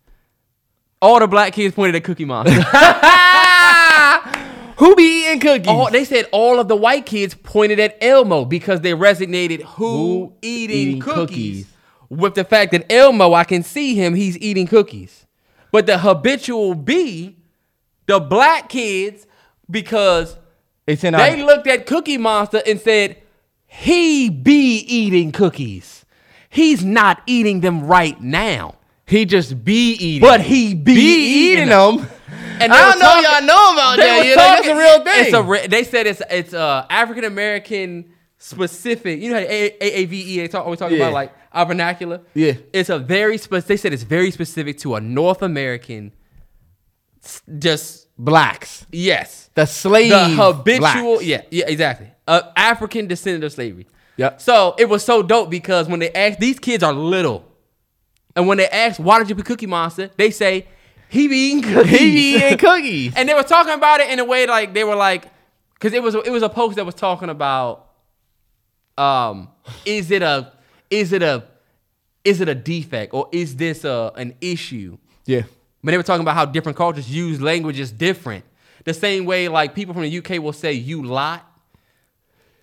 [1.02, 2.62] All the black kids pointed at Cookie Monster.
[4.78, 5.68] Who be eating cookies?
[5.68, 9.88] all, they said all of the white kids pointed at Elmo because they resonated who,
[9.88, 11.68] Who eating, eating cookies, cookies.
[12.10, 15.26] with the fact that Elmo, I can see him, he's eating cookies.
[15.72, 17.38] But the habitual B,
[18.08, 19.28] the black kids,
[19.70, 20.38] because
[20.86, 23.18] they sent they looked at Cookie Monster and said,
[23.68, 26.06] he be eating cookies.
[26.50, 28.76] He's not eating them right now.
[29.06, 30.22] He just be eating.
[30.28, 32.08] But he be, be eating them.
[32.62, 34.18] And I don't were know talking- y'all know about that.
[34.18, 35.26] was Yeah, that's talking- a real thing.
[35.26, 39.22] It's a re- they said it's it's uh, African American specific.
[39.22, 40.98] You know how A- AAVE they talk, always talk Yeah.
[40.98, 42.22] about like our vernacular.
[42.34, 42.54] Yeah.
[42.74, 46.12] it's a very spe- They said it's very specific to a North American.
[47.58, 48.86] Just blacks.
[48.92, 50.10] yes, The slave.
[50.12, 50.80] the habitual.
[50.80, 51.24] blacks.
[51.24, 52.10] Yeah, yeah, exactly.
[52.28, 53.88] Uh, African descendant of slavery.
[54.18, 54.42] Yep.
[54.42, 57.46] So it was so dope because when they asked, these kids are little,
[58.36, 60.68] and when they asked, "Why did you pick Cookie Monster?" They say,
[61.10, 63.14] "He be eating cookies." He be eating cookies.
[63.16, 65.26] and they were talking about it in a way like they were like,
[65.74, 67.88] because it was it was a post that was talking about,
[68.98, 69.50] um,
[69.86, 70.52] is it a
[70.90, 71.44] is it a
[72.24, 74.98] is it a defect or is this a an issue?
[75.26, 75.44] yeah.
[75.82, 78.44] But they were talking about how different cultures use languages different.
[78.84, 81.46] The same way like people from the UK will say you lot,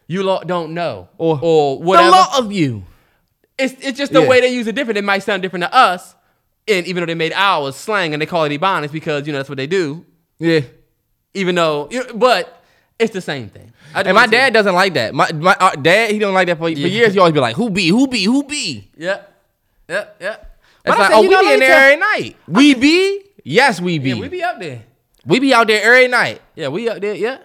[0.06, 2.06] you lot don't know, Or or whatever.
[2.08, 2.84] The lot of you.
[3.58, 4.28] It's it's just the Yeah.
[4.28, 4.98] way they use it different.
[4.98, 6.14] It might sound different to us,
[6.68, 9.38] and even though they made ours slang and they call it Ebonics because you know
[9.38, 10.04] that's what they do.
[10.38, 10.60] Yeah.
[11.32, 12.55] Even though, but
[12.98, 13.72] it's the same thing.
[13.94, 15.14] And my dad doesn't like that.
[15.14, 17.12] My my uh, dad, he don't like that for, for years.
[17.12, 17.88] He always be like, "Who be?
[17.88, 18.24] Who be?
[18.24, 19.22] Who be?" Yeah,
[19.88, 20.36] yeah, yeah.
[20.84, 22.36] It's like, oh, we be in there every night.
[22.46, 23.22] We be?
[23.42, 24.10] Yes, we be.
[24.10, 24.82] Yeah, we be up there.
[25.24, 26.40] We be out there every night.
[26.54, 27.14] Yeah, we up there.
[27.14, 27.38] Yeah.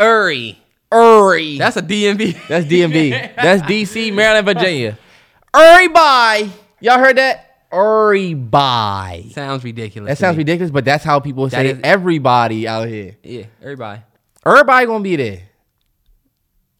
[0.00, 0.58] Uri.
[0.92, 1.58] Uri.
[1.58, 2.46] That's a DMV.
[2.46, 3.34] That's DMV.
[3.36, 4.96] That's DC, Maryland, Virginia.
[5.54, 6.48] Uri bye.
[6.80, 7.64] Y'all heard that?
[7.72, 9.26] Uri bye.
[9.32, 10.08] sounds ridiculous.
[10.08, 10.42] That sounds me.
[10.42, 13.16] ridiculous, but that's how people say is- everybody out here.
[13.22, 14.02] Yeah, everybody.
[14.46, 15.42] Everybody gonna be there.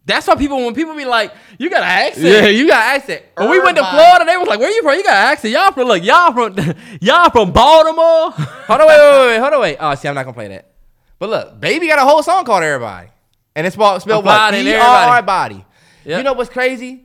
[0.04, 2.24] That's why people when people be like, you got an accent.
[2.24, 3.24] Yeah, you got accent.
[3.36, 4.94] When we went to Florida, they was like, "Where you from?
[4.94, 5.52] You got an accent.
[5.52, 9.52] Y'all from look, y'all from y'all from Baltimore." Hold on, wait, wait, wait, wait, hold
[9.52, 9.76] on, wait.
[9.78, 10.70] Oh, see, I'm not gonna play that.
[11.18, 13.08] But look, baby got a whole song called Everybody,
[13.54, 14.32] and it's spelled, spelled what?
[14.32, 15.54] Applied in E R everybody.
[15.56, 15.66] Body.
[16.06, 16.18] Yep.
[16.18, 17.04] You know what's crazy?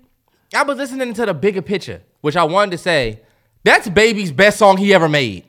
[0.55, 3.19] I was listening to the bigger picture, which I wanted to say.
[3.65, 5.45] That's Baby's best song he ever made.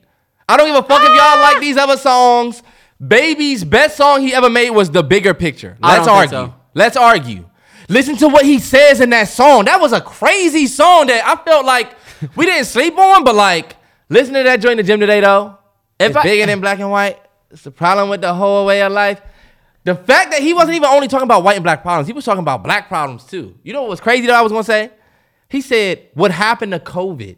[0.49, 2.63] I don't give a fuck if y'all like these other songs.
[3.05, 5.77] Baby's best song he ever made was the bigger picture.
[5.83, 6.31] I Let's argue.
[6.31, 6.55] so.
[6.75, 7.45] Let's argue.
[7.89, 9.67] Listen to what he says in that song.
[9.67, 11.95] That was a crazy song that I felt like
[12.37, 13.77] we didn't sleep on, but like
[14.09, 15.59] listen to that joint in the gym today though.
[15.99, 17.21] If it's I- bigger than black and white.
[17.51, 19.21] It's the problem with the whole way of life.
[19.85, 22.25] The fact that he wasn't even only talking about white and black problems, he was
[22.25, 23.55] talking about black problems too.
[23.63, 24.35] You know what was crazy though?
[24.35, 24.91] I was gonna say,
[25.49, 27.37] he said, "What happened to COVID?"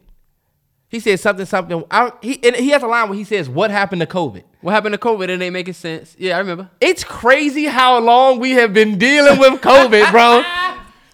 [0.88, 1.82] He said something, something.
[1.90, 4.72] I, he and he has a line where he says, "What happened to COVID?" what
[4.72, 5.28] happened to COVID?
[5.28, 6.14] It ain't making sense.
[6.18, 6.70] Yeah, I remember.
[6.80, 10.42] It's crazy how long we have been dealing with COVID, bro.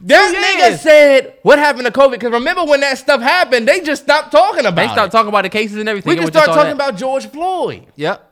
[0.05, 4.03] That nigga said, "What happened to COVID?" Because remember when that stuff happened, they just
[4.03, 5.11] stopped talking about They it.
[5.11, 6.11] talking about the cases and everything.
[6.11, 6.89] we can just start talking that.
[6.91, 7.87] about George Floyd.
[7.97, 8.31] Yep.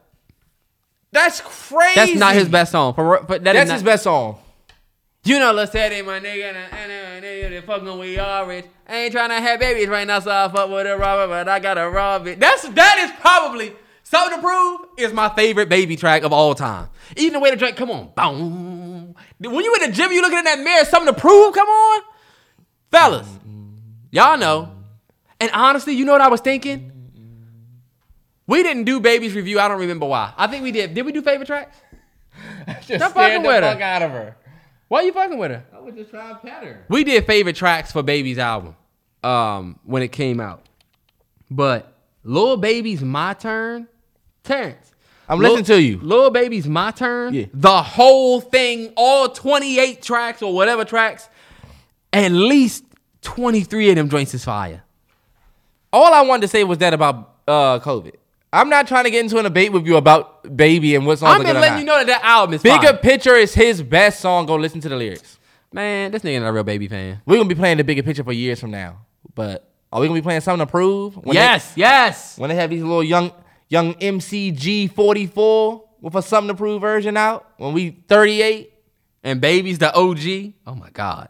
[1.12, 1.94] That's crazy.
[1.96, 2.94] That's not his best song.
[2.94, 4.38] For, but that is That's not- his best song.
[5.24, 8.46] You know, let's say they my nigga, and and- and- and they fucking we all
[8.46, 8.64] rich.
[8.90, 11.48] I ain't trying to have babies right now, so I fuck with a robber, but
[11.48, 12.40] I gotta rob it.
[12.40, 13.72] That's that is probably
[14.02, 16.88] something to prove is my favorite baby track of all time.
[17.16, 19.14] Even the way the drink, come on, boom.
[19.38, 21.54] When you in the gym, you looking in that mirror, something to prove.
[21.54, 22.02] Come on,
[22.90, 23.28] fellas,
[24.10, 24.72] y'all know.
[25.38, 26.90] And honestly, you know what I was thinking?
[28.48, 29.60] We didn't do babies review.
[29.60, 30.34] I don't remember why.
[30.36, 30.94] I think we did.
[30.94, 31.76] Did we do favorite tracks?
[32.88, 33.80] Just Stop fucking with her.
[33.82, 34.36] out of her.
[34.88, 35.64] Why are you fucking with her?
[35.72, 36.84] I was just trying to pet her.
[36.88, 38.74] We did favorite tracks for Baby's album
[39.22, 40.64] um, when it came out.
[41.50, 41.92] But
[42.24, 43.88] Lil Baby's My Turn,
[44.44, 44.92] Terrance.
[45.28, 45.98] I'm Lil- listening to you.
[46.00, 47.46] Lil Baby's My Turn, Yeah.
[47.54, 51.28] the whole thing, all 28 tracks or whatever tracks,
[52.12, 52.84] at least
[53.22, 54.82] 23 of them joints is fire.
[55.92, 58.14] All I wanted to say was that about uh, COVID.
[58.52, 61.36] I'm not trying to get into an debate with you about Baby and what songs
[61.36, 62.96] I'm just letting you know that that album is Bigger fire.
[62.96, 64.46] Picture is his best song.
[64.46, 65.38] Go listen to the lyrics.
[65.72, 67.20] Man, this nigga not a real baby fan.
[67.26, 68.98] We're gonna be playing the bigger picture for years from now.
[69.34, 71.16] But are we gonna be playing something to prove?
[71.16, 72.38] When yes, yes.
[72.38, 73.32] When they have these little young
[73.68, 78.72] young MCG 44 with a something to prove version out when we 38,
[79.22, 80.54] And baby's the OG.
[80.66, 81.28] Oh my god.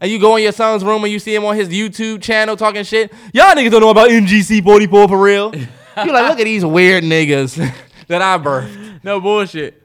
[0.00, 2.56] and you go in your son's room and you see him on his YouTube channel
[2.56, 3.12] talking shit.
[3.32, 5.54] Y'all niggas don't know about MGC 44 for real.
[5.56, 5.66] you
[6.12, 7.56] like, look at these weird niggas
[8.08, 9.02] that I birthed.
[9.02, 9.82] No bullshit.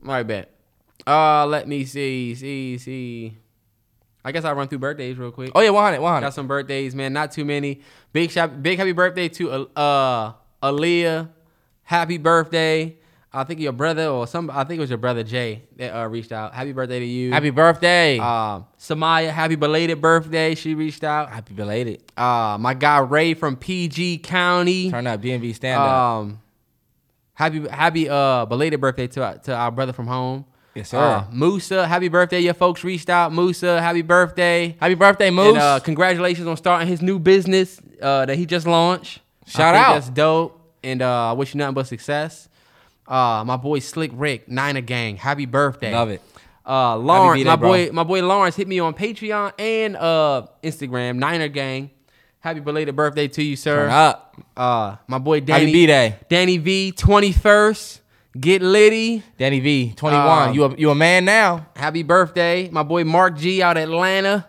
[0.00, 0.48] My bad.
[1.06, 3.36] Uh, let me see, see, see.
[4.24, 5.50] I guess I'll run through birthdays real quick.
[5.54, 6.26] Oh yeah, 100, 100.
[6.26, 7.12] Got some birthdays, man.
[7.12, 7.80] Not too many.
[8.12, 10.32] Big shop, big happy birthday to uh
[10.62, 11.28] Aaliyah.
[11.82, 12.96] Happy birthday.
[13.34, 14.50] I think your brother or some.
[14.50, 16.52] I think it was your brother Jay that uh, reached out.
[16.52, 17.32] Happy birthday to you.
[17.32, 18.18] Happy birthday.
[18.18, 20.54] Um, Samaya, happy belated birthday.
[20.54, 21.30] She reached out.
[21.30, 22.02] Happy belated.
[22.14, 24.90] Uh, my guy Ray from PG County.
[24.90, 25.88] Turn up DMV stand up.
[25.88, 26.40] Um,
[27.32, 30.44] happy happy uh belated birthday to to our brother from home.
[30.74, 30.98] Yes, sir.
[30.98, 32.40] Uh, Musa, happy birthday.
[32.40, 33.32] Your folks reached out.
[33.32, 34.76] Musa, happy birthday.
[34.80, 35.48] Happy birthday, Moose.
[35.48, 39.20] And uh, congratulations on starting his new business uh, that he just launched.
[39.46, 39.94] Shout out.
[39.94, 40.58] That's dope.
[40.82, 42.48] And uh, I wish you nothing but success.
[43.06, 45.92] Uh, my boy Slick Rick, Niner Gang, happy birthday.
[45.92, 46.22] Love it.
[46.64, 47.68] Uh, Lawrence, my bro.
[47.68, 51.90] boy, my boy Lawrence hit me on Patreon and uh, Instagram, Niner Gang.
[52.38, 53.82] Happy belated birthday to you, sir.
[53.82, 54.36] Turn up.
[54.56, 56.16] Uh, my boy Danny Happy B-Day.
[56.28, 58.00] Danny V, 21st.
[58.38, 59.22] Get Liddy.
[59.38, 60.48] Danny V, 21.
[60.48, 61.66] Um, you a, you a man now.
[61.76, 62.70] Happy birthday.
[62.70, 64.46] My boy Mark G out Atlanta.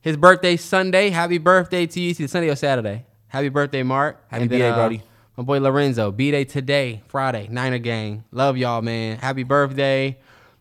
[0.00, 1.10] His birthday Sunday.
[1.10, 2.14] Happy birthday to you.
[2.14, 3.04] See Sunday or Saturday.
[3.26, 4.24] Happy birthday, Mark.
[4.28, 5.02] Happy And then, uh, Brody.
[5.36, 6.10] My boy Lorenzo.
[6.10, 8.24] B-Day today, Friday, Niner gang.
[8.32, 9.18] Love y'all, man.
[9.18, 10.16] Happy birthday.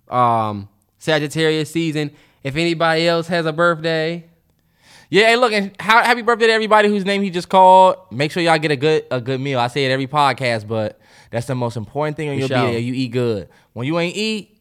[0.10, 0.68] Um,
[0.99, 2.11] Sagittarius season.
[2.44, 4.26] If anybody else has a birthday,
[5.10, 7.95] Yeah, hey, look, and how, happy birthday to everybody whose name he just called.
[8.11, 9.57] Make sure y'all get a good a good meal.
[9.60, 10.99] I say it every podcast, but
[11.32, 12.70] that's the most important thing on your sure.
[12.70, 12.80] meal.
[12.80, 13.49] You eat good.
[13.74, 14.60] When you ain't eat,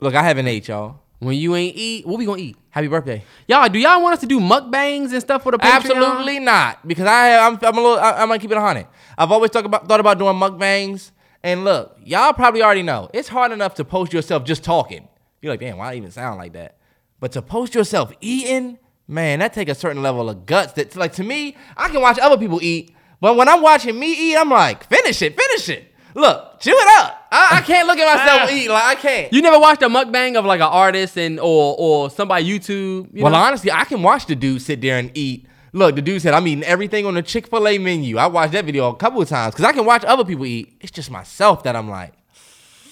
[0.00, 1.00] look, I haven't ate, y'all.
[1.18, 2.56] when you ain't eat, what we gonna eat?
[2.70, 3.24] Happy birthday.
[3.48, 5.70] Y'all, do y'all want us to do mukbangs and stuff for the Patreon?
[5.70, 8.86] Absolutely not, because I I'm I'm a little I, I'm gonna keep it hundred.
[9.16, 11.10] I've always talked about thought about doing mukbangs,
[11.42, 15.08] and look, y'all probably already know it's hard enough to post yourself just talking.
[15.40, 16.76] You're like, damn, why I even sound like that?
[17.20, 18.78] But to post yourself eating,
[19.08, 20.74] man, that take a certain level of guts.
[20.74, 24.30] That like to me, I can watch other people eat, but when I'm watching me
[24.32, 25.92] eat, I'm like, finish it, finish it.
[26.14, 27.26] Look, chew it up.
[27.30, 29.32] I, I can't look at myself eat like I can't.
[29.32, 33.08] You never watched a mukbang of like an artist and or or somebody YouTube?
[33.12, 33.38] You well, know?
[33.38, 35.46] honestly, I can watch the dude sit there and eat.
[35.72, 38.16] Look, the dude said, I'm eating everything on the Chick fil A menu.
[38.16, 40.74] I watched that video a couple of times because I can watch other people eat.
[40.80, 42.14] It's just myself that I'm like,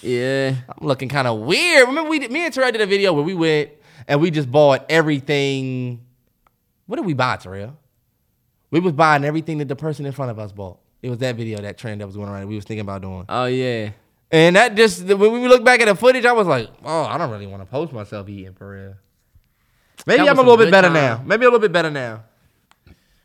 [0.03, 0.55] yeah.
[0.69, 1.87] I'm looking kind of weird.
[1.87, 3.71] Remember, we did, me and Terrell did a video where we went
[4.07, 6.05] and we just bought everything.
[6.85, 7.75] What did we buy, Terrell?
[8.75, 10.79] We was buying everything that the person in front of us bought.
[11.01, 12.49] It was that video, that trend that was going around.
[12.49, 13.23] We was thinking about doing.
[13.29, 13.91] Oh yeah.
[14.29, 17.17] And that just when we look back at the footage, I was like, oh, I
[17.17, 18.95] don't really want to post myself eating for real.
[20.05, 20.93] Maybe I'm a little bit better time.
[20.93, 21.23] now.
[21.25, 22.23] Maybe a little bit better now.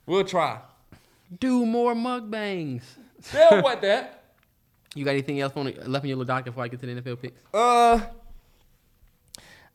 [0.07, 0.61] We'll try.
[1.41, 2.83] Do more mukbangs.
[3.21, 4.23] Still what that?
[4.95, 7.03] You got anything else on left in your little docket before I get to the
[7.03, 7.43] NFL picks?
[7.53, 8.03] Uh,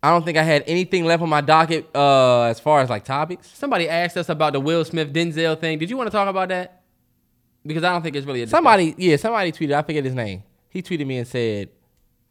[0.03, 1.89] I don't think I had anything left on my docket.
[1.95, 3.49] Uh, as far as like topics.
[3.55, 5.79] Somebody asked us about the Will Smith Denzel thing.
[5.79, 6.83] Did you want to talk about that?
[7.65, 8.63] Because I don't think it's really a discussion.
[8.63, 9.73] Somebody, yeah, somebody tweeted.
[9.73, 10.43] I forget his name.
[10.69, 11.69] He tweeted me and said,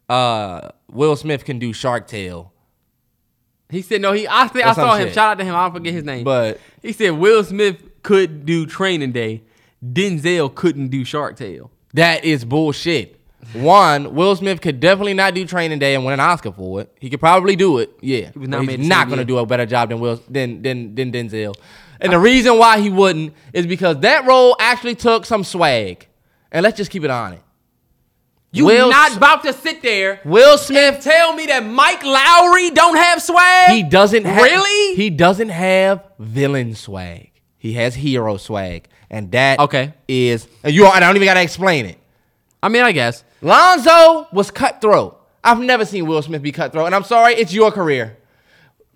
[0.09, 2.53] "Uh, Will Smith can do Shark Tale."
[3.71, 4.13] He said no.
[4.13, 5.07] He I think I saw him.
[5.09, 5.15] shit.
[5.15, 5.55] Shout out to him.
[5.57, 6.23] I don't forget his name.
[6.23, 9.43] But he said Will Smith could do Training Day.
[9.85, 11.71] Denzel couldn't do Shark Tale.
[11.95, 13.14] That is bullshit.
[13.55, 16.93] One, Will Smith could definitely not do Training Day and win an Oscar for it.
[17.01, 18.27] He could probably do it, yeah.
[18.27, 20.95] was But nominated he's not going to do a better job than Will than than
[20.95, 21.55] than Denzel.
[22.01, 26.07] And the reason why he wouldn't is because that role actually took some swag.
[26.53, 27.41] And let's just keep it on it.
[28.53, 32.97] You Will not about to sit there Will Smith, tell me that Mike Lowrey don't
[32.97, 33.73] have swag?
[33.73, 34.95] he doesn't have Really?
[34.97, 37.33] He doesn't have villain swag.
[37.59, 39.95] He has hero swag, and that Okay.
[40.07, 40.87] is and you.
[40.87, 41.99] I don't even got to explain it.
[42.63, 43.25] I mean, I guess.
[43.45, 45.21] Lonzo was cutthroat.
[45.45, 48.17] I've never seen Will Smith be cutthroat, and I'm sorry, it's your career.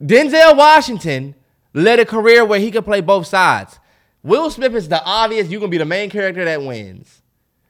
[0.02, 1.34] Denzel Washington
[1.74, 3.78] led a career where he could play both sides.
[4.22, 7.20] Will Smith is the obvious, you're gonna be the main character that wins.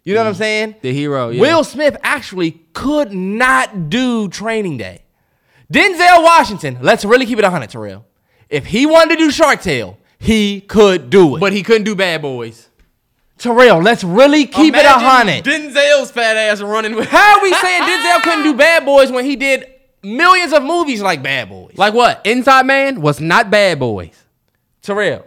[0.05, 0.39] You know what I'm mm.
[0.39, 0.75] saying?
[0.81, 1.41] The hero, yeah.
[1.41, 5.03] Will Smith actually could not do training day.
[5.73, 8.07] Denzel Washington, let's really keep it 100, Terrell.
[8.49, 11.41] If he wanted to do Shark Tale, he could do it.
[11.41, 12.68] But he couldn't do Bad Boys.
[13.39, 15.45] Terrell, let's really keep it 100.
[15.45, 17.09] Denzel's fat ass running with.
[17.09, 19.67] How are we saying Denzel couldn't do Bad Boys when he did
[20.03, 21.77] millions of movies like Bad Boys?
[21.79, 22.21] Like what?
[22.27, 24.25] Inside Man was not Bad Boys.
[24.83, 25.25] Terrell,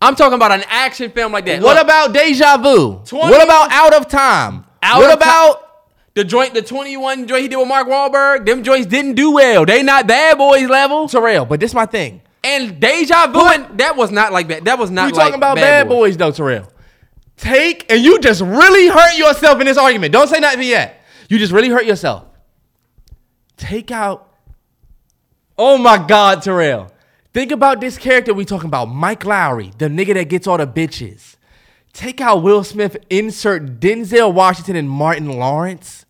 [0.00, 1.60] I'm talking about an action film like that.
[1.60, 3.02] What Look, about Deja Vu?
[3.04, 4.64] 20 what about Out of Time?
[4.82, 5.64] Out what about
[6.14, 8.46] the joint, the 21 joint he did with Mark Wahlberg?
[8.46, 9.64] Them joints didn't do well.
[9.64, 11.08] They not bad boys level.
[11.08, 11.44] Terrell?
[11.44, 12.20] But this is my thing.
[12.44, 14.64] And Deja Vu, and that was not like that.
[14.64, 16.16] That was not We like talking about Bad, bad, boys.
[16.16, 16.68] though, Terrell.
[17.38, 20.12] Take and you just really hurt yourself in this argument.
[20.12, 21.02] Don't say nothing yet.
[21.28, 22.24] You just really hurt yourself.
[23.56, 24.32] Take out.
[25.56, 26.90] Oh my God, Terrell.
[27.32, 30.66] Think about this character we talking about, Mike Lowrey, the nigga that gets all the
[30.66, 31.36] bitches.
[31.92, 36.06] Take out Will Smith, insert Denzel Washington and Martin Lawrence.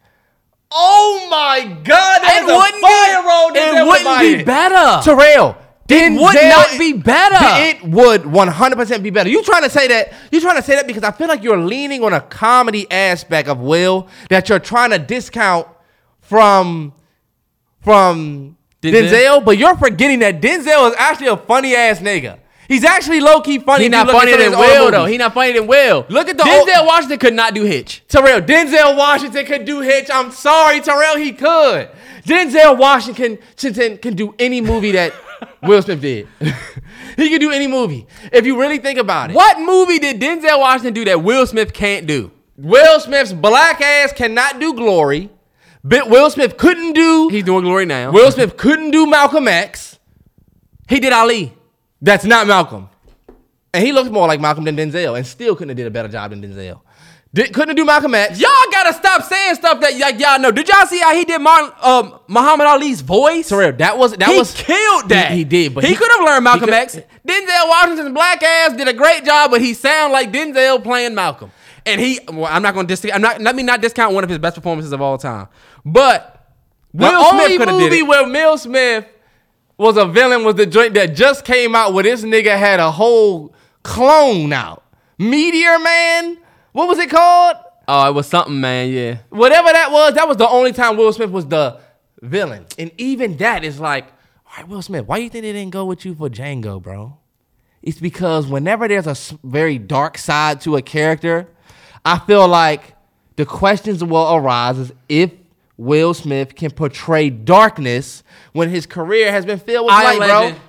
[0.71, 3.23] Oh my God, that's It a wouldn't fire
[3.53, 5.03] be, Denzel it wouldn't be better.
[5.03, 5.57] Terrell,
[5.91, 7.37] It would not be better.
[7.41, 9.31] It would 100% be better.
[9.31, 10.13] You trying to say that?
[10.31, 13.49] You trying to say that because I feel like you're leaning on a comedy aspect
[13.49, 15.67] of Will that you're trying to discount
[16.21, 16.93] from
[17.83, 19.09] from Denzel?
[19.11, 22.39] Denzel, but you're forgetting that Denzel is actually a funny ass nigga.
[22.69, 23.85] He's actually low key funny.
[23.85, 25.07] He's not funnier than of his older Will though.
[25.07, 26.05] He's not funnier than Will.
[26.11, 28.03] Look at the Denzel old- Washington could not do Hitch.
[28.09, 30.09] Terrell, Denzel Washington could do Hitch.
[30.13, 31.89] I'm sorry, Terrell, he could.
[32.27, 35.15] Denzel Washington can, can do any movie that
[35.63, 36.29] Will Smith did.
[37.17, 38.07] he can do any movie.
[38.33, 39.35] If you really think about it.
[39.35, 42.31] What movie did Denzel Washington do that Will Smith can't do?
[42.57, 45.31] Will Smith's black ass cannot do Glory.
[45.85, 47.29] But Will Smith couldn't do.
[47.31, 48.11] He's doing Glory now.
[48.11, 49.99] Will Smith couldn't do Malcolm X.
[50.89, 51.55] he did Ali.
[52.03, 52.89] That's not Malcolm.
[53.73, 56.09] And he looks more like Malcolm than Denzel, and still couldn't have did a better
[56.09, 56.81] job than Denzel.
[57.35, 58.41] Did, couldn't do Malcolm X.
[58.41, 60.51] Y'all gotta stop saying stuff that like y'all know.
[60.51, 63.51] Did y'all see how he did Martin, um, Muhammad Ali's voice?
[63.51, 65.33] Terrell, that was that he was killed that.
[65.33, 66.97] He, he did, but he, could have learned Malcolm X.
[66.97, 71.51] Denzel Washington's black ass did a great job, but he sound like Denzel playing Malcolm.
[71.85, 73.05] And he, well, I'm not gonna dis.
[73.13, 73.41] I'm not.
[73.43, 75.49] Let me not discount one of his best performances of all time.
[75.85, 76.51] But
[76.95, 78.07] The Will only Smith could have did movie it.
[78.07, 79.07] where Will Smith
[79.77, 82.91] was a villain was the joint that just came out where this nigga had a
[82.91, 84.83] whole clone out.
[85.19, 86.39] Meteor Man?
[86.79, 87.57] What was it called?
[87.89, 88.93] Oh, it was something, man.
[88.93, 89.19] Yeah.
[89.31, 91.81] Whatever that was, that was the only time Will Smith was the
[92.23, 92.67] villain.
[92.79, 94.05] And even that is like,
[94.47, 96.81] all right, Will Smith, why do you think they didn't go with you for Django,
[96.81, 97.19] bro?
[97.83, 101.49] It's because whenever there's a very dark side to a character,
[102.05, 102.95] I feel like
[103.35, 105.33] the questions will arise is if
[105.77, 108.23] Will Smith can portray darkness
[108.53, 110.27] when his career has been filled with I light, bro.
[110.27, 110.61] Legend.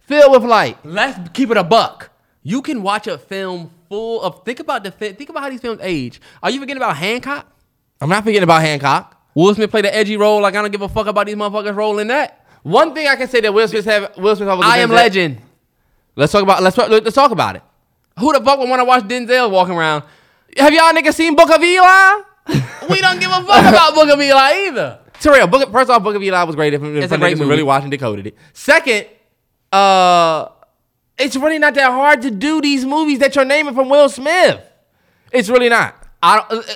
[0.00, 0.78] Filled with light.
[0.82, 2.08] Let's keep it a buck.
[2.42, 4.44] You can watch a film full of.
[4.44, 4.90] Think about the.
[4.90, 6.20] Think about how these films age.
[6.42, 7.46] Are you forgetting about Hancock?
[8.00, 9.14] I'm not forgetting about Hancock.
[9.34, 10.40] Will Smith played the edgy role.
[10.40, 12.44] Like I don't give a fuck about these motherfuckers rolling that.
[12.62, 15.40] One thing I can say that Will Smith have Will Smith have I am Legend.
[16.16, 17.62] Let's talk about let's let's talk about it.
[18.18, 20.02] Who the fuck would want to watch Denzel walking around?
[20.56, 22.22] Have y'all niggas seen Book of Eli?
[22.88, 25.00] We don't give a fuck about Book of Eli either.
[25.20, 26.72] Terrell, Book first off, Book of Eli was great.
[26.74, 27.50] If, if It's a great movie.
[27.50, 28.36] really watching, decoded it.
[28.54, 29.06] Second,
[29.70, 30.48] uh,
[31.18, 34.60] it's really not that hard to do these movies that you're naming from Will Smith.
[35.32, 35.94] It's really not.
[36.22, 36.74] I don't, uh, uh,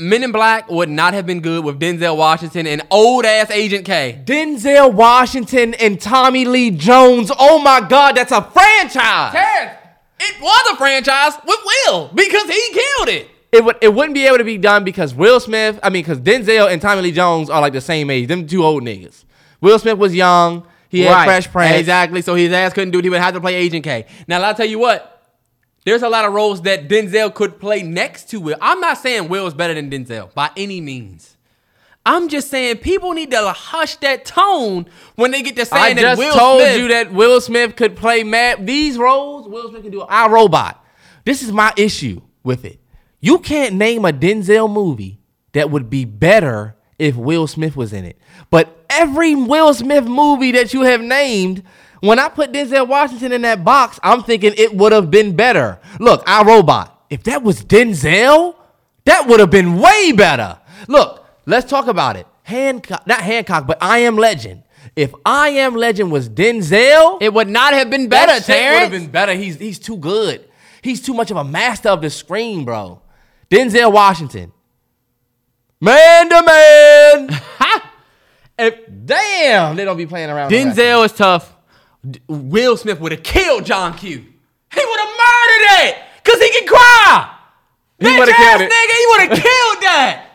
[0.00, 3.84] Men in Black would not have been good with Denzel Washington and old ass Agent
[3.84, 4.22] K.
[4.24, 7.32] Denzel Washington and Tommy Lee Jones.
[7.36, 9.32] Oh my God, that's a franchise.
[9.32, 9.76] Terrance,
[10.20, 13.28] it was a franchise with Will because he killed it.
[13.50, 16.20] It would it wouldn't be able to be done because Will Smith, I mean, because
[16.20, 18.28] Denzel and Tommy Lee Jones are like the same age.
[18.28, 19.24] Them two old niggas.
[19.60, 20.64] Will Smith was young.
[20.88, 21.76] He had Fresh Prince.
[21.76, 22.22] Exactly.
[22.22, 23.04] So his ass couldn't do it.
[23.04, 24.06] He would have to play Agent K.
[24.26, 25.14] Now, I'll tell you what.
[25.84, 28.58] There's a lot of roles that Denzel could play next to Will.
[28.60, 31.36] I'm not saying Will is better than Denzel by any means.
[32.04, 34.86] I'm just saying people need to hush that tone
[35.16, 36.78] when they get to I saying that just Will told Smith.
[36.78, 39.48] you that Will Smith could play mad these roles.
[39.48, 40.84] Will Smith can do I Robot.
[41.24, 42.80] This is my issue with it.
[43.20, 45.20] You can't name a Denzel movie
[45.52, 48.18] that would be better if Will Smith was in it.
[48.50, 51.62] But every Will Smith movie that you have named,
[52.00, 55.80] when I put Denzel Washington in that box, I'm thinking it would have been better.
[55.98, 56.94] Look, I Robot.
[57.10, 58.54] If that was Denzel,
[59.04, 60.58] that would have been way better.
[60.86, 62.26] Look, let's talk about it.
[62.42, 64.62] Hancock, not Hancock, but I Am Legend.
[64.96, 68.82] If I Am Legend was Denzel, It would not have been better, that shit would
[68.82, 69.34] have been better.
[69.34, 70.48] He's he's too good.
[70.82, 73.02] He's too much of a master of the screen, bro.
[73.50, 74.52] Denzel Washington,
[75.80, 77.40] man to man.
[78.58, 78.74] if
[79.06, 80.50] damn, they don't be playing around.
[80.50, 81.54] Denzel is tough.
[82.08, 84.08] D- Will Smith would have killed John Q.
[84.18, 87.34] He would have murdered it because he can cry.
[88.00, 88.70] He would've ass killed it.
[88.72, 90.26] nigga, he would have killed that.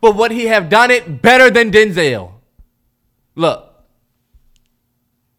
[0.00, 2.32] but would he have done it better than Denzel?
[3.34, 3.68] Look,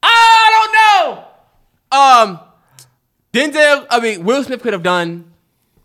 [0.02, 0.68] I
[1.06, 1.18] don't
[1.94, 1.98] know.
[1.98, 2.40] Um,
[3.32, 3.88] Denzel.
[3.90, 5.32] I mean, Will Smith could have done.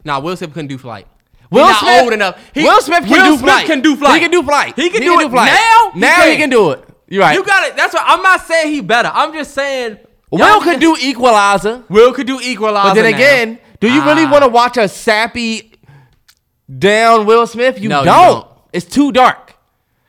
[0.05, 1.07] Nah, Will Smith couldn't do flight.
[1.51, 2.51] Will He's not Smith- old enough.
[2.55, 3.67] He- Will Smith can Will do Smith flight.
[3.67, 4.15] Can do flight.
[4.15, 4.73] He can do flight.
[4.77, 5.53] He can, do, it flight.
[5.53, 5.93] now.
[5.95, 6.85] Now he can do it.
[7.09, 7.35] You're right.
[7.35, 7.77] You got it.
[7.77, 9.11] That's why I'm not saying he better.
[9.15, 9.99] I'm just saying
[10.31, 11.85] Will could do equalizer.
[11.89, 12.91] Will could do equalizer.
[12.91, 13.17] But then now.
[13.17, 14.31] again, do you really Ah.
[14.31, 15.73] want to watch a sappy
[16.79, 17.81] down Will Smith?
[17.81, 18.15] You, No, don't.
[18.15, 18.47] don't.
[18.73, 19.55] It's too dark.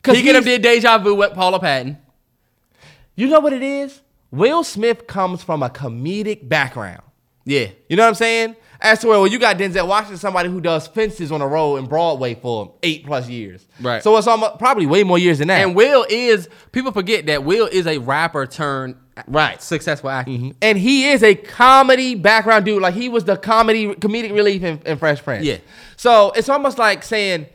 [0.03, 1.97] Cause he could have did deja vu with Paula Patton.
[3.15, 4.01] You know what it is?
[4.31, 7.01] Will Smith comes from a comedic background.
[7.45, 7.67] Yeah.
[7.89, 8.55] You know what I'm saying?
[8.81, 11.77] As to where well, you got Denzel Washington, somebody who does fences on the road
[11.77, 13.67] in Broadway for eight plus years.
[13.81, 14.01] Right.
[14.01, 15.61] So it's almost probably way more years than that.
[15.61, 18.95] And Will is people forget that Will is a rapper turned
[19.27, 19.61] Right.
[19.61, 20.31] successful actor.
[20.31, 20.51] Mm-hmm.
[20.61, 22.81] and he is a comedy background dude.
[22.81, 25.43] Like he was the comedy comedic relief in, in Fresh Prince.
[25.43, 25.57] Yeah.
[25.97, 27.47] So it's almost like saying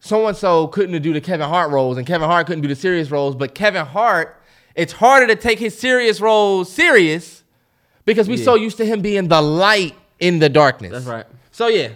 [0.00, 2.74] so and so couldn't do the Kevin Hart roles and Kevin Hart couldn't do the
[2.74, 4.40] serious roles, but Kevin Hart,
[4.74, 7.42] it's harder to take his serious roles serious
[8.06, 8.44] because we Yeah.
[8.44, 10.92] so used to him being the light in the darkness.
[10.92, 11.26] That's right.
[11.52, 11.90] So yeah.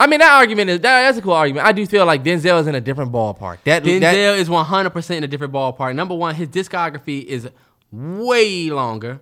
[0.00, 1.66] I mean that argument is that, that's a cool argument.
[1.66, 3.58] I do feel like Denzel is in a different ballpark.
[3.64, 5.94] That Denzel that, is 100% in a different ballpark.
[5.94, 7.48] Number one, his discography is
[7.92, 9.20] way longer.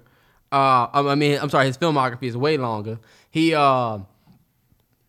[0.52, 3.00] Uh, I I mean, I'm sorry, his filmography is way longer.
[3.30, 3.98] He, uh,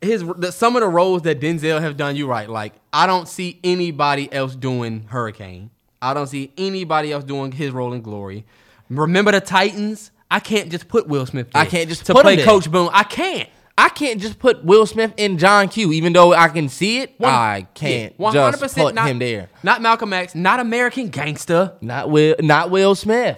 [0.01, 2.49] his the, some of the roles that Denzel have done, you right.
[2.49, 5.69] Like I don't see anybody else doing Hurricane.
[6.01, 8.45] I don't see anybody else doing his role in Glory.
[8.89, 10.11] Remember the Titans?
[10.30, 11.52] I can't just put Will Smith.
[11.52, 12.45] There I can't just to put him play there.
[12.45, 12.89] Coach Boone.
[12.91, 13.49] I can't.
[13.77, 17.19] I can't just put Will Smith in John Q, even though I can see it.
[17.19, 19.49] One- I can't yeah, just put not, him there.
[19.64, 20.34] Not Malcolm X.
[20.34, 21.73] Not American Gangster.
[21.81, 22.35] Not Will.
[22.39, 23.38] Not Will Smith.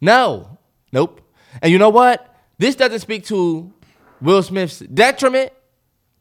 [0.00, 0.58] No.
[0.92, 1.20] Nope.
[1.60, 2.36] And you know what?
[2.58, 3.72] This doesn't speak to
[4.20, 5.52] Will Smith's detriment.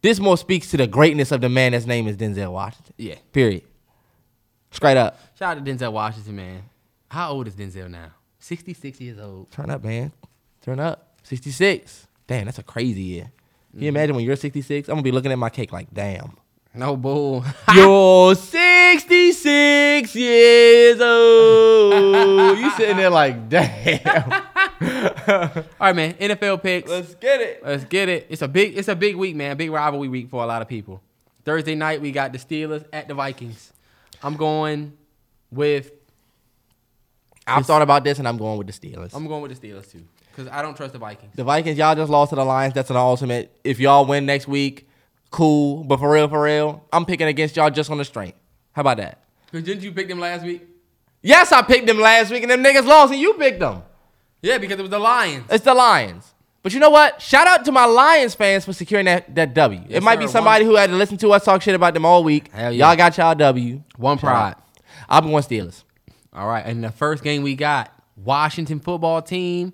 [0.01, 1.73] This more speaks to the greatness of the man.
[1.73, 2.93] His name is Denzel Washington.
[2.97, 3.15] Yeah.
[3.33, 3.63] Period.
[4.71, 5.19] Straight up.
[5.37, 6.63] Shout out to Denzel Washington, man.
[7.09, 8.11] How old is Denzel now?
[8.47, 9.51] 66 years old.
[9.51, 10.13] Turn up, man.
[10.61, 11.17] Turn up.
[11.21, 12.07] Sixty six.
[12.27, 13.31] Damn, that's a crazy year.
[13.71, 13.95] Can you mm.
[13.95, 14.87] imagine when you're 66?
[14.87, 16.37] I'm gonna be looking at my cake like, damn.
[16.73, 17.43] No bull.
[17.73, 22.57] You're 66 years old.
[22.57, 24.31] You sitting there like, damn.
[24.31, 26.13] All right, man.
[26.13, 26.89] NFL picks.
[26.89, 27.61] Let's, get it.
[27.65, 28.27] Let's get it.
[28.29, 28.77] It's a big.
[28.77, 29.57] It's a big week, man.
[29.57, 31.01] Big rivalry week for a lot of people.
[31.43, 33.73] Thursday night we got the Steelers at the Vikings.
[34.23, 34.95] I'm going
[35.51, 35.91] with.
[37.47, 39.13] I've thought about this and I'm going with the Steelers.
[39.13, 41.33] I'm going with the Steelers too, because I don't trust the Vikings.
[41.35, 42.73] the Vikings, y'all just lost to the Lions.
[42.73, 43.57] That's an ultimate.
[43.63, 44.87] If y'all win next week,
[45.31, 45.83] cool.
[45.83, 48.37] But for real, for real, I'm picking against y'all just on the strength.
[48.73, 49.23] How about that?
[49.49, 50.67] Because didn't you pick them last week?
[51.21, 53.83] Yes, I picked them last week and them niggas lost and you picked them.
[54.41, 55.45] Yeah, because it was the Lions.
[55.49, 56.33] It's the Lions.
[56.61, 57.21] But you know what?
[57.21, 59.79] Shout out to my Lions fans for securing that, that W.
[59.87, 60.33] Yes, it might be sir.
[60.33, 62.51] somebody who had to listen to us talk shit about them all week.
[62.51, 62.87] Hell yeah.
[62.89, 63.81] Y'all got y'all W.
[63.95, 64.55] One pride.
[65.07, 65.83] I'm going Steelers.
[66.37, 69.73] All right, and the first game we got Washington football team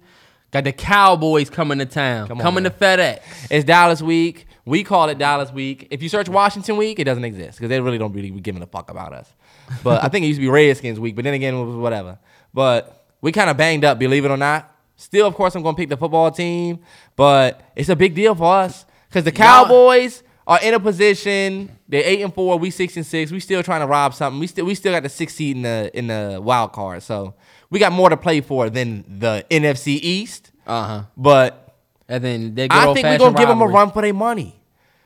[0.51, 2.71] got the Cowboys coming to town, Come on, coming man.
[2.71, 3.19] to FedEx.
[3.51, 4.47] It's Dallas week.
[4.65, 5.87] We call it Dallas week.
[5.91, 8.61] If you search Washington week, it doesn't exist because they really don't really be giving
[8.61, 9.29] a fuck about us.
[9.83, 12.17] But I think it used to be Redskins week, but then again, it was whatever.
[12.53, 14.69] But we kind of banged up, believe it or not.
[14.95, 16.79] Still, of course, I'm going to pick the football team,
[17.17, 21.77] but it's a big deal for us because the Cowboys are in a position.
[21.87, 22.57] They're eight and four.
[22.59, 23.31] We six and six.
[23.31, 24.39] We still trying to rob something.
[24.39, 27.03] We still we still got the sixth seed in the in the wild card.
[27.03, 27.33] So
[27.69, 30.51] we got more to play for than the NFC East.
[30.67, 31.03] Uh huh.
[31.17, 31.75] But
[32.07, 34.59] And then they I think we're gonna give them a run for their money.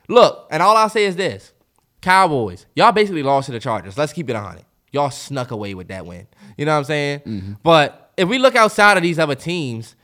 [0.08, 1.52] Look, and all I'll say is this:
[2.00, 3.98] Cowboys, y'all basically lost to the Chargers.
[3.98, 4.64] Let's keep it on it.
[4.90, 6.26] Y'all snuck away with that win.
[6.56, 7.56] You know what I'm saying?
[7.62, 9.94] But if we look outside of these other teams,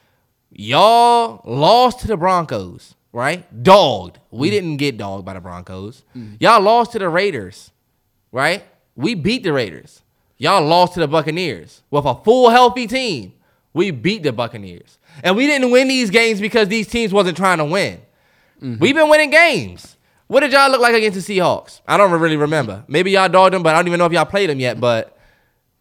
[0.51, 3.63] y'all lost to the Broncos, right?
[3.63, 4.19] Dogged.
[4.31, 4.51] We mm.
[4.51, 6.03] didn't get dogged by the Broncos.
[6.41, 7.71] Y'all lost to the Raiders,
[8.33, 8.65] right?
[8.97, 10.03] We beat the Raiders.
[10.37, 13.33] Y'all lost to the Buccaneers with a full healthy team.
[13.73, 14.99] We beat the Buccaneers.
[15.23, 18.01] And we didn't win these games because these teams wasn't trying to win.
[18.61, 18.79] Mm-hmm.
[18.81, 19.97] We've been winning games.
[20.27, 21.83] What did y'all look like against the Seahawks?
[21.87, 22.85] I don't really remember.
[22.89, 24.81] Maybe y'all dogged them, but I don't even know if y'all played them yet.
[24.81, 25.17] But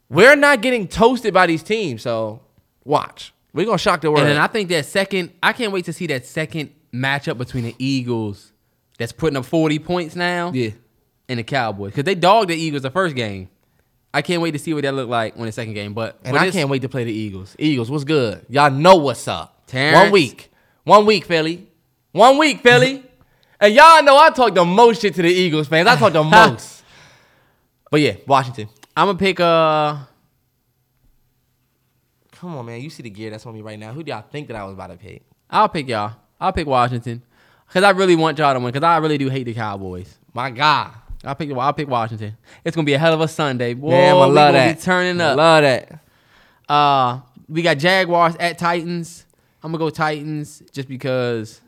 [0.10, 2.04] we're not getting toasted by these teams.
[2.04, 2.42] So
[2.84, 3.34] watch.
[3.54, 4.28] We're gonna shock the world.
[4.28, 7.76] And I think that second, I can't wait to see that second matchup between the
[7.80, 8.52] Eagles
[8.98, 10.70] that's putting up 40 points now yeah.
[11.28, 11.92] and the Cowboys.
[11.92, 13.50] Because they dogged the Eagles the first game.
[14.14, 15.94] I can't wait to see what that look like when the second game.
[15.94, 17.56] But And but I can't wait to play the Eagles.
[17.58, 18.46] Eagles, what's good?
[18.48, 19.66] Y'all know what's up.
[19.66, 20.04] Terrance.
[20.04, 20.52] One week.
[20.84, 21.68] One week, Philly.
[22.12, 23.04] One week, Philly.
[23.60, 25.88] and y'all know I talk the most shit to the Eagles fans.
[25.88, 26.84] I talk the most.
[27.90, 28.70] But yeah, Washington.
[28.96, 29.98] I'm gonna pick uh
[32.32, 32.82] Come on, man.
[32.82, 33.94] You see the gear that's on me right now.
[33.94, 35.24] Who do y'all think that I was about to pick?
[35.50, 36.14] I'll pick y'all.
[36.44, 37.24] I'll pick Washington.
[37.70, 38.72] Cause I really want y'all to win.
[38.74, 40.18] Cause I really do hate the Cowboys.
[40.34, 40.92] My God.
[41.24, 41.50] I'll pick.
[41.52, 42.38] I'll pick Washington.
[42.66, 43.74] It's gonna be a hell of a Sunday.
[43.74, 44.76] Boy, Damn, I love that.
[44.76, 45.38] Be turning I up.
[45.38, 46.00] love that.
[46.68, 49.26] Uh, we got Jaguars at Titans.
[49.64, 51.62] I'm gonna go Titans just because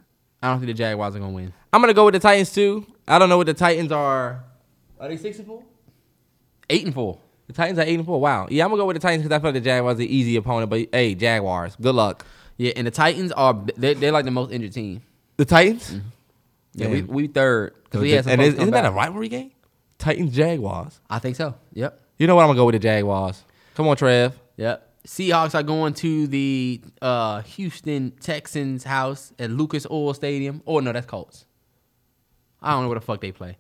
[0.44, 1.54] I don't think the Jaguars are gonna win.
[1.72, 2.86] I'm gonna go with the Titans too.
[3.08, 4.44] I don't know what the Titans are.
[5.00, 5.64] Are they six and four?
[6.70, 7.20] Eight and four.
[7.48, 8.20] The Titans are eight and four.
[8.20, 8.48] Wow.
[8.50, 10.10] Yeah, I'm gonna go with the Titans because I feel like the Jaguars are an
[10.10, 10.70] easy opponent.
[10.70, 12.26] But hey, Jaguars, good luck.
[12.58, 15.02] Yeah, and the Titans are they they're like the most injured team.
[15.38, 16.02] The Titans.
[16.74, 19.52] Yeah, we, we third because we had some and is, isn't that a rivalry game?
[19.98, 21.00] Titans Jaguars.
[21.10, 21.56] I think so.
[21.74, 22.02] Yep.
[22.18, 22.44] You know what?
[22.44, 23.44] I'm gonna go with the Jaguars.
[23.76, 24.38] Come on, Trev.
[24.58, 24.82] Yep.
[25.06, 30.62] Seahawks are going to the uh, Houston Texans house at Lucas Oil Stadium.
[30.66, 31.46] Oh no, that's Colts.
[32.62, 33.58] I don't know where the fuck they play,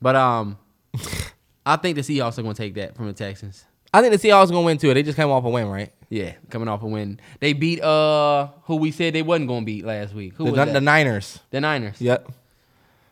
[0.00, 0.58] but um,
[1.66, 3.64] I think the Seahawks are going to take that from the Texans.
[3.94, 4.92] I think the Seahawks gonna win too.
[4.94, 5.92] They just came off a win, right?
[6.08, 9.66] Yeah, coming off a win, they beat uh who we said they wasn't going to
[9.66, 10.34] beat last week.
[10.34, 10.72] Who The, was that?
[10.72, 11.38] the Niners.
[11.50, 12.00] The Niners.
[12.00, 12.30] Yep.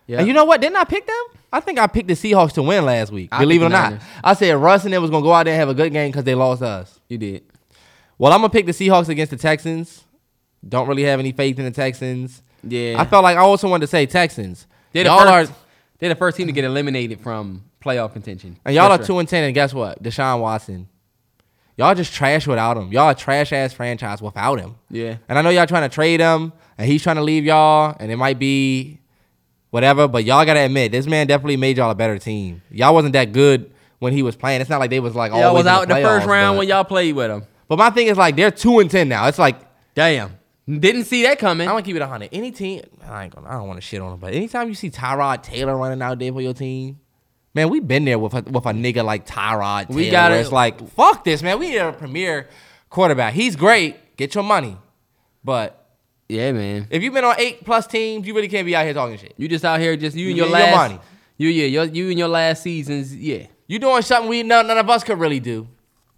[0.06, 0.18] Yeah.
[0.18, 0.60] And you know what?
[0.60, 1.16] Didn't I pick them?
[1.52, 3.28] I think I picked the Seahawks to win last week.
[3.32, 3.90] I believe it or not.
[3.92, 4.02] Niners.
[4.22, 6.10] I said Russ and them was gonna go out there and have a good game
[6.10, 7.00] because they lost us.
[7.08, 7.42] you did.
[8.18, 10.04] Well, I'm gonna pick the Seahawks against the Texans.
[10.68, 12.42] Don't really have any faith in the Texans.
[12.62, 12.96] Yeah.
[13.00, 14.66] I felt like I also wanted to say Texans.
[14.92, 15.52] They're the y'all first.
[15.52, 15.54] are
[15.98, 18.56] They're the first team to get eliminated from playoff contention.
[18.64, 19.06] and y'all For are sure.
[19.06, 20.02] two and ten, and guess what?
[20.02, 20.88] Deshaun Watson.
[21.76, 22.92] Y'all just trash without him.
[22.92, 24.74] Y'all a trash ass franchise without him.
[24.90, 25.16] Yeah.
[25.28, 28.12] And I know y'all trying to trade him, and he's trying to leave y'all, and
[28.12, 29.00] it might be
[29.70, 30.06] whatever.
[30.06, 32.60] But y'all gotta admit, this man definitely made y'all a better team.
[32.70, 34.60] Y'all wasn't that good when he was playing.
[34.60, 36.58] It's not like they was like Y'all always was out in the first round but-
[36.60, 37.44] when y'all played with him.
[37.68, 39.26] But my thing is like they're two and ten now.
[39.28, 39.56] It's like
[39.94, 40.38] Damn.
[40.68, 41.66] Didn't see that coming.
[41.66, 42.28] I'm gonna keep it hundred.
[42.32, 43.48] Any team, I ain't gonna.
[43.48, 46.18] I don't want to shit on him, but anytime you see Tyrod Taylor running out
[46.18, 47.00] there for your team,
[47.54, 49.88] man, we been there with a, with a nigga like Tyrod.
[49.88, 51.58] Taylor, We where It's like fuck this, man.
[51.58, 52.48] We need a premier
[52.88, 53.34] quarterback.
[53.34, 54.16] He's great.
[54.16, 54.76] Get your money,
[55.42, 55.80] but
[56.28, 56.86] yeah, man.
[56.90, 59.34] if you've been on eight plus teams, you really can't be out here talking shit.
[59.36, 61.00] You just out here just you and You your your last money.
[61.38, 63.46] You yeah, your, you and your last seasons, yeah.
[63.66, 65.66] You doing something we none, none of us could really do.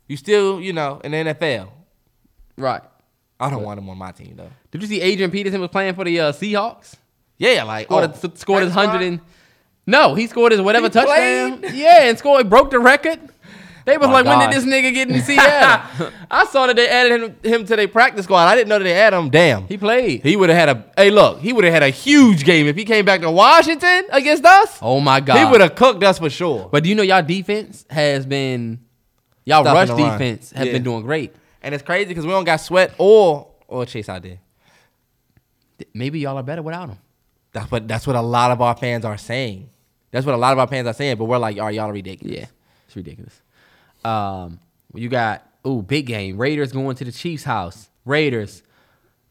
[0.08, 1.68] You still, you know, in the NFL.
[2.56, 2.82] Right.
[3.38, 4.50] I don't want him on my team though.
[4.70, 6.94] Did you see Adrian Peterson was playing for the uh, Seahawks?
[7.38, 9.20] Yeah, like Scored, oh, his, scored his hundred and
[9.86, 11.58] no, he scored his whatever He touchdown.
[11.58, 11.74] played?
[11.74, 13.18] Yeah, and scored broke the record.
[13.84, 16.10] They was My like, when did this nigga get in Seattle?
[16.30, 18.44] I saw that they added him, him to their practice squad.
[18.46, 19.28] I didn't know that they added him.
[19.28, 19.66] Damn.
[19.66, 20.22] he played.
[20.22, 22.76] He would have had a hey look, he would have had a huge game if
[22.76, 24.78] he came back to Washington against us.
[24.82, 25.38] oh my god.
[25.38, 26.68] He would have cooked us for sure.
[26.70, 28.78] But do you know y'all defense has been
[29.44, 30.72] y'all Stuffing rush defense has Yeah.
[30.74, 31.34] been doing great.
[31.60, 34.38] And it's crazy because we don't got sweat or or chase out there.
[35.92, 36.98] Maybe y'all are better without him.
[37.52, 39.68] That's what that's what a lot of our fans are saying.
[40.10, 41.86] That's what a lot of our fans are saying, but we're like, all right, y'all
[41.86, 42.36] are ridiculous.
[42.36, 42.46] Yeah,
[42.86, 43.40] it's ridiculous.
[44.04, 44.60] Um,
[44.94, 46.38] you got ooh big game.
[46.38, 47.88] Raiders going to the Chiefs' house.
[48.04, 48.62] Raiders.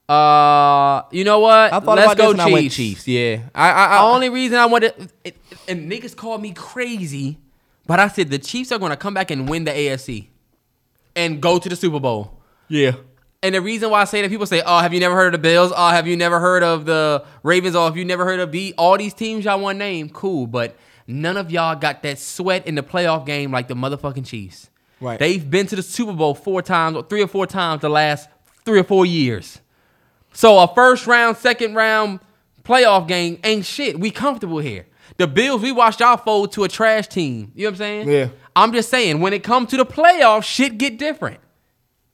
[0.10, 1.72] Uh, you know what?
[1.72, 3.06] I thought Let's about go this when I went Chiefs.
[3.06, 3.08] Chiefs.
[3.08, 3.42] Yeah.
[3.56, 5.38] I I, The I only reason I wanted it,
[5.68, 7.38] and niggas called me crazy,
[7.88, 10.28] but I said the Chiefs are going to come back and win the AFC
[11.16, 12.42] and go to the Super Bowl.
[12.68, 12.94] Yeah.
[13.44, 15.42] And the reason why I say that people say, "Oh, have you never heard of
[15.42, 15.74] the Bills?
[15.76, 17.76] Oh, have you never heard of the Ravens?
[17.76, 20.10] Oh, have you never heard of the all these teams y'all want name?
[20.10, 20.78] Cool, but
[21.08, 24.70] none of y'all got that sweat in the playoff game like the motherfucking Chiefs.
[25.00, 25.18] Right.
[25.18, 28.30] They've been to the Super Bowl four times, or three or four times the last
[28.64, 29.60] three or four years.
[30.34, 32.20] So a first round, second round
[32.64, 34.00] playoff game ain't shit.
[34.00, 34.86] We comfortable here.
[35.18, 37.52] The Bills, we watched y'all fold to a trash team.
[37.56, 38.10] You know what I'm saying?
[38.10, 38.30] Yeah.
[38.56, 41.40] I'm just saying, when it comes to the playoffs, shit get different.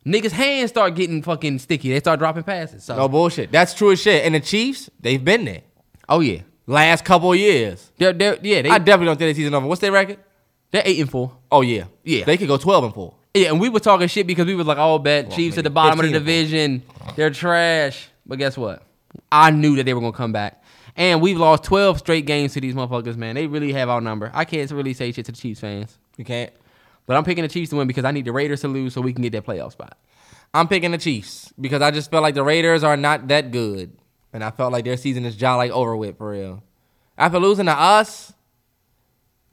[0.07, 1.89] Niggas' hands start getting fucking sticky.
[1.89, 2.84] They start dropping passes.
[2.85, 3.51] So, No bullshit.
[3.51, 4.25] That's true as shit.
[4.25, 5.61] And the Chiefs, they've been there.
[6.07, 7.91] oh yeah, Last couple of years.
[7.97, 9.67] they're, they're yeah they I definitely don't think the season over.
[9.67, 10.19] What's their record?
[10.71, 11.31] they're eight and four.
[11.51, 11.85] Oh yeah.
[12.03, 12.23] Yeah.
[12.25, 13.15] They could go twelve and four.
[13.34, 15.69] Yeah, and we were talking shit because we was like, oh, bet Chiefs at the
[15.69, 16.25] bottom of the 15 and four.
[16.25, 16.84] division,
[17.15, 18.07] they're trash.
[18.25, 18.81] But guess what?
[19.31, 20.63] I knew that they were gonna come back,
[20.95, 23.15] and we've lost twelve straight games to these motherfuckers.
[23.15, 24.31] Man, they really have our number.
[24.34, 26.51] I can't really say shit to the Chiefs fans, You can't.
[27.07, 29.01] But I'm picking the Chiefs to win because I need the Raiders to lose so
[29.01, 29.97] we can get that playoff spot.
[30.53, 33.97] I'm picking the Chiefs because I just felt like the Raiders are not that good,
[34.31, 36.63] and I felt like their season is like over with for real.
[37.17, 38.31] After losing to us,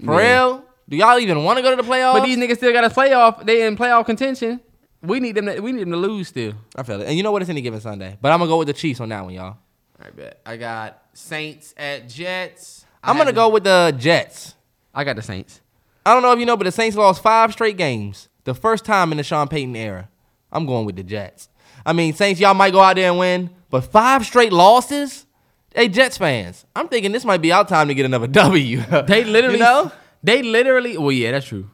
[0.04, 0.34] for Yeah.
[0.34, 2.12] real, do y'all even want to go to the playoffs?
[2.14, 3.44] But these niggas still got a playoff.
[3.46, 4.60] They in playoff contention.
[5.02, 5.46] We need them.
[5.46, 6.54] To, we need them to lose still.
[6.76, 7.42] I feel it, and you know what?
[7.42, 9.44] It's any given Sunday, but I'm gonna go with the Chiefs on that one, y'all.
[9.44, 9.56] All
[10.00, 10.40] right, bet.
[10.46, 12.84] I got Saints at Jets.
[13.02, 14.54] I'm gonna go with the Jets.
[14.94, 15.60] I got the Saints.
[16.06, 18.84] I don't know if you know, but the Saints lost five straight games, the first
[18.84, 20.08] time in the Sean Payton era.
[20.52, 21.48] I'm going with the Jets.
[21.86, 25.26] I mean, Saints, y'all might go out there and win, but five straight losses.
[25.74, 28.80] Hey, Jets fans, I'm thinking this might be our time to get another W.
[29.06, 29.90] They literally, you know,
[30.22, 30.96] they literally.
[30.96, 31.68] Well, yeah, that's true.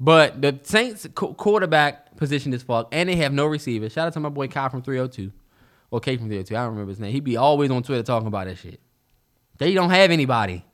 [0.00, 3.88] But the Saints quarterback position is fucked, and they have no receiver.
[3.88, 5.30] Shout out to my boy Kyle from 302,
[5.90, 6.56] or K from 302.
[6.56, 7.12] I don't remember his name.
[7.12, 8.80] He'd be always on Twitter talking about that shit.
[9.58, 10.64] They don't have anybody.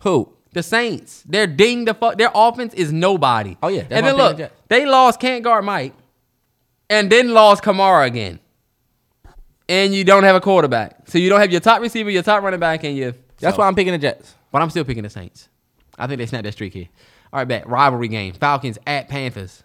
[0.00, 0.34] who?
[0.52, 2.18] The Saints, they're ding the fuck.
[2.18, 3.56] Their offense is nobody.
[3.62, 5.94] Oh, yeah, and then look, they lost can't guard Mike,
[6.90, 8.38] and then lost Kamara again.
[9.68, 12.42] And you don't have a quarterback, so you don't have your top receiver, your top
[12.42, 13.12] running back, and your.
[13.40, 14.34] That's so- why I'm picking the Jets.
[14.50, 15.48] But I'm still picking the Saints.
[15.98, 16.88] I think they snapped that streak here.
[17.32, 19.62] All right, bet rivalry game: Falcons at Panthers.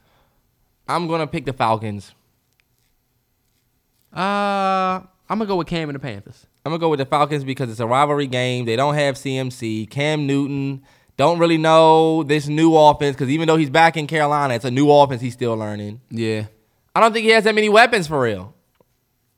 [0.88, 2.14] I'm gonna pick the Falcons.
[4.15, 6.47] Uh, I'm gonna go with Cam and the Panthers.
[6.68, 8.65] I'm gonna go with the Falcons because it's a rivalry game.
[8.65, 9.89] They don't have CMC.
[9.89, 10.84] Cam Newton
[11.15, 14.72] don't really know this new offense because even though he's back in Carolina, it's a
[14.72, 16.02] new offense he's still learning.
[16.10, 16.48] Yeah.
[16.94, 18.53] I don't think he has that many weapons for real.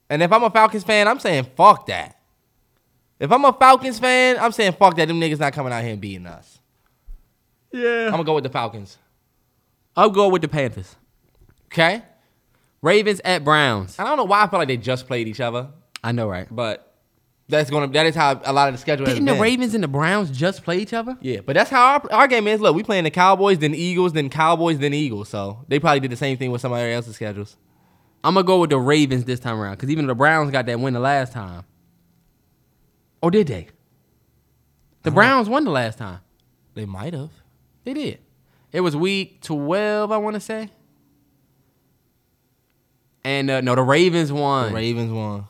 [0.09, 2.19] And if I'm a Falcons fan, I'm saying fuck that.
[3.19, 5.07] If I'm a Falcons fan, I'm saying fuck that.
[5.07, 6.57] Them niggas not coming out here and beating us.
[7.71, 8.05] Yeah.
[8.05, 8.97] I'm gonna go with the Falcons.
[9.95, 10.95] I'll go with the Panthers.
[11.67, 12.01] Okay.
[12.81, 13.99] Ravens at Browns.
[13.99, 15.67] I don't know why I feel like they just played each other,
[16.03, 16.47] I know, right?
[16.49, 16.88] but
[17.49, 19.41] that's gonna that is how a lot of the schedule has Didn't the.
[19.41, 21.17] Ravens and the Browns just play each other?
[21.19, 22.61] Yeah, but that's how our, our game is.
[22.61, 25.29] Look, we playing the Cowboys, then Eagles, then Cowboys, then Eagles.
[25.29, 27.57] So they probably did the same thing with somebody else's schedules.
[28.23, 30.79] I'm gonna go with the Ravens this time around because even the Browns got that
[30.79, 31.65] win the last time.
[33.21, 33.67] Or did they?
[35.03, 36.19] The Browns won the last time.
[36.75, 37.31] They might have.
[37.83, 38.19] They did.
[38.71, 40.69] It was week 12, I want to say.
[43.23, 44.69] And uh, no, the Ravens won.
[44.69, 45.48] The Ravens won.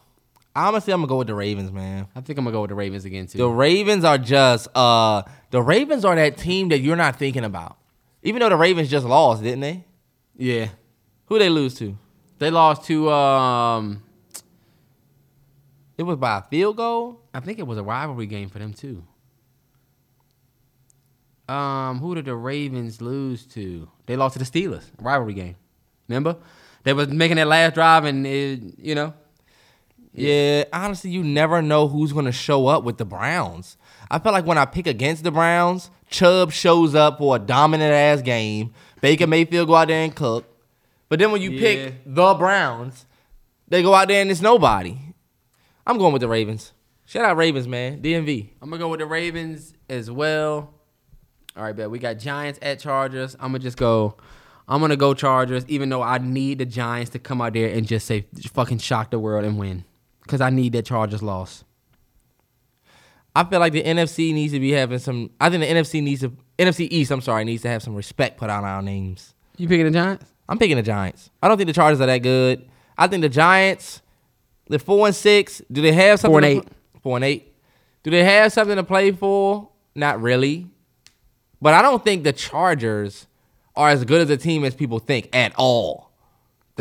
[0.67, 2.07] Honestly, I'm gonna go with the Ravens, man.
[2.15, 3.37] I think I'm gonna go with the Ravens again too.
[3.37, 7.77] The Ravens are just uh the Ravens are that team that you're not thinking about.
[8.23, 9.85] Even though the Ravens just lost, didn't they?
[10.35, 10.69] yeah,
[11.25, 11.97] Who they lose to?
[12.39, 13.09] they lost to.
[13.09, 14.03] Um,
[15.97, 17.21] It was by a field goal.
[17.33, 19.03] I think it was a rivalry game for them too.
[21.47, 23.89] Um, who did the Ravens lose to?
[24.05, 25.55] They lost to the Steelers, rivalry game.
[26.07, 26.37] Remember,
[26.83, 29.13] they was making that last drive, and it, you know,
[30.13, 33.77] Yeah, honestly, you never know who's gonna show up with the Browns.
[34.11, 37.93] I feel like when I pick against the Browns, Chubb shows up for a dominant
[37.93, 38.73] ass game.
[39.01, 40.45] Baker Mayfield go out there and cook.
[41.09, 41.59] But then when you Yeah.
[41.59, 43.05] pick the Browns,
[43.67, 44.97] they go out there and it's nobody.
[45.85, 46.73] I'm going with the Ravens.
[47.05, 48.01] Shout out Ravens, man.
[48.01, 48.49] DMV.
[48.61, 50.73] I'm gonna go with the Ravens as well.
[51.55, 53.35] All right, bet we got Giants at Chargers.
[53.39, 54.15] I'm gonna just go.
[54.67, 57.87] I'm gonna go Chargers, even though I need the Giants to come out there and
[57.87, 59.83] just say fucking shock the world and win,
[60.29, 61.63] because I need that Chargers loss.
[63.35, 65.31] I feel like the NFC needs to be having some.
[65.41, 67.09] I think the NFC needs to NFC East.
[67.09, 69.33] I'm sorry, needs to have some respect put on our names.
[69.57, 70.25] You picking the Giants?
[70.47, 71.31] I'm picking the Giants.
[71.41, 72.67] I don't think the Chargers are that good.
[72.97, 74.01] I think the Giants,
[74.67, 75.61] they're four and six.
[75.71, 76.33] Do they have something?
[76.33, 76.63] Four and eight.
[76.63, 77.55] pl- Four and eight.
[78.03, 79.69] Do they have something to play for?
[79.95, 80.67] Not really.
[81.61, 83.25] But I don't think the Chargers
[83.75, 86.08] are as good as a team as people think at all.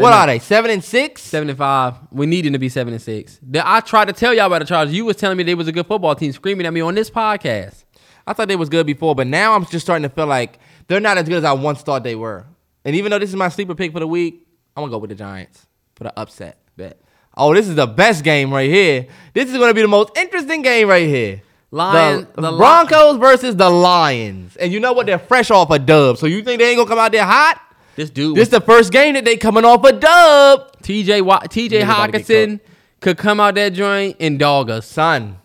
[0.02, 0.38] What are they?
[0.38, 1.22] Seven and six.
[1.22, 1.94] Seven and five.
[2.10, 3.38] We need them to be seven and six.
[3.54, 4.94] I tried to tell y'all about the Chargers.
[4.94, 7.10] You was telling me they was a good football team, screaming at me on this
[7.10, 7.84] podcast.
[8.26, 11.00] I thought they was good before, but now I'm just starting to feel like they're
[11.00, 12.46] not as good as I once thought they were.
[12.84, 14.46] And even though this is my sleeper pick for the week,
[14.76, 15.66] I'm gonna go with the Giants
[15.96, 16.58] for the upset.
[16.76, 17.00] Bet.
[17.36, 19.06] Oh, this is the best game right here.
[19.32, 21.42] This is gonna be the most interesting game right here.
[21.70, 25.06] Lion- the, the Broncos versus the Lions, and you know what?
[25.06, 26.18] They're fresh off a dub.
[26.18, 27.60] So you think they ain't gonna come out there hot?
[27.98, 31.68] This dude, This the first game that they coming off a dub, TJ Wa- TJ
[31.70, 32.60] Nigga about to get Hockenson
[33.00, 34.86] could come out that joint and dog us.
[34.86, 35.38] son.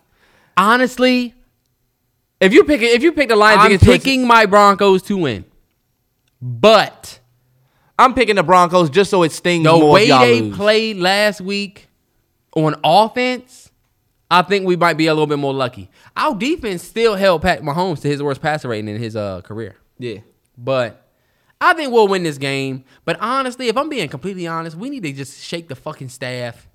[0.55, 1.33] Honestly,
[2.39, 5.45] If you pick if you pick the Lions, I'm picking my Broncos to win.
[6.41, 7.19] But
[7.97, 9.91] I'm picking the Broncos just so it stings the more.
[9.91, 10.55] way they lose.
[10.55, 11.87] played last week
[12.55, 13.71] on offense,
[14.29, 15.89] I think we might be a little bit more lucky.
[16.15, 19.75] Our defense still held Pat Mahomes to his worst passer rating in his uh, career.
[19.97, 20.19] yeah.
[20.55, 21.02] But
[21.63, 22.83] I think we'll win this game.
[23.05, 26.67] But honestly, if I'm being completely honest, we need to just shake the fucking staff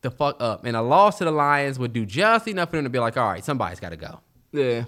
[0.00, 0.64] the fuck up.
[0.64, 3.18] And a loss to the Lions would do just enough for them to be like,
[3.18, 4.20] all right, somebody's got to go.
[4.52, 4.84] Yeah.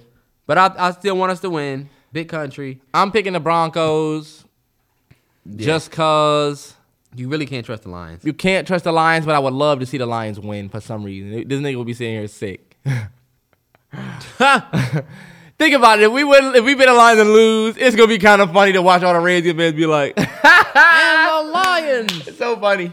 [0.46, 1.90] But I, I still want us to win.
[2.12, 2.80] Big country.
[2.94, 4.44] I'm picking the Broncos
[5.56, 6.74] just cause
[7.14, 8.24] You really can't trust the Lions.
[8.24, 10.80] you can't trust the Lions, but I would love to see the Lions win for
[10.80, 11.48] some reason.
[11.48, 12.78] This nigga will be sitting here sick.
[15.58, 16.04] Think about it.
[16.04, 18.52] If we win, if we beat the Lions and lose, it's gonna be kind of
[18.52, 22.28] funny to watch all the Reds fans be like, and the Lions.
[22.28, 22.86] "It's so funny."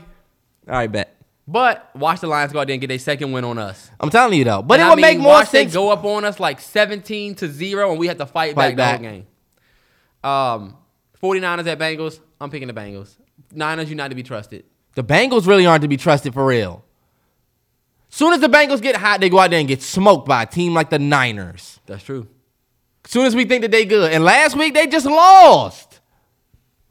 [0.68, 1.16] All right, bet.
[1.48, 3.90] But watch the Lions go out there and get their second win on us.
[4.00, 5.72] I'm telling you though, but And it I would mean, make more watch sense.
[5.72, 8.76] They go up on us like 17 to 0, and we have to fight, Fight
[8.76, 9.02] back, back.
[9.02, 9.16] the whole
[10.62, 10.70] game.
[10.72, 10.78] Um,
[11.24, 12.20] 49ers at Bengals.
[12.40, 13.16] I'm picking the Bengals.
[13.52, 14.64] Niners, you not to be trusted.
[14.94, 16.86] The Bengals really aren't to be trusted for real.
[18.10, 20.46] Soon as the Bengals get hot, they go out there and get smoked by a
[20.46, 21.80] team like the Niners.
[21.88, 22.28] That's true.
[23.10, 24.14] Soon as we think that they good.
[24.14, 26.00] And last week they just lost.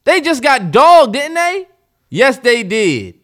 [0.03, 1.69] They just got dogged, didn't they?
[2.11, 3.20] Yes, they did.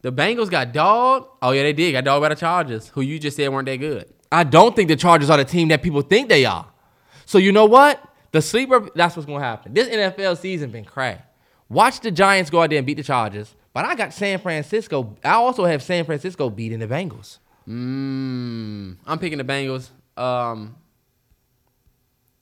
[0.00, 1.28] The Bengals got dogged.
[1.42, 1.92] Oh yeah, they did.
[1.92, 4.10] Got dogged by the Chargers, who you just said weren't that good.
[4.32, 6.66] I don't think the Chargers are the team that people think they are.
[7.26, 8.02] So you know what?
[8.32, 9.74] The sleeper, that's what's gonna happen.
[9.74, 11.30] This NFL season been cracked.
[11.68, 13.54] Watch the Giants go out there and beat the Chargers.
[13.74, 15.14] But I got San Francisco.
[15.22, 17.36] I also have San Francisco beating the Bengals.
[17.68, 19.90] Mm, I'm picking the Bengals.
[20.16, 20.74] Um,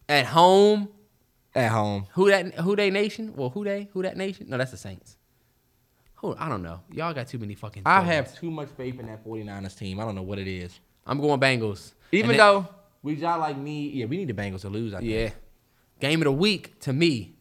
[0.09, 0.89] at home,
[1.55, 2.07] At home.
[2.13, 2.55] who that?
[2.57, 3.33] Who they nation?
[3.37, 3.89] Well, who they?
[3.93, 4.47] Who that nation?
[4.49, 5.17] No, that's the Saints.
[6.17, 6.81] Who I don't know.
[6.93, 7.83] Y'all got too many fucking.
[7.85, 8.15] I feelings.
[8.15, 10.01] have too much faith in that 49ers team.
[10.01, 10.79] I don't know what it is.
[11.07, 11.93] I'm going Bengals.
[12.13, 12.69] Even And though
[13.03, 14.95] we y'all like me, yeah, we need the Bengals to lose.
[14.95, 15.11] I think.
[15.11, 15.31] yeah,
[16.01, 17.37] game of the week to me,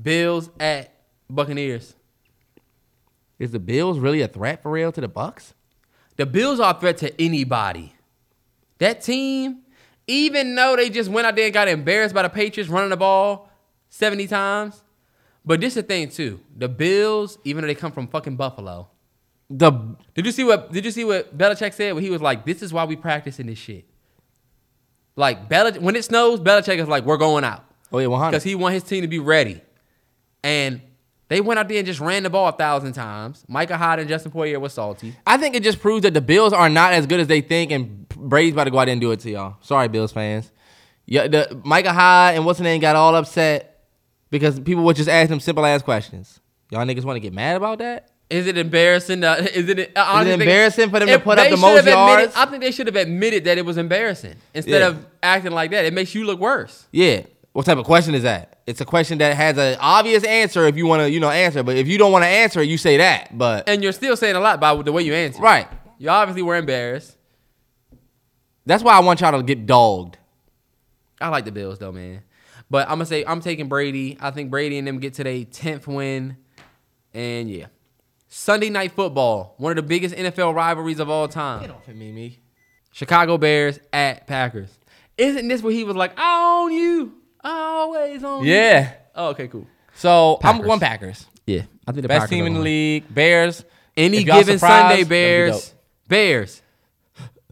[0.00, 0.92] Bills at
[1.28, 1.94] Buccaneers.
[3.38, 5.52] Is the Bills really a threat for real to the Bucks?
[6.16, 7.94] The Bills are a threat to anybody.
[8.78, 9.58] That team,
[10.06, 12.96] even though they just went out there and got embarrassed by the Patriots running the
[12.96, 13.50] ball
[13.88, 14.82] 70 times.
[15.44, 16.40] But this is the thing too.
[16.56, 18.88] The Bills, even though they come from fucking Buffalo.
[19.48, 19.70] The
[20.14, 21.94] Did you see what did you see what Belichick said?
[21.94, 23.84] When he was like, This is why we practice in this shit.
[25.14, 27.64] Like Belich- when it snows, Belichick is like, We're going out.
[27.92, 28.30] oh yeah, 100.
[28.32, 29.60] Because he want his team to be ready.
[30.42, 30.80] And
[31.28, 33.44] they went out there and just ran the ball a thousand times.
[33.48, 35.14] Micah Hyde and Justin Poyer was salty.
[35.26, 37.70] I think it just proves that the Bills are not as good as they think,
[37.72, 39.56] and Brady's about to go out there and do it to y'all.
[39.60, 40.50] Sorry, Bills fans.
[41.06, 43.84] Yeah, the Micah Hyde and what's the name got all upset
[44.30, 46.40] because people would just ask them simple ass questions.
[46.70, 48.10] Y'all niggas want to get mad about that?
[48.28, 49.22] Is it embarrassing?
[49.22, 51.96] Uh, is it, I honestly think- embarrassing for them to put up the most admitted-
[51.96, 52.32] yards?
[52.36, 54.88] I think they should have admitted that it was embarrassing instead Yeah.
[54.88, 55.84] of acting like that.
[55.84, 56.86] It makes you look worse.
[56.90, 57.22] Yeah.
[57.52, 58.58] What type of question is that?
[58.66, 61.62] It's a question that has an obvious answer if you want to, you know, answer.
[61.62, 63.38] But if you don't want to answer it, you say that.
[63.38, 65.40] But And you're still saying a lot by the way you answer.
[65.40, 65.68] right,
[65.98, 67.15] You obviously were embarrassed.
[68.66, 70.18] That's why I want y'all to get dogged.
[71.20, 72.22] I like the Bills though, man.
[72.68, 74.18] But I'm gonna say I'm taking Brady.
[74.20, 76.36] I think Brady and them get to their tenth win,
[77.14, 77.66] and yeah,
[78.28, 81.62] Sunday night football, one of the biggest NFL rivalries of all time.
[81.62, 82.38] Get off of me, me.
[82.92, 84.70] Chicago Bears at Packers.
[85.16, 88.52] Isn't this where he was like, "I own you, I always own you"?
[88.52, 88.94] Yeah.
[89.14, 89.66] Oh, okay, cool.
[89.94, 90.66] So I'm Packers.
[90.66, 91.26] going Packers.
[91.46, 93.14] Yeah, I think the Best Packers team in the league.
[93.14, 93.64] Bears.
[93.96, 95.72] Any given Sunday, Bears.
[96.08, 96.60] Bears.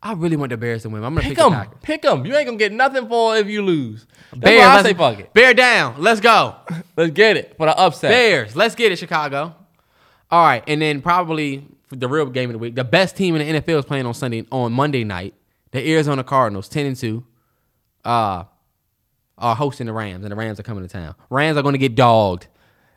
[0.04, 1.02] I really want the Bears to win.
[1.02, 1.68] I'm gonna Pick pick, them.
[1.82, 2.26] Pick them.
[2.26, 4.06] You ain't gonna get nothing for if you lose.
[4.32, 5.32] That's Bears, I say fuck it.
[5.32, 5.94] Bear down.
[5.98, 6.56] Let's go.
[6.96, 8.10] Let's get it for the upset.
[8.10, 8.54] Bears.
[8.54, 9.56] Let's get it, Chicago.
[10.30, 13.46] All right, and then probably the real game of the week, the best team in
[13.54, 15.32] the NFL is playing on Sunday on Monday night.
[15.70, 17.24] The Arizona Cardinals, ten and two,
[18.04, 18.44] uh,
[19.38, 21.14] are hosting the Rams, and the Rams are coming to town.
[21.30, 22.46] Rams are going to get dogged.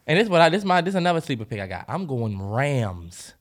[0.06, 1.86] And this what I this my this is another sleeper pick I got.
[1.88, 3.34] I'm going Rams.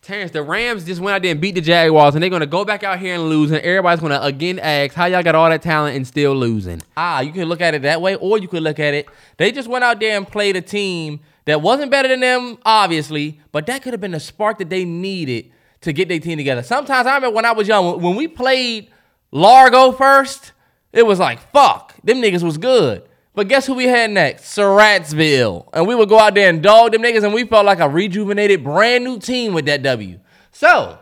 [0.00, 2.64] Terrance, the Rams just went out there and beat the Jaguars, and they're to go
[2.64, 5.60] back out here and lose, and everybody's to again ask how y'all got all that
[5.60, 6.80] talent and still losing.
[6.96, 9.06] Ah, you can look at it that way, or you could look at it.
[9.36, 13.40] They just went out there and played a team that wasn't better than them, obviously,
[13.52, 15.50] but that could have been the spark that they needed
[15.80, 16.62] to get their team together.
[16.62, 18.90] Sometimes I remember when I was young, when we played
[19.32, 20.52] Largo first,
[20.92, 23.07] it was like, fuck, them niggas was good.
[23.38, 24.56] But guess who we had next?
[24.56, 25.68] Surrattsville.
[25.72, 27.88] And we would go out there and dog them niggas, and we felt like a
[27.88, 30.18] rejuvenated, brand new team with that W.
[30.50, 30.98] So,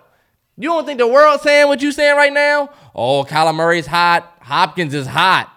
[0.58, 2.68] you don't think the world's saying what you're saying right now?
[2.94, 4.36] Oh, Kyler Murray's hot.
[4.42, 5.50] Hopkins is hot.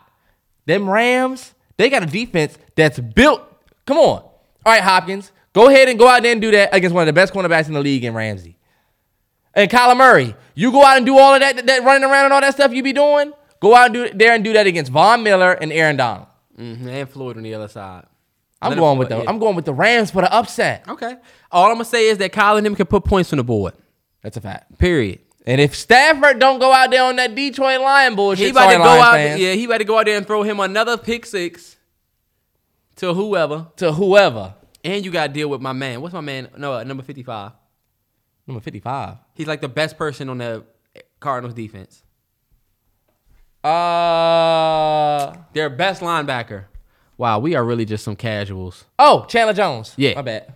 [0.67, 3.41] Them Rams, they got a defense that's built.
[3.85, 4.21] Come on.
[4.21, 4.33] All
[4.65, 7.19] right, Hopkins, go ahead and go out there and do that against one of the
[7.19, 8.57] best cornerbacks in the league in Ramsey.
[9.53, 12.23] And Kyler Murray, you go out and do all of that, that, that running around
[12.23, 13.33] and all that stuff you be doing.
[13.59, 16.28] Go out and do there and do that against Von Miller and Aaron Donald.
[16.59, 18.05] Mhm, And Floyd on the other side.
[18.61, 19.23] I'm Leonard going with the yeah.
[19.29, 20.83] I'm going with the Rams for the upset.
[20.87, 21.15] Okay.
[21.51, 23.73] All I'm gonna say is that Kyle and him can put points on the board.
[24.21, 24.77] That's a fact.
[24.77, 25.19] Period.
[25.45, 28.77] And if Stafford don't go out there on that Detroit Lion bullshit, He about to
[28.77, 29.13] go Lions out.
[29.13, 31.77] fans, Yeah, he about to go out there and throw him another pick six
[32.97, 33.67] to whoever.
[33.77, 34.53] to whoever.
[34.83, 36.01] And you got to deal with my man.
[36.01, 36.49] What's my man?
[36.57, 37.51] No, uh, number fifty-five.
[38.47, 39.17] Number 55.
[39.35, 40.63] He's like the best person on the
[41.19, 42.01] Cardinals defense.
[43.63, 46.65] Uh Their best linebacker.
[47.17, 48.85] Wow, we are really just some casuals.
[48.97, 49.93] oh, Chandler Jones.
[49.97, 50.15] Yeah.
[50.15, 50.53] my bad.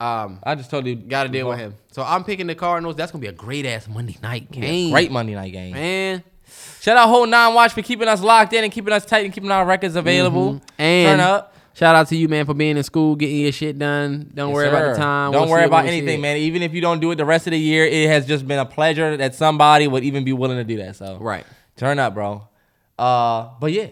[0.00, 1.74] Um, I just told you, got to deal with him.
[1.90, 2.94] So I'm picking the Cardinals.
[2.94, 4.90] That's gonna be a great ass Monday night game.
[4.92, 5.72] Great Monday night game.
[5.72, 6.22] man.
[6.80, 9.34] Shout out whole nine watch for keeping us locked in and keeping us tight and
[9.34, 10.54] keeping our records available.
[10.54, 10.64] Mm-hmm.
[10.82, 11.54] And Turn up.
[11.74, 14.30] Shout out to you, man, for being in school, getting your shit done.
[14.34, 15.32] Don't Yes, worry about the time.
[15.32, 16.36] Don't We'll worry see it when about we see anything, man.
[16.38, 18.58] Even if you don't do it the rest of the year, it has just been
[18.58, 20.96] a pleasure that somebody would even be willing to do that.
[20.96, 21.46] So Right.
[21.78, 22.46] Turn up, bro.
[22.98, 23.86] Uh, but yeah,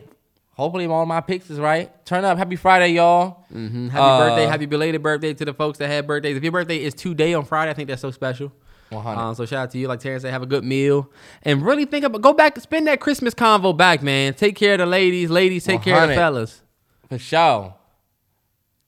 [0.54, 1.90] hopefully all my picks is right.
[2.04, 2.36] Turn up.
[2.36, 3.44] Happy Friday, y'all.
[3.54, 3.90] Mhm.
[3.90, 6.36] Happy Uh, birthday, happy belated birthday to the folks that had birthdays.
[6.36, 8.52] If your birthday is today on Friday, I think that's so special.
[8.90, 9.20] 100.
[9.20, 11.10] Um, so shout out to you, like Terrance said, have a good meal
[11.42, 14.34] and really think about go back, spend that Christmas convo back, man.
[14.34, 16.62] Take care of the ladies, ladies take care of the fellas.
[17.08, 17.74] For sure.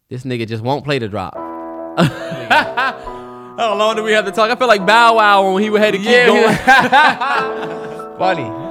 [0.08, 1.34] This nigga just won't play the drop.
[1.98, 4.50] How long do we have to talk?
[4.50, 6.54] I feel like Bow Wow when he had to keep going.
[8.18, 8.67] Funny.